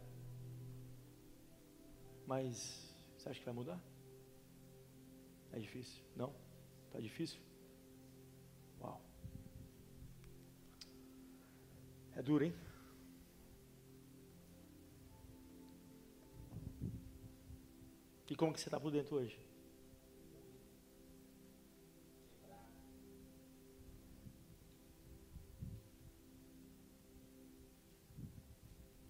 Mas 2.27 2.91
você 3.17 3.29
acha 3.29 3.39
que 3.39 3.45
vai 3.45 3.55
mudar? 3.55 3.81
É 5.53 5.59
difícil? 5.59 6.03
Não? 6.15 6.35
Está 6.87 7.01
difícil? 7.01 7.41
Uau. 8.81 9.01
É 12.15 12.23
duro, 12.23 12.45
hein? 12.45 12.55
E 18.29 18.35
como 18.35 18.53
que 18.53 18.61
você 18.61 18.69
está 18.69 18.81
por 18.81 18.91
dentro 18.91 19.17
hoje? 19.17 19.46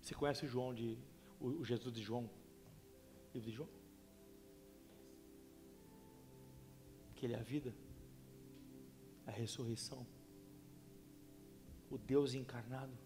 Você 0.06 0.14
conhece 0.14 0.44
o 0.44 0.48
João 0.48 0.72
de 0.72 0.96
o, 1.40 1.64
Jesus 1.64 1.92
de 1.92 2.00
João? 2.00 2.30
Livro 3.34 3.50
de 3.50 3.56
João? 3.56 3.68
Que 7.16 7.26
ele 7.26 7.34
é 7.34 7.40
a 7.40 7.42
vida, 7.42 7.74
a 9.26 9.32
ressurreição, 9.32 10.06
o 11.90 11.98
Deus 11.98 12.34
encarnado. 12.34 12.96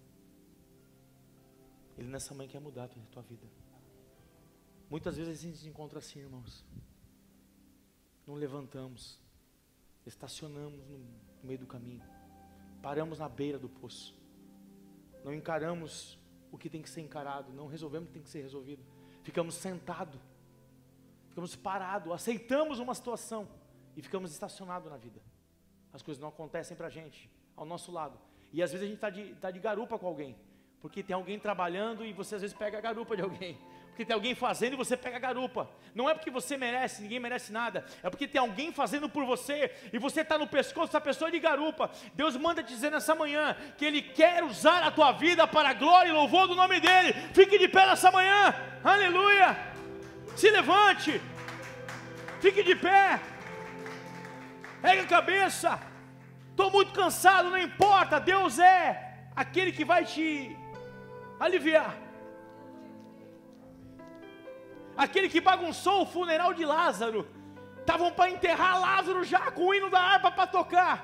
Ele 1.96 2.08
nessa 2.08 2.34
manhã 2.34 2.50
quer 2.50 2.60
mudar 2.60 2.84
a 2.84 2.88
tua 2.88 3.22
vida. 3.22 3.48
Muitas 4.90 5.16
vezes 5.16 5.38
a 5.38 5.42
gente 5.42 5.56
se 5.56 5.68
encontra 5.70 6.00
assim, 6.00 6.18
irmãos. 6.18 6.66
Não 8.26 8.34
levantamos, 8.34 9.18
estacionamos 10.04 10.86
no 10.86 11.00
meio 11.42 11.60
do 11.60 11.66
caminho, 11.66 12.02
paramos 12.82 13.18
na 13.18 13.28
beira 13.28 13.58
do 13.58 13.70
poço, 13.70 14.14
não 15.24 15.32
encaramos 15.32 16.19
o 16.52 16.58
que 16.58 16.68
tem 16.68 16.82
que 16.82 16.90
ser 16.90 17.00
encarado, 17.00 17.52
não 17.52 17.66
resolvemos 17.66 18.06
o 18.06 18.08
que 18.08 18.14
tem 18.14 18.22
que 18.22 18.28
ser 18.28 18.42
resolvido. 18.42 18.82
Ficamos 19.22 19.54
sentados, 19.54 20.20
ficamos 21.28 21.54
parados, 21.54 22.12
aceitamos 22.12 22.78
uma 22.78 22.94
situação 22.94 23.48
e 23.96 24.02
ficamos 24.02 24.32
estacionados 24.32 24.90
na 24.90 24.96
vida. 24.96 25.20
As 25.92 26.02
coisas 26.02 26.20
não 26.20 26.28
acontecem 26.28 26.76
para 26.76 26.86
a 26.86 26.90
gente, 26.90 27.30
ao 27.56 27.64
nosso 27.64 27.92
lado. 27.92 28.18
E 28.52 28.62
às 28.62 28.72
vezes 28.72 28.84
a 28.84 28.88
gente 28.88 28.96
está 28.96 29.10
de, 29.10 29.34
tá 29.36 29.50
de 29.50 29.58
garupa 29.58 29.98
com 29.98 30.06
alguém, 30.06 30.36
porque 30.80 31.02
tem 31.02 31.14
alguém 31.14 31.38
trabalhando 31.38 32.04
e 32.04 32.12
você 32.12 32.34
às 32.34 32.40
vezes 32.40 32.56
pega 32.56 32.78
a 32.78 32.80
garupa 32.80 33.16
de 33.16 33.22
alguém 33.22 33.58
porque 34.00 34.06
tem 34.06 34.14
alguém 34.14 34.34
fazendo 34.34 34.72
e 34.72 34.76
você 34.76 34.96
pega 34.96 35.16
a 35.16 35.20
garupa. 35.20 35.68
Não 35.94 36.08
é 36.08 36.14
porque 36.14 36.30
você 36.30 36.56
merece, 36.56 37.02
ninguém 37.02 37.20
merece 37.20 37.52
nada. 37.52 37.84
É 38.02 38.08
porque 38.08 38.26
tem 38.26 38.40
alguém 38.40 38.72
fazendo 38.72 39.10
por 39.10 39.26
você 39.26 39.70
e 39.92 39.98
você 39.98 40.22
está 40.22 40.38
no 40.38 40.46
pescoço 40.46 40.86
dessa 40.86 41.00
pessoa 41.02 41.30
de 41.30 41.38
garupa. 41.38 41.90
Deus 42.14 42.34
manda 42.34 42.62
te 42.62 42.72
dizer 42.72 42.90
nessa 42.90 43.14
manhã 43.14 43.54
que 43.76 43.84
Ele 43.84 44.00
quer 44.00 44.42
usar 44.42 44.82
a 44.84 44.90
tua 44.90 45.12
vida 45.12 45.46
para 45.46 45.68
a 45.68 45.74
glória 45.74 46.08
e 46.08 46.12
louvor 46.12 46.48
do 46.48 46.54
nome 46.54 46.80
dEle. 46.80 47.12
Fique 47.34 47.58
de 47.58 47.68
pé 47.68 47.84
nessa 47.84 48.10
manhã. 48.10 48.54
Aleluia. 48.82 49.54
Se 50.34 50.50
levante. 50.50 51.20
Fique 52.40 52.62
de 52.62 52.74
pé. 52.74 53.20
Pega 54.80 55.02
a 55.02 55.06
cabeça. 55.06 55.78
Estou 56.48 56.70
muito 56.70 56.92
cansado, 56.92 57.50
não 57.50 57.58
importa. 57.58 58.18
Deus 58.18 58.58
é 58.58 59.28
aquele 59.36 59.72
que 59.72 59.84
vai 59.84 60.06
te 60.06 60.56
aliviar 61.38 62.09
aquele 65.04 65.28
que 65.34 65.40
bagunçou 65.40 66.02
o 66.02 66.06
funeral 66.06 66.52
de 66.52 66.64
Lázaro. 66.64 67.26
Estavam 67.78 68.12
para 68.12 68.30
enterrar 68.30 68.78
Lázaro 68.78 69.24
já 69.24 69.50
com 69.50 69.64
o 69.66 69.74
hino 69.74 69.88
da 69.88 70.00
harpa 70.00 70.30
para 70.30 70.46
tocar. 70.46 70.96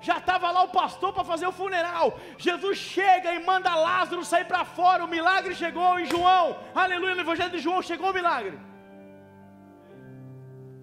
Já 0.00 0.16
estava 0.18 0.50
lá 0.50 0.62
o 0.62 0.68
pastor 0.68 1.12
para 1.12 1.24
fazer 1.24 1.46
o 1.46 1.52
funeral. 1.52 2.18
Jesus 2.38 2.78
chega 2.78 3.34
e 3.34 3.44
manda 3.44 3.74
Lázaro 3.74 4.24
sair 4.24 4.46
para 4.46 4.64
fora. 4.64 5.04
O 5.04 5.08
milagre 5.08 5.54
chegou 5.54 5.98
em 5.98 6.06
João. 6.06 6.56
Aleluia, 6.74 7.16
no 7.16 7.22
Evangelho 7.22 7.50
de 7.50 7.58
João 7.58 7.82
chegou 7.82 8.10
o 8.10 8.14
milagre. 8.14 8.58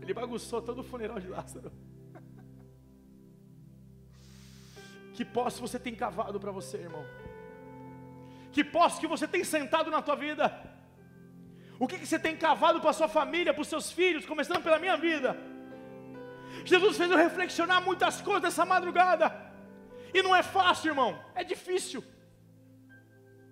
Ele 0.01 0.13
bagunçou 0.13 0.61
todo 0.61 0.81
o 0.81 0.83
funeral 0.83 1.19
de 1.19 1.29
Lázaro. 1.29 1.71
Que 5.15 5.25
posse 5.25 5.59
você 5.59 5.79
tem 5.79 5.95
cavado 5.95 6.39
para 6.39 6.51
você, 6.51 6.77
irmão. 6.77 7.03
Que 8.51 8.63
posse 8.63 8.99
que 8.99 9.07
você 9.07 9.27
tem 9.27 9.43
sentado 9.43 9.89
na 9.89 9.99
tua 9.99 10.15
vida. 10.15 10.66
O 11.79 11.87
que, 11.87 11.97
que 11.99 12.07
você 12.07 12.17
tem 12.17 12.35
cavado 12.35 12.81
para 12.81 12.91
sua 12.93 13.07
família, 13.07 13.53
para 13.53 13.61
os 13.61 13.67
seus 13.67 13.91
filhos, 13.91 14.25
começando 14.25 14.63
pela 14.63 14.79
minha 14.79 14.97
vida? 14.97 15.37
Jesus 16.65 16.97
fez 16.97 17.09
eu 17.11 17.17
reflexionar 17.17 17.81
muitas 17.81 18.19
coisas 18.21 18.41
dessa 18.41 18.65
madrugada. 18.65 19.31
E 20.13 20.21
não 20.23 20.35
é 20.35 20.41
fácil, 20.41 20.89
irmão, 20.89 21.19
é 21.35 21.43
difícil. 21.43 22.03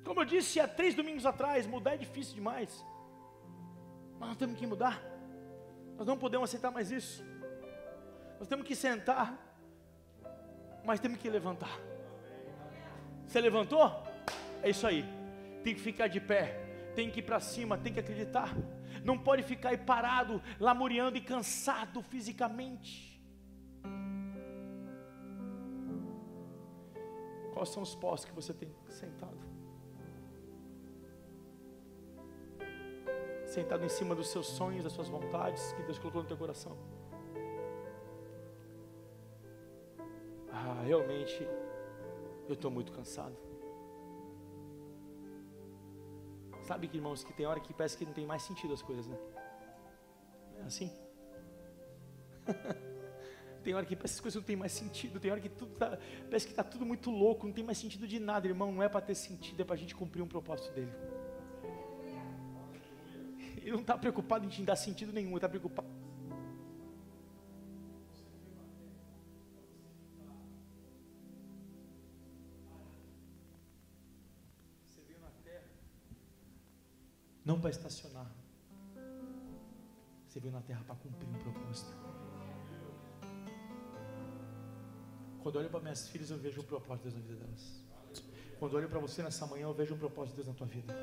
Como 0.04 0.22
eu 0.22 0.26
disse 0.26 0.60
há 0.60 0.68
três 0.68 0.96
domingos 0.96 1.26
atrás, 1.26 1.68
mudar 1.68 1.96
é 1.96 1.98
difícil 1.98 2.34
demais. 2.34 2.84
Mas 4.20 4.30
nós 4.30 4.38
temos 4.38 4.58
que 4.58 4.66
mudar. 4.66 5.02
Nós 5.98 6.08
não 6.08 6.18
podemos 6.18 6.50
aceitar 6.50 6.72
mais 6.72 6.92
isso. 6.92 7.24
Nós 8.40 8.48
temos 8.48 8.68
que 8.68 8.76
sentar, 8.76 9.38
mas 10.84 11.00
temos 11.00 11.20
que 11.20 11.30
levantar. 11.30 11.80
Você 13.26 13.40
levantou? 13.40 14.04
É 14.62 14.70
isso 14.70 14.86
aí. 14.86 15.06
Tem 15.64 15.74
que 15.74 15.82
ficar 15.82 16.08
de 16.08 16.20
pé 16.20 16.65
tem 16.96 17.12
que 17.12 17.20
ir 17.20 17.24
para 17.24 17.40
cima, 17.40 17.78
tem 17.78 17.94
que 17.94 18.00
acreditar. 18.00 18.50
Não 19.04 19.18
pode 19.18 19.44
ficar 19.44 19.70
aí 19.70 19.78
parado, 19.78 20.42
lamuriando 20.60 21.18
e 21.18 21.22
cansado 21.22 22.02
fisicamente. 22.02 23.22
Quais 27.54 27.70
são 27.70 27.84
os 27.84 27.94
postos 27.96 28.30
que 28.30 28.36
você 28.36 28.54
tem 28.54 28.70
sentado? 28.90 29.38
Sentado 33.46 33.86
em 33.86 33.90
cima 33.90 34.16
dos 34.16 34.28
seus 34.30 34.48
sonhos, 34.48 34.84
das 34.84 34.94
suas 34.94 35.08
vontades 35.08 35.72
que 35.74 35.84
Deus 35.84 36.00
colocou 36.00 36.22
no 36.24 36.28
teu 36.28 36.38
coração. 36.38 36.78
Ah, 40.52 40.82
realmente, 40.84 41.48
eu 42.48 42.54
estou 42.54 42.72
muito 42.72 42.92
cansado. 42.92 43.38
Sabe 46.66 46.90
irmãos, 46.92 47.24
que 47.24 47.32
tem 47.32 47.46
hora 47.46 47.60
que 47.60 47.72
parece 47.74 47.96
que 47.96 48.04
não 48.04 48.12
tem 48.12 48.26
mais 48.26 48.42
sentido 48.42 48.74
as 48.74 48.82
coisas, 48.82 49.06
né? 49.06 49.16
É 50.58 50.64
assim? 50.64 50.92
tem 53.64 53.76
hora 53.76 53.86
que 53.86 53.96
parece 53.96 54.16
que 54.16 54.18
as 54.18 54.22
coisas 54.22 54.42
não 54.42 54.46
tem 54.48 54.56
mais 54.56 54.72
sentido, 54.72 55.20
tem 55.20 55.30
hora 55.30 55.40
que 55.40 55.50
tudo 55.50 55.76
tá, 55.76 55.96
parece 56.28 56.48
que 56.48 56.54
está 56.54 56.64
tudo 56.64 56.84
muito 56.84 57.12
louco, 57.12 57.46
não 57.46 57.54
tem 57.54 57.64
mais 57.64 57.78
sentido 57.78 58.08
de 58.08 58.20
nada, 58.20 58.48
irmão. 58.48 58.72
Não 58.72 58.82
é 58.82 58.90
para 58.90 59.00
ter 59.00 59.14
sentido, 59.14 59.62
é 59.62 59.64
para 59.64 59.76
a 59.76 59.78
gente 59.78 59.94
cumprir 59.94 60.24
um 60.24 60.28
propósito 60.28 60.74
dele. 60.74 60.92
Ele 63.62 63.72
não 63.72 63.82
está 63.82 63.96
preocupado 63.96 64.44
em 64.44 64.50
te 64.50 64.64
dar 64.64 64.76
sentido 64.76 65.14
nenhum, 65.14 65.30
ele 65.30 65.38
está 65.38 65.50
preocupado 65.50 65.88
não 77.46 77.60
para 77.60 77.70
estacionar. 77.70 78.30
Você 80.28 80.40
veio 80.40 80.52
na 80.52 80.62
terra 80.62 80.84
para 80.86 80.96
cumprir 80.96 81.30
um 81.30 81.34
propósito. 81.34 81.96
Quando 85.42 85.58
olho 85.58 85.70
para 85.70 85.80
minhas 85.80 86.10
filhas, 86.10 86.32
eu 86.32 86.40
vejo 86.40 86.60
um 86.62 86.64
propósito 86.66 87.10
de 87.10 87.16
Deus 87.16 87.24
na 87.24 87.34
vida 87.34 87.46
delas. 87.46 87.86
Quando 88.58 88.74
olho 88.76 88.90
para 88.90 89.00
você 89.00 89.22
nessa 89.22 89.46
manhã, 89.46 89.64
eu 89.64 89.74
vejo 89.74 89.94
um 89.94 89.98
propósito 89.98 90.32
de 90.32 90.44
Deus 90.44 90.48
na 90.48 90.54
tua 90.56 90.68
vida. 90.68 90.94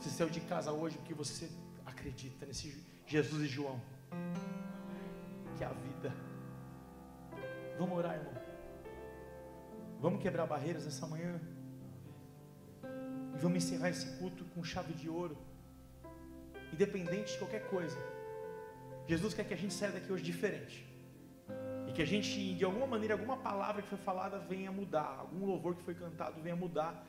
Você 0.00 0.08
saiu 0.08 0.30
de 0.30 0.40
casa 0.40 0.72
hoje 0.72 0.96
porque 0.96 1.12
você 1.12 1.50
acredita 1.84 2.46
nesse 2.46 2.82
Jesus 3.06 3.42
e 3.42 3.46
João, 3.46 3.80
que 5.58 5.62
é 5.62 5.66
a 5.66 5.72
vida. 5.72 6.14
Vamos 7.78 7.98
orar, 7.98 8.16
irmão. 8.16 8.34
Vamos 10.00 10.22
quebrar 10.22 10.46
barreiras 10.46 10.84
nessa 10.84 11.06
manhã. 11.06 11.40
E 13.34 13.38
vamos 13.38 13.64
encerrar 13.64 13.90
esse 13.90 14.06
culto 14.18 14.44
com 14.54 14.62
chave 14.62 14.92
de 14.94 15.08
ouro. 15.08 15.36
Independente 16.72 17.32
de 17.32 17.38
qualquer 17.38 17.68
coisa. 17.68 17.98
Jesus 19.06 19.34
quer 19.34 19.44
que 19.44 19.54
a 19.54 19.56
gente 19.56 19.74
saia 19.74 19.92
daqui 19.92 20.12
hoje 20.12 20.22
diferente. 20.22 20.86
E 21.88 21.92
que 21.92 22.02
a 22.02 22.06
gente, 22.06 22.54
de 22.54 22.64
alguma 22.64 22.86
maneira, 22.86 23.14
alguma 23.14 23.36
palavra 23.36 23.82
que 23.82 23.88
foi 23.88 23.98
falada 23.98 24.38
venha 24.38 24.72
mudar. 24.72 25.16
Algum 25.18 25.44
louvor 25.46 25.74
que 25.74 25.82
foi 25.82 25.94
cantado 25.94 26.40
venha 26.40 26.56
mudar 26.56 27.04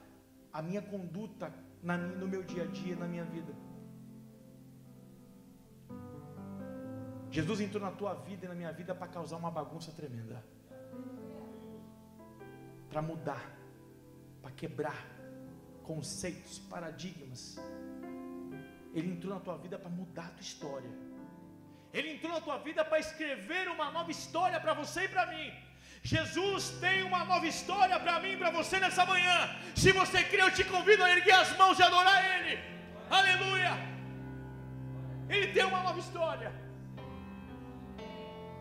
a 0.52 0.62
minha 0.62 0.82
conduta 0.82 1.54
na, 1.84 1.98
no 1.98 2.28
meu 2.28 2.42
dia 2.42 2.64
a 2.64 2.66
dia, 2.66 2.96
na 2.96 3.08
minha 3.08 3.26
vida. 3.26 3.54
Jesus 7.30 7.60
entrou 7.60 7.84
na 7.84 7.92
tua 7.92 8.14
vida 8.14 8.46
e 8.46 8.48
na 8.48 8.56
minha 8.56 8.72
vida 8.72 8.96
para 8.96 9.08
causar 9.08 9.36
uma 9.36 9.52
bagunça 9.52 9.92
tremenda. 9.92 10.42
Para 12.90 13.02
mudar, 13.02 13.52
para 14.42 14.52
quebrar 14.52 15.15
conceitos, 15.90 16.60
paradigmas. 16.74 17.42
Ele 18.94 19.10
entrou 19.14 19.34
na 19.34 19.40
tua 19.40 19.58
vida 19.58 19.78
para 19.78 19.90
mudar 20.00 20.28
a 20.28 20.34
tua 20.36 20.46
história. 20.50 20.92
Ele 21.94 22.10
entrou 22.14 22.32
na 22.34 22.42
tua 22.48 22.58
vida 22.68 22.84
para 22.84 23.00
escrever 23.06 23.68
uma 23.76 23.88
nova 23.92 24.12
história 24.18 24.60
para 24.60 24.74
você 24.74 25.02
e 25.06 25.12
para 25.16 25.26
mim. 25.34 25.50
Jesus 26.04 26.64
tem 26.84 26.98
uma 27.10 27.22
nova 27.32 27.48
história 27.48 27.98
para 28.00 28.20
mim 28.24 28.34
e 28.34 28.38
para 28.38 28.52
você 28.52 28.80
nessa 28.80 29.06
manhã. 29.06 29.38
Se 29.76 29.92
você 29.92 30.24
crê, 30.24 30.42
eu 30.42 30.52
te 30.52 30.64
convido 30.64 31.04
a 31.04 31.12
erguer 31.16 31.36
as 31.44 31.52
mãos 31.58 31.80
e 31.80 31.84
adorar 31.84 32.20
Ele. 32.34 32.54
Aleluia! 33.10 33.74
Ele 35.30 35.48
tem 35.56 35.66
uma 35.66 35.82
nova 35.82 36.00
história. 36.00 36.52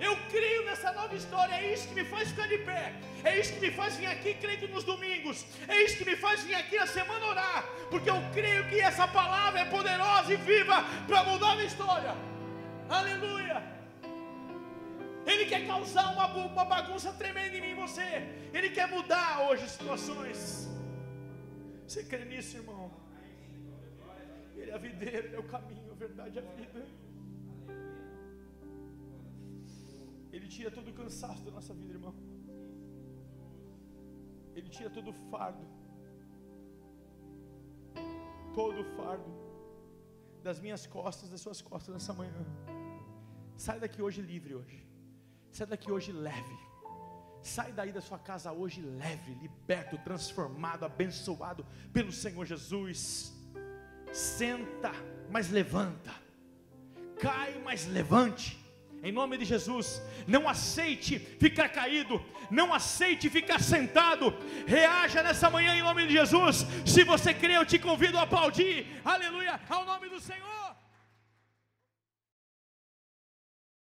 Eu 0.01 0.17
creio 0.29 0.65
nessa 0.65 0.93
nova 0.93 1.15
história, 1.15 1.55
é 1.55 1.73
isso 1.73 1.89
que 1.89 1.95
me 1.95 2.05
faz 2.05 2.29
ficar 2.29 2.49
de 2.49 2.59
pé, 2.59 2.93
é 3.23 3.39
isso 3.39 3.55
que 3.55 3.61
me 3.61 3.71
faz 3.71 3.97
vir 3.97 4.07
aqui 4.07 4.35
crendo 4.35 4.67
nos 4.69 4.83
domingos, 4.83 5.47
é 5.69 5.83
isso 5.83 5.99
que 5.99 6.05
me 6.05 6.17
faz 6.17 6.43
vir 6.43 6.55
aqui 6.55 6.77
na 6.77 6.87
semana 6.87 7.25
orar, 7.27 7.65
porque 7.91 8.11
eu 8.11 8.17
creio 8.33 8.69
que 8.69 8.81
essa 8.81 9.07
palavra 9.07 9.61
é 9.61 9.65
poderosa 9.65 10.33
e 10.33 10.37
viva 10.37 10.85
para 11.07 11.23
mudar 11.25 11.57
a 11.59 11.65
história. 11.65 12.15
Aleluia! 12.89 13.63
Ele 15.27 15.47
quer 15.47 15.67
causar 15.67 16.13
uma, 16.13 16.27
uma 16.27 16.65
bagunça 16.65 17.13
tremenda 17.13 17.57
em 17.57 17.61
mim 17.61 17.71
e 17.71 17.75
você, 17.75 18.29
Ele 18.53 18.71
quer 18.71 18.89
mudar 18.89 19.49
hoje 19.49 19.69
situações. 19.69 20.69
Você 21.87 22.03
crê 22.03 22.25
nisso, 22.25 22.57
irmão? 22.57 22.91
Ele 24.57 24.71
é 24.71 24.75
a 24.75 24.79
videira, 24.79 25.27
Ele 25.29 25.37
é 25.37 25.39
o 25.39 25.45
caminho, 25.45 25.93
a 25.93 25.95
verdade 25.95 26.37
e 26.37 26.39
a 26.39 26.43
vida. 26.43 27.04
Ele 30.35 30.49
tira 30.49 30.69
todo 30.69 30.89
o 30.91 30.93
cansaço 30.93 31.45
da 31.45 31.51
nossa 31.53 31.73
vida, 31.73 31.93
irmão. 31.93 32.13
Ele 34.57 34.69
tira 34.69 34.91
todo 34.91 35.11
o 35.11 35.13
fardo. 35.31 35.65
Todo 38.53 38.81
o 38.81 38.85
fardo 38.97 39.31
das 40.43 40.59
minhas 40.59 40.87
costas, 40.89 41.31
das 41.31 41.41
suas 41.41 41.63
costas 41.63 41.95
nessa 41.95 42.13
manhã. 42.13 42.45
Sai 43.57 43.79
daqui 43.79 44.03
hoje 44.03 44.21
livre 44.21 44.57
hoje. 44.57 44.85
Sai 45.53 45.69
daqui 45.69 45.93
hoje 45.93 46.11
leve. 46.11 46.59
Sai 47.41 47.73
daí 47.73 47.93
da 47.93 48.01
sua 48.01 48.19
casa 48.19 48.51
hoje 48.51 48.81
leve, 48.81 49.35
liberto, 49.35 49.97
transformado, 49.99 50.85
abençoado 50.85 51.65
pelo 51.93 52.11
Senhor 52.11 52.45
Jesus. 52.45 53.33
Senta, 54.13 54.93
mas 55.31 55.49
levanta. 55.49 56.13
Cai, 57.21 57.57
mas 57.63 57.87
levante 57.87 58.64
em 59.05 59.13
nome 59.13 59.37
de 59.37 59.45
Jesus. 59.45 60.03
Não 60.27 60.49
aceite 60.49 61.19
ficar 61.39 61.69
caído, 61.69 62.21
não 62.51 62.73
aceite 62.73 63.29
ficar 63.29 63.61
sentado. 63.61 64.35
Reaja 64.67 65.23
nessa 65.23 65.51
manhã 65.51 65.77
em 65.77 65.83
nome 65.83 66.07
de 66.07 66.15
Jesus. 66.15 66.67
Se 66.87 67.05
você 67.05 67.35
crê, 67.35 67.57
eu 67.57 67.67
te 67.67 67.79
convido 67.79 68.19
a 68.19 68.23
aplaudir. 68.23 68.87
Aleluia, 69.05 69.61
ao 69.69 69.85
nome 69.85 70.09
do 70.09 70.19
Senhor. 70.19 70.64